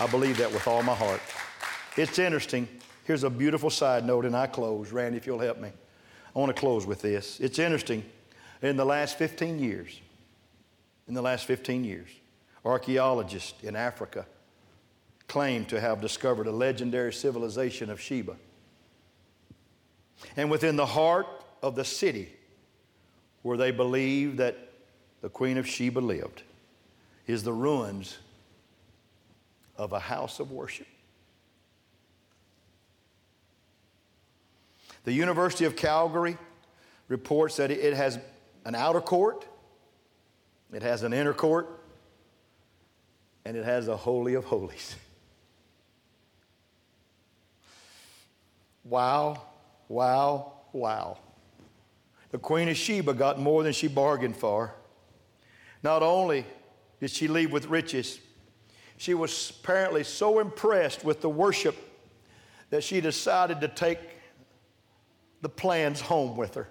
I 0.00 0.06
believe 0.06 0.38
that 0.38 0.50
with 0.50 0.66
all 0.66 0.82
my 0.82 0.94
heart. 0.94 1.20
It's 1.98 2.18
interesting. 2.18 2.66
Here's 3.08 3.24
a 3.24 3.30
beautiful 3.30 3.70
side 3.70 4.04
note, 4.04 4.26
and 4.26 4.36
I 4.36 4.46
close. 4.46 4.92
Randy, 4.92 5.16
if 5.16 5.26
you'll 5.26 5.38
help 5.38 5.58
me. 5.58 5.70
I 6.36 6.38
want 6.38 6.54
to 6.54 6.60
close 6.60 6.84
with 6.84 7.00
this. 7.00 7.40
It's 7.40 7.58
interesting. 7.58 8.04
In 8.60 8.76
the 8.76 8.84
last 8.84 9.16
15 9.16 9.58
years, 9.58 9.98
in 11.08 11.14
the 11.14 11.22
last 11.22 11.46
15 11.46 11.84
years, 11.84 12.10
archaeologists 12.66 13.64
in 13.64 13.76
Africa 13.76 14.26
claim 15.26 15.64
to 15.64 15.80
have 15.80 16.02
discovered 16.02 16.48
a 16.48 16.52
legendary 16.52 17.14
civilization 17.14 17.88
of 17.88 17.98
Sheba. 17.98 18.36
And 20.36 20.50
within 20.50 20.76
the 20.76 20.84
heart 20.84 21.28
of 21.62 21.76
the 21.76 21.86
city 21.86 22.28
where 23.40 23.56
they 23.56 23.70
believe 23.70 24.36
that 24.36 24.58
the 25.22 25.30
Queen 25.30 25.56
of 25.56 25.66
Sheba 25.66 26.00
lived 26.00 26.42
is 27.26 27.42
the 27.42 27.54
ruins 27.54 28.18
of 29.78 29.94
a 29.94 29.98
house 29.98 30.40
of 30.40 30.52
worship. 30.52 30.86
The 35.04 35.12
University 35.12 35.64
of 35.64 35.76
Calgary 35.76 36.36
reports 37.08 37.56
that 37.56 37.70
it 37.70 37.94
has 37.94 38.18
an 38.64 38.74
outer 38.74 39.00
court, 39.00 39.46
it 40.72 40.82
has 40.82 41.02
an 41.02 41.12
inner 41.12 41.32
court, 41.32 41.68
and 43.44 43.56
it 43.56 43.64
has 43.64 43.88
a 43.88 43.96
Holy 43.96 44.34
of 44.34 44.44
Holies. 44.44 44.96
Wow, 48.84 49.42
wow, 49.88 50.52
wow. 50.72 51.18
The 52.30 52.38
Queen 52.38 52.68
of 52.68 52.76
Sheba 52.76 53.14
got 53.14 53.38
more 53.38 53.62
than 53.62 53.72
she 53.72 53.88
bargained 53.88 54.36
for. 54.36 54.74
Not 55.82 56.02
only 56.02 56.44
did 57.00 57.10
she 57.10 57.28
leave 57.28 57.52
with 57.52 57.66
riches, 57.66 58.18
she 58.96 59.14
was 59.14 59.52
apparently 59.60 60.04
so 60.04 60.40
impressed 60.40 61.04
with 61.04 61.20
the 61.20 61.28
worship 61.28 61.76
that 62.70 62.82
she 62.82 63.00
decided 63.00 63.60
to 63.60 63.68
take 63.68 63.98
the 65.40 65.48
plans 65.48 66.00
home 66.00 66.36
with 66.36 66.54
her 66.54 66.68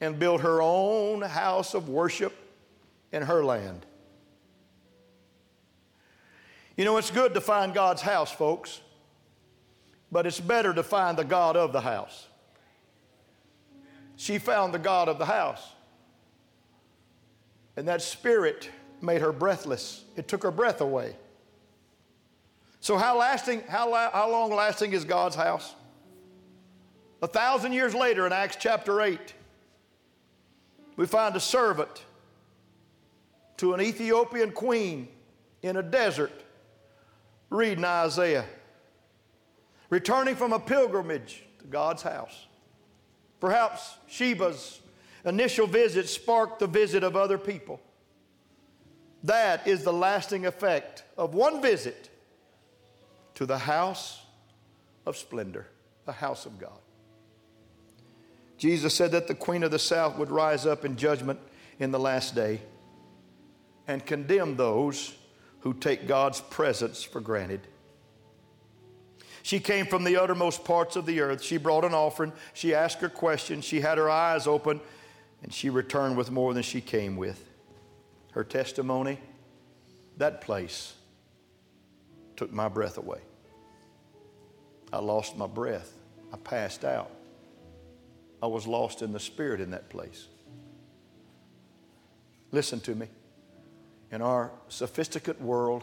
and 0.00 0.18
build 0.18 0.42
her 0.42 0.60
own 0.60 1.22
house 1.22 1.74
of 1.74 1.88
worship 1.88 2.34
in 3.12 3.22
her 3.22 3.44
land. 3.44 3.86
You 6.76 6.84
know, 6.84 6.98
it's 6.98 7.10
good 7.10 7.34
to 7.34 7.40
find 7.40 7.72
God's 7.72 8.02
house, 8.02 8.30
folks, 8.30 8.80
but 10.12 10.26
it's 10.26 10.40
better 10.40 10.74
to 10.74 10.82
find 10.82 11.16
the 11.16 11.24
God 11.24 11.56
of 11.56 11.72
the 11.72 11.80
house. 11.80 12.26
She 14.16 14.38
found 14.38 14.74
the 14.74 14.78
God 14.78 15.08
of 15.08 15.18
the 15.18 15.24
house. 15.26 15.72
And 17.76 17.88
that 17.88 18.02
spirit 18.02 18.70
made 19.00 19.20
her 19.20 19.32
breathless. 19.32 20.04
It 20.16 20.28
took 20.28 20.42
her 20.42 20.50
breath 20.50 20.80
away. 20.80 21.16
So, 22.80 22.96
how 22.96 23.18
lasting, 23.18 23.62
how, 23.68 23.90
la- 23.90 24.10
how 24.10 24.30
long 24.30 24.54
lasting 24.54 24.92
is 24.92 25.04
God's 25.04 25.36
house? 25.36 25.74
A 27.22 27.26
thousand 27.26 27.72
years 27.72 27.94
later 27.94 28.26
in 28.26 28.32
Acts 28.32 28.56
chapter 28.60 29.00
8, 29.00 29.34
we 30.96 31.06
find 31.06 31.34
a 31.34 31.40
servant 31.40 32.04
to 33.56 33.72
an 33.72 33.80
Ethiopian 33.80 34.52
queen 34.52 35.08
in 35.62 35.76
a 35.76 35.82
desert 35.82 36.32
reading 37.48 37.84
Isaiah, 37.84 38.44
returning 39.88 40.36
from 40.36 40.52
a 40.52 40.58
pilgrimage 40.58 41.42
to 41.60 41.66
God's 41.66 42.02
house. 42.02 42.46
Perhaps 43.40 43.96
Sheba's 44.10 44.80
initial 45.24 45.66
visit 45.66 46.08
sparked 46.08 46.58
the 46.58 46.66
visit 46.66 47.02
of 47.02 47.16
other 47.16 47.38
people. 47.38 47.80
That 49.22 49.66
is 49.66 49.84
the 49.84 49.92
lasting 49.92 50.44
effect 50.44 51.04
of 51.16 51.34
one 51.34 51.62
visit 51.62 52.10
to 53.34 53.46
the 53.46 53.58
house 53.58 54.20
of 55.06 55.16
splendor, 55.16 55.66
the 56.04 56.12
house 56.12 56.46
of 56.46 56.58
God. 56.58 56.78
Jesus 58.58 58.94
said 58.94 59.12
that 59.12 59.28
the 59.28 59.34
queen 59.34 59.62
of 59.62 59.70
the 59.70 59.78
south 59.78 60.16
would 60.18 60.30
rise 60.30 60.66
up 60.66 60.84
in 60.84 60.96
judgment 60.96 61.38
in 61.78 61.90
the 61.90 61.98
last 61.98 62.34
day 62.34 62.60
and 63.86 64.04
condemn 64.04 64.56
those 64.56 65.14
who 65.60 65.74
take 65.74 66.06
God's 66.06 66.40
presence 66.40 67.02
for 67.02 67.20
granted. 67.20 67.60
She 69.42 69.60
came 69.60 69.86
from 69.86 70.04
the 70.04 70.16
uttermost 70.16 70.64
parts 70.64 70.96
of 70.96 71.06
the 71.06 71.20
earth. 71.20 71.42
She 71.42 71.56
brought 71.56 71.84
an 71.84 71.94
offering. 71.94 72.32
She 72.52 72.74
asked 72.74 72.98
her 72.98 73.08
questions. 73.08 73.64
She 73.64 73.80
had 73.80 73.98
her 73.98 74.10
eyes 74.10 74.46
open, 74.46 74.80
and 75.42 75.52
she 75.52 75.70
returned 75.70 76.16
with 76.16 76.30
more 76.30 76.52
than 76.52 76.64
she 76.64 76.80
came 76.80 77.16
with 77.16 77.46
her 78.36 78.44
testimony, 78.44 79.18
that 80.18 80.42
place 80.42 80.92
took 82.36 82.52
my 82.52 82.68
breath 82.68 82.98
away. 82.98 83.20
I 84.92 84.98
lost 84.98 85.38
my 85.38 85.46
breath. 85.46 85.90
I 86.34 86.36
passed 86.36 86.84
out. 86.84 87.10
I 88.46 88.48
was 88.48 88.64
lost 88.64 89.02
in 89.02 89.12
the 89.12 89.18
spirit 89.18 89.60
in 89.60 89.72
that 89.72 89.88
place. 89.88 90.28
Listen 92.52 92.78
to 92.78 92.94
me. 92.94 93.08
In 94.12 94.22
our 94.22 94.52
sophisticated 94.68 95.42
world, 95.42 95.82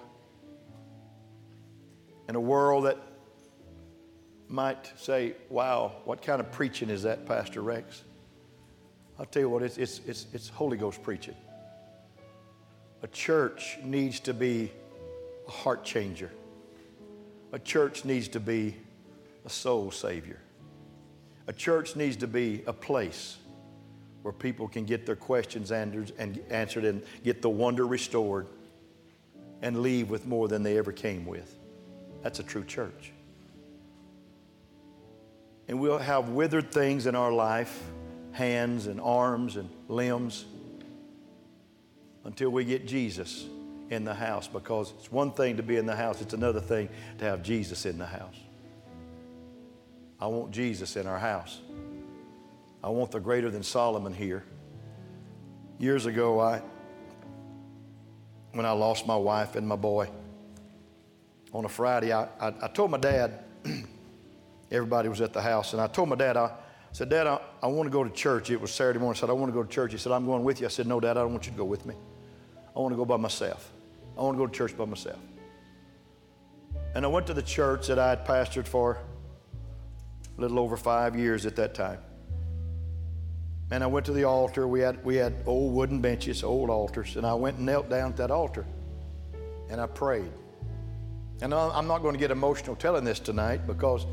in 2.30 2.38
a 2.38 2.40
world 2.40 2.86
that 2.86 2.98
might 4.48 4.94
say, 4.96 5.34
wow, 5.50 5.92
what 6.06 6.22
kind 6.22 6.40
of 6.40 6.54
preaching 6.54 6.90
is 6.90 7.04
that, 7.04 7.26
Pastor 7.26 7.62
Rex? 7.62 8.02
I'll 9.20 9.26
tell 9.26 9.42
you 9.42 9.50
what, 9.50 9.62
it's, 9.62 9.78
it's, 9.78 10.00
it's, 10.08 10.28
it's 10.32 10.48
Holy 10.48 10.78
Ghost 10.78 11.04
preaching. 11.04 11.36
A 13.02 13.08
church 13.08 13.78
needs 13.84 14.22
to 14.22 14.34
be 14.34 14.72
a 15.50 15.52
heart 15.52 15.84
changer. 15.84 16.32
A 17.52 17.60
church 17.60 18.06
needs 18.06 18.30
to 18.30 18.40
be 18.40 18.78
a 19.44 19.50
soul 19.50 19.92
savior. 19.92 20.40
A 21.48 21.54
church 21.54 21.96
needs 21.96 22.18
to 22.18 22.28
be 22.28 22.64
a 22.66 22.74
place 22.74 23.38
where 24.22 24.32
people 24.32 24.68
can 24.68 24.86
get 24.86 25.06
their 25.06 25.16
questions 25.16 25.72
answered 25.72 26.86
and 26.86 27.04
get 27.24 27.42
the 27.42 27.50
wonder 27.50 27.86
restored 27.86 28.48
and 29.62 29.82
leave 29.82 30.10
with 30.10 30.26
more 30.26 30.48
than 30.48 30.64
they 30.64 30.78
ever 30.78 30.92
came 30.92 31.26
with. 31.26 31.58
That's 32.22 32.40
a 32.40 32.44
true 32.44 32.64
church. 32.64 33.12
And 35.68 35.80
we'll 35.80 35.98
have 35.98 36.30
withered 36.30 36.72
things 36.72 37.06
in 37.06 37.16
our 37.16 37.32
life 37.32 37.84
hands 38.32 38.88
and 38.88 39.00
arms 39.00 39.58
and 39.58 39.70
limbs 39.88 40.46
until 42.24 42.50
we 42.50 42.66
get 42.66 42.88
Jesus 42.88 43.46
in 43.90 44.04
the 44.06 44.14
house 44.14 44.48
because 44.48 44.92
it's 44.98 45.12
one 45.12 45.32
thing 45.32 45.58
to 45.58 45.64
be 45.64 45.78
in 45.78 45.86
the 45.86 45.96
house, 45.96 46.22
it's 46.22 46.34
another 46.34 46.60
thing 46.60 46.90
to 47.20 47.26
have 47.26 47.44
Jesus 47.44 47.86
in 47.86 47.98
the 47.98 48.06
house. 48.06 48.36
I 50.24 50.28
want 50.28 50.52
Jesus 50.52 50.96
in 50.96 51.06
our 51.06 51.20
house. 51.20 51.60
I 52.82 52.88
want 52.88 53.12
the 53.12 53.20
greater 53.20 53.52
than 53.52 53.62
Solomon 53.62 54.14
here. 54.14 54.46
Years 55.80 56.06
ago, 56.06 56.40
I, 56.40 56.62
when 58.54 58.66
I 58.66 58.72
lost 58.72 59.06
my 59.06 59.18
wife 59.18 59.58
and 59.58 59.68
my 59.68 59.76
boy, 59.76 60.10
on 61.52 61.66
a 61.66 61.70
Friday, 61.70 62.14
I, 62.14 62.30
I, 62.40 62.54
I 62.62 62.68
told 62.70 62.90
my 62.90 63.00
dad, 63.00 63.44
everybody 64.72 65.10
was 65.10 65.20
at 65.20 65.34
the 65.34 65.42
house, 65.42 65.74
and 65.74 65.82
I 65.82 65.88
told 65.88 66.08
my 66.08 66.16
dad, 66.16 66.38
I 66.38 66.52
said, 66.94 67.10
Dad, 67.10 67.28
I, 67.28 67.42
I 67.62 67.68
want 67.68 67.88
to 67.88 67.92
go 67.92 68.06
to 68.06 68.10
church. 68.10 68.50
It 68.50 68.62
was 68.62 68.72
Saturday 68.72 69.00
morning. 69.00 69.18
I 69.18 69.20
said, 69.20 69.30
I 69.30 69.34
want 69.34 69.52
to 69.52 69.54
go 69.54 69.62
to 69.62 69.70
church. 69.70 69.92
He 69.92 69.98
said, 69.98 70.14
I'm 70.14 70.26
going 70.26 70.46
with 70.46 70.62
you. 70.62 70.68
I 70.68 70.70
said, 70.70 70.88
No, 70.88 71.02
Dad, 71.02 71.18
I 71.18 71.22
don't 71.22 71.34
want 71.34 71.48
you 71.48 71.52
to 71.52 71.58
go 71.58 71.66
with 71.66 71.86
me. 71.86 71.96
I 72.74 72.80
want 72.80 72.94
to 72.94 72.98
go 72.98 73.04
by 73.04 73.18
myself. 73.18 73.74
I 74.18 74.22
want 74.22 74.38
to 74.38 74.40
go 74.40 74.48
to 74.48 74.54
church 74.54 74.78
by 74.78 74.86
myself. 74.86 75.20
And 76.96 77.04
I 77.04 77.10
went 77.10 77.28
to 77.28 77.34
the 77.34 77.42
church 77.42 77.88
that 77.88 78.00
I 78.00 78.08
had 78.08 78.26
pastored 78.26 78.68
for 78.68 79.02
a 80.38 80.42
little 80.42 80.60
over 80.60 80.78
five 80.78 81.16
years 81.16 81.46
at 81.46 81.56
that 81.58 81.74
time. 81.74 82.00
And 83.72 83.84
I 83.84 83.88
went 83.88 84.06
to 84.08 84.12
the 84.12 84.26
altar. 84.26 84.68
We 84.68 84.82
had, 84.82 85.04
we 85.04 85.16
had 85.16 85.34
old 85.46 85.74
wooden 85.74 86.02
benches, 86.02 86.44
old 86.44 86.70
altars. 86.70 87.16
And 87.16 87.26
I 87.26 87.34
went 87.34 87.58
and 87.58 87.66
knelt 87.66 87.90
down 87.90 88.12
at 88.12 88.18
that 88.18 88.32
altar 88.32 88.66
and 89.70 89.82
I 89.82 89.88
prayed. 89.88 90.32
And 91.42 91.54
I'm 91.54 91.88
not 91.88 92.02
going 92.02 92.14
to 92.14 92.20
get 92.20 92.32
emotional 92.32 92.76
telling 92.76 93.04
this 93.04 93.20
tonight 93.20 93.66
because 93.66 94.06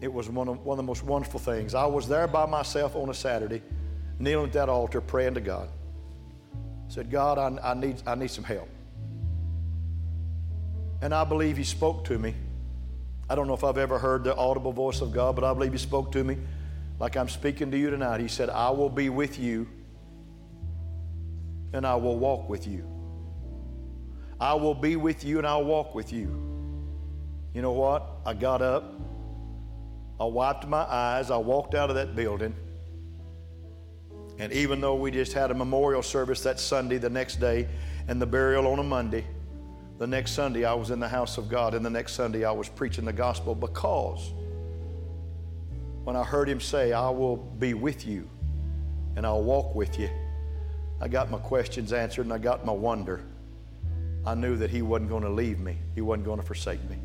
it 0.00 0.12
was 0.12 0.28
one 0.28 0.48
of, 0.48 0.64
one 0.64 0.74
of 0.74 0.84
the 0.84 0.86
most 0.86 1.04
wonderful 1.04 1.40
things. 1.40 1.74
I 1.74 1.86
was 1.86 2.06
there 2.06 2.26
by 2.26 2.46
myself 2.46 2.94
on 2.94 3.08
a 3.08 3.14
Saturday, 3.14 3.62
kneeling 4.18 4.46
at 4.46 4.52
that 4.52 4.68
altar, 4.68 5.00
praying 5.00 5.34
to 5.34 5.40
God 5.40 5.68
I 6.92 6.94
said, 6.94 7.10
God, 7.10 7.38
I, 7.38 7.70
I, 7.70 7.74
need, 7.74 8.02
I 8.06 8.14
need 8.14 8.30
some 8.30 8.44
help. 8.44 8.68
And 11.00 11.14
I 11.14 11.24
believe 11.24 11.56
He 11.56 11.64
spoke 11.64 12.04
to 12.04 12.18
me. 12.18 12.34
I 13.32 13.34
don't 13.34 13.46
know 13.46 13.54
if 13.54 13.64
I've 13.64 13.78
ever 13.78 13.98
heard 13.98 14.24
the 14.24 14.36
audible 14.36 14.74
voice 14.74 15.00
of 15.00 15.10
God, 15.10 15.34
but 15.36 15.42
I 15.42 15.54
believe 15.54 15.72
He 15.72 15.78
spoke 15.78 16.12
to 16.12 16.22
me 16.22 16.36
like 16.98 17.16
I'm 17.16 17.30
speaking 17.30 17.70
to 17.70 17.78
you 17.78 17.88
tonight. 17.88 18.20
He 18.20 18.28
said, 18.28 18.50
I 18.50 18.68
will 18.68 18.90
be 18.90 19.08
with 19.08 19.38
you 19.38 19.66
and 21.72 21.86
I 21.86 21.94
will 21.94 22.18
walk 22.18 22.50
with 22.50 22.66
you. 22.66 22.86
I 24.38 24.52
will 24.52 24.74
be 24.74 24.96
with 24.96 25.24
you 25.24 25.38
and 25.38 25.46
I'll 25.46 25.64
walk 25.64 25.94
with 25.94 26.12
you. 26.12 26.26
You 27.54 27.62
know 27.62 27.72
what? 27.72 28.06
I 28.26 28.34
got 28.34 28.60
up, 28.60 29.00
I 30.20 30.26
wiped 30.26 30.66
my 30.66 30.82
eyes, 30.82 31.30
I 31.30 31.38
walked 31.38 31.74
out 31.74 31.88
of 31.88 31.96
that 31.96 32.14
building. 32.14 32.54
And 34.38 34.52
even 34.52 34.78
though 34.82 34.96
we 34.96 35.10
just 35.10 35.32
had 35.32 35.50
a 35.50 35.54
memorial 35.54 36.02
service 36.02 36.42
that 36.42 36.60
Sunday, 36.60 36.98
the 36.98 37.08
next 37.08 37.36
day, 37.36 37.66
and 38.08 38.20
the 38.20 38.26
burial 38.26 38.66
on 38.66 38.78
a 38.78 38.82
Monday, 38.82 39.24
the 39.98 40.06
next 40.06 40.32
Sunday 40.32 40.64
I 40.64 40.74
was 40.74 40.90
in 40.90 41.00
the 41.00 41.08
house 41.08 41.38
of 41.38 41.48
God, 41.48 41.74
and 41.74 41.84
the 41.84 41.90
next 41.90 42.14
Sunday 42.14 42.44
I 42.44 42.52
was 42.52 42.68
preaching 42.68 43.04
the 43.04 43.12
gospel 43.12 43.54
because 43.54 44.32
when 46.04 46.16
I 46.16 46.24
heard 46.24 46.48
him 46.48 46.60
say, 46.60 46.92
I 46.92 47.10
will 47.10 47.36
be 47.36 47.74
with 47.74 48.06
you 48.06 48.28
and 49.16 49.24
I'll 49.24 49.42
walk 49.42 49.74
with 49.74 49.98
you, 49.98 50.10
I 51.00 51.08
got 51.08 51.30
my 51.30 51.38
questions 51.38 51.92
answered 51.92 52.26
and 52.26 52.32
I 52.32 52.38
got 52.38 52.64
my 52.64 52.72
wonder. 52.72 53.24
I 54.24 54.34
knew 54.34 54.56
that 54.56 54.70
he 54.70 54.82
wasn't 54.82 55.10
going 55.10 55.24
to 55.24 55.30
leave 55.30 55.60
me, 55.60 55.78
he 55.94 56.00
wasn't 56.00 56.24
going 56.24 56.40
to 56.40 56.46
forsake 56.46 56.82
me. 56.88 56.96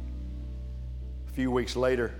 A 1.27 1.31
few 1.31 1.51
weeks 1.51 1.75
later, 1.75 2.13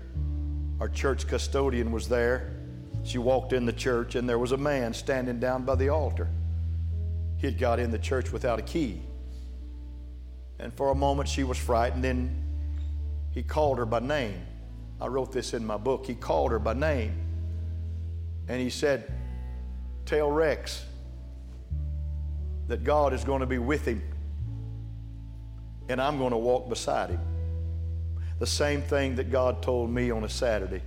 our 0.80 0.88
church 0.88 1.26
custodian 1.26 1.90
was 1.90 2.08
there 2.08 2.58
she 3.04 3.18
walked 3.18 3.52
in 3.52 3.64
the 3.64 3.72
church, 3.72 4.14
and 4.14 4.28
there 4.28 4.38
was 4.38 4.52
a 4.52 4.56
man 4.56 4.92
standing 4.92 5.40
down 5.40 5.64
by 5.64 5.74
the 5.74 5.88
altar. 5.88 6.28
He 7.38 7.46
had 7.46 7.58
got 7.58 7.78
in 7.78 7.90
the 7.90 7.98
church 7.98 8.32
without 8.32 8.58
a 8.58 8.62
key. 8.62 9.00
And 10.58 10.72
for 10.74 10.90
a 10.90 10.94
moment, 10.94 11.28
she 11.28 11.44
was 11.44 11.56
frightened. 11.56 12.02
Then 12.02 12.44
he 13.30 13.42
called 13.42 13.78
her 13.78 13.86
by 13.86 14.00
name. 14.00 14.40
I 15.00 15.06
wrote 15.06 15.32
this 15.32 15.54
in 15.54 15.64
my 15.64 15.76
book. 15.76 16.06
He 16.06 16.14
called 16.14 16.50
her 16.50 16.58
by 16.58 16.74
name. 16.74 17.14
And 18.48 18.60
he 18.60 18.70
said, 18.70 19.12
Tell 20.06 20.30
Rex 20.30 20.84
that 22.66 22.82
God 22.82 23.12
is 23.12 23.24
going 23.24 23.40
to 23.40 23.46
be 23.46 23.58
with 23.58 23.84
him, 23.84 24.02
and 25.88 26.00
I'm 26.00 26.18
going 26.18 26.32
to 26.32 26.38
walk 26.38 26.68
beside 26.68 27.10
him. 27.10 27.20
The 28.38 28.46
same 28.46 28.82
thing 28.82 29.16
that 29.16 29.30
God 29.30 29.62
told 29.62 29.90
me 29.90 30.10
on 30.10 30.24
a 30.24 30.28
Saturday. 30.28 30.82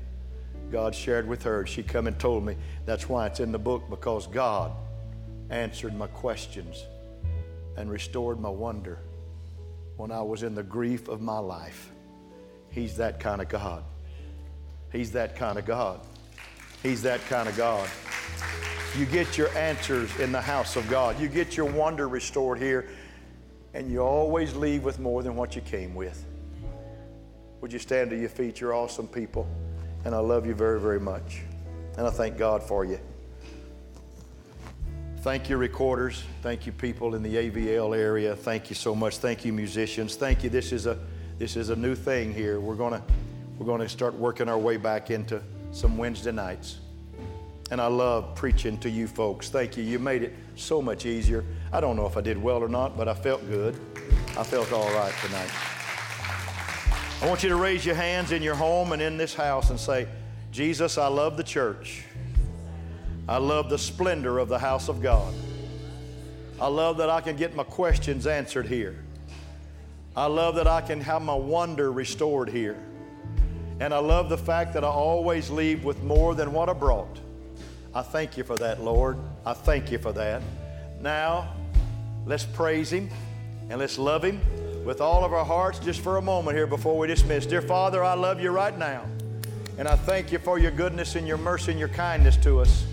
God 0.72 0.96
shared 0.96 1.28
with 1.28 1.44
her. 1.44 1.66
She 1.66 1.84
come 1.84 2.08
and 2.08 2.18
told 2.18 2.46
me 2.46 2.56
that's 2.86 3.10
why 3.10 3.28
it's 3.28 3.40
in 3.40 3.52
the 3.52 3.60
book 3.60 3.90
because 3.90 4.26
God 4.28 4.72
answered 5.50 5.94
my 5.94 6.08
questions 6.08 6.86
and 7.78 7.92
restored 7.92 8.40
my 8.40 8.50
wonder 8.50 9.00
when 9.98 10.12
I 10.12 10.22
was 10.22 10.44
in 10.44 10.56
the 10.56 10.64
grief 10.64 11.08
of 11.08 11.22
my 11.22 11.40
life. 11.40 11.92
He's 12.70 12.98
that 12.98 13.20
kind 13.20 13.42
of 13.42 13.50
God. 13.50 13.84
He's 14.92 15.12
that 15.12 15.36
kind 15.36 15.58
of 15.58 15.66
God. 15.66 16.02
He's 16.84 17.02
that 17.04 17.26
kind 17.28 17.48
of 17.48 17.56
God. 17.56 17.90
You 18.98 19.06
get 19.06 19.38
your 19.38 19.50
answers 19.58 20.20
in 20.20 20.32
the 20.32 20.42
house 20.42 20.76
of 20.76 20.90
God. 20.90 21.20
You 21.20 21.28
get 21.28 21.56
your 21.56 21.72
wonder 21.72 22.08
restored 22.08 22.60
here, 22.60 22.90
and 23.74 23.90
you 23.90 24.00
always 24.00 24.56
leave 24.56 24.84
with 24.84 25.00
more 25.00 25.24
than 25.24 25.36
what 25.36 25.56
you 25.56 25.62
came 25.62 25.96
with. 25.96 26.26
Would 27.62 27.72
you 27.72 27.80
stand 27.80 28.10
to 28.10 28.18
your 28.18 28.30
feet? 28.30 28.60
You're 28.60 28.74
awesome 28.74 29.08
people, 29.08 29.48
and 30.04 30.16
I 30.16 30.20
love 30.20 30.46
you 30.46 30.56
very, 30.56 30.80
very 30.80 31.00
much. 31.00 31.42
And 31.98 32.08
I 32.08 32.10
thank 32.10 32.38
God 32.38 32.64
for 32.64 32.84
you. 32.84 33.00
Thank 35.22 35.52
you, 35.52 35.58
recorders. 35.58 36.24
Thank 36.42 36.66
you, 36.66 36.72
people 36.72 37.14
in 37.14 37.22
the 37.22 37.36
AVL 37.36 37.96
area. 37.96 38.36
Thank 38.36 38.72
you 38.72 38.76
so 38.76 38.96
much. 38.96 39.18
Thank 39.18 39.46
you, 39.46 39.54
musicians. 39.54 40.16
Thank 40.16 40.44
you. 40.44 40.50
This 40.50 40.72
is 40.72 40.88
a 40.88 40.98
this 41.38 41.56
is 41.56 41.70
a 41.70 41.76
new 41.76 41.94
thing 41.94 42.34
here. 42.34 42.60
We're 42.60 42.74
gonna 42.74 43.04
we're 43.60 43.68
gonna 43.68 43.88
start 43.88 44.16
working 44.16 44.50
our 44.50 44.58
way 44.58 44.78
back 44.78 45.12
into 45.12 45.40
some 45.72 45.96
Wednesday 45.96 46.32
nights. 46.32 46.80
And 47.70 47.80
I 47.80 47.86
love 47.86 48.34
preaching 48.34 48.80
to 48.80 48.90
you 48.90 49.08
folks. 49.08 49.50
Thank 49.50 49.78
you. 49.78 49.84
You 49.84 50.00
made 50.00 50.24
it 50.24 50.34
so 50.56 50.82
much 50.82 51.06
easier. 51.06 51.46
I 51.72 51.82
don't 51.82 51.96
know 51.96 52.08
if 52.08 52.18
I 52.18 52.22
did 52.22 52.42
well 52.42 52.64
or 52.64 52.68
not, 52.68 52.98
but 52.98 53.08
I 53.08 53.14
felt 53.14 53.48
good. 53.48 53.80
I 54.36 54.44
felt 54.44 54.72
all 54.72 54.92
right 54.92 55.14
tonight. 55.24 55.52
I 57.22 57.28
want 57.28 57.44
you 57.44 57.50
to 57.50 57.58
raise 57.58 57.86
your 57.86 57.94
hands 57.94 58.32
in 58.32 58.42
your 58.42 58.56
home 58.56 58.92
and 58.92 59.00
in 59.00 59.18
this 59.18 59.36
house 59.36 59.70
and 59.70 59.80
say, 59.80 60.08
Jesus, 60.52 60.98
I 60.98 61.06
love 61.06 61.38
the 61.38 61.44
church. 61.44 62.06
I 63.32 63.38
love 63.38 63.70
the 63.70 63.78
splendor 63.78 64.40
of 64.40 64.50
the 64.50 64.60
house 64.60 64.90
of 64.90 65.02
God. 65.02 65.34
I 66.60 66.68
love 66.68 66.98
that 66.98 67.10
I 67.10 67.22
can 67.22 67.38
get 67.38 67.56
my 67.56 67.64
questions 67.64 68.28
answered 68.28 68.68
here. 68.68 69.06
I 70.18 70.26
love 70.26 70.56
that 70.56 70.68
I 70.68 70.82
can 70.82 71.00
have 71.00 71.22
my 71.22 71.34
wonder 71.34 71.94
restored 71.94 72.50
here. 72.50 72.78
And 73.80 73.94
I 73.94 74.00
love 74.00 74.28
the 74.28 74.38
fact 74.38 74.74
that 74.74 74.84
I 74.84 74.90
always 74.90 75.50
leave 75.50 75.86
with 75.86 76.04
more 76.04 76.36
than 76.36 76.52
what 76.52 76.68
I 76.68 76.74
brought. 76.74 77.22
I 77.96 78.02
thank 78.02 78.36
you 78.36 78.44
for 78.44 78.58
that, 78.58 78.84
Lord. 78.84 79.18
I 79.46 79.54
thank 79.54 79.94
you 79.94 79.98
for 79.98 80.12
that. 80.12 80.42
Now, 81.00 81.54
let's 82.26 82.44
praise 82.44 82.92
Him 82.92 83.10
and 83.70 83.80
let's 83.80 83.98
love 83.98 84.26
Him 84.26 84.42
with 84.84 85.00
all 85.00 85.24
of 85.24 85.32
our 85.32 85.46
hearts 85.46 85.80
just 85.80 86.02
for 86.02 86.18
a 86.18 86.22
moment 86.22 86.58
here 86.58 86.68
before 86.68 86.98
we 86.98 87.08
dismiss. 87.08 87.46
Dear 87.46 87.62
Father, 87.62 88.04
I 88.04 88.14
love 88.16 88.42
you 88.42 88.52
right 88.52 88.78
now. 88.78 89.06
And 89.78 89.88
I 89.88 89.96
thank 89.96 90.34
you 90.34 90.40
for 90.40 90.60
your 90.60 90.72
goodness 90.72 91.16
and 91.16 91.26
your 91.26 91.38
mercy 91.38 91.72
and 91.72 91.80
your 91.80 91.88
kindness 91.88 92.36
to 92.36 92.60
us. 92.60 92.88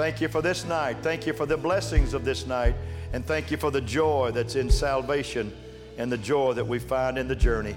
Thank 0.00 0.22
you 0.22 0.28
for 0.28 0.40
this 0.40 0.64
night. 0.64 0.96
Thank 1.02 1.26
you 1.26 1.34
for 1.34 1.44
the 1.44 1.58
blessings 1.58 2.14
of 2.14 2.24
this 2.24 2.46
night. 2.46 2.74
And 3.12 3.22
thank 3.22 3.50
you 3.50 3.58
for 3.58 3.70
the 3.70 3.82
joy 3.82 4.30
that's 4.32 4.56
in 4.56 4.70
salvation 4.70 5.54
and 5.98 6.10
the 6.10 6.16
joy 6.16 6.54
that 6.54 6.66
we 6.66 6.78
find 6.78 7.18
in 7.18 7.28
the 7.28 7.36
journey. 7.36 7.76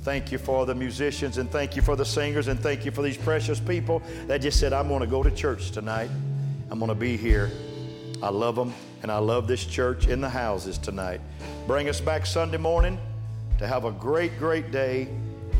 Thank 0.00 0.32
you 0.32 0.38
for 0.38 0.66
the 0.66 0.74
musicians 0.74 1.38
and 1.38 1.48
thank 1.48 1.76
you 1.76 1.82
for 1.82 1.94
the 1.94 2.04
singers 2.04 2.48
and 2.48 2.58
thank 2.58 2.84
you 2.84 2.90
for 2.90 3.02
these 3.02 3.16
precious 3.16 3.60
people 3.60 4.02
that 4.26 4.38
just 4.38 4.58
said, 4.58 4.72
I'm 4.72 4.88
going 4.88 5.02
to 5.02 5.06
go 5.06 5.22
to 5.22 5.30
church 5.30 5.70
tonight. 5.70 6.10
I'm 6.68 6.80
going 6.80 6.88
to 6.88 6.96
be 6.96 7.16
here. 7.16 7.48
I 8.24 8.30
love 8.30 8.56
them 8.56 8.74
and 9.02 9.12
I 9.12 9.18
love 9.18 9.46
this 9.46 9.64
church 9.64 10.08
in 10.08 10.20
the 10.20 10.30
houses 10.30 10.78
tonight. 10.78 11.20
Bring 11.68 11.88
us 11.88 12.00
back 12.00 12.26
Sunday 12.26 12.58
morning 12.58 12.98
to 13.58 13.68
have 13.68 13.84
a 13.84 13.92
great, 13.92 14.36
great 14.36 14.72
day 14.72 15.06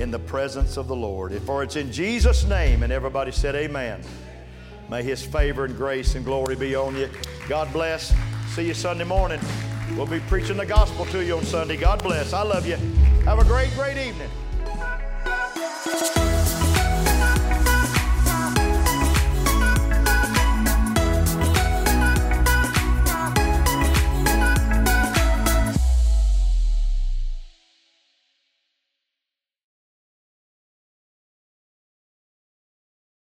in 0.00 0.10
the 0.10 0.18
presence 0.18 0.76
of 0.76 0.88
the 0.88 0.96
Lord. 0.96 1.32
For 1.42 1.62
it's 1.62 1.76
in 1.76 1.92
Jesus' 1.92 2.42
name, 2.42 2.82
and 2.82 2.92
everybody 2.92 3.30
said, 3.30 3.54
Amen. 3.54 4.02
May 4.92 5.02
His 5.02 5.24
favor 5.24 5.64
and 5.64 5.74
grace 5.74 6.16
and 6.16 6.24
glory 6.24 6.54
be 6.54 6.74
on 6.74 6.94
you. 6.94 7.08
God 7.48 7.72
bless. 7.72 8.14
See 8.48 8.66
you 8.66 8.74
Sunday 8.74 9.04
morning. 9.04 9.40
We'll 9.96 10.04
be 10.04 10.20
preaching 10.20 10.58
the 10.58 10.66
gospel 10.66 11.06
to 11.06 11.24
you 11.24 11.38
on 11.38 11.44
Sunday. 11.44 11.78
God 11.78 12.02
bless. 12.02 12.34
I 12.34 12.42
love 12.42 12.66
you. 12.66 12.76
Have 13.24 13.38
a 13.38 13.44
great, 13.44 13.72
great 13.72 13.96
evening. 13.96 14.28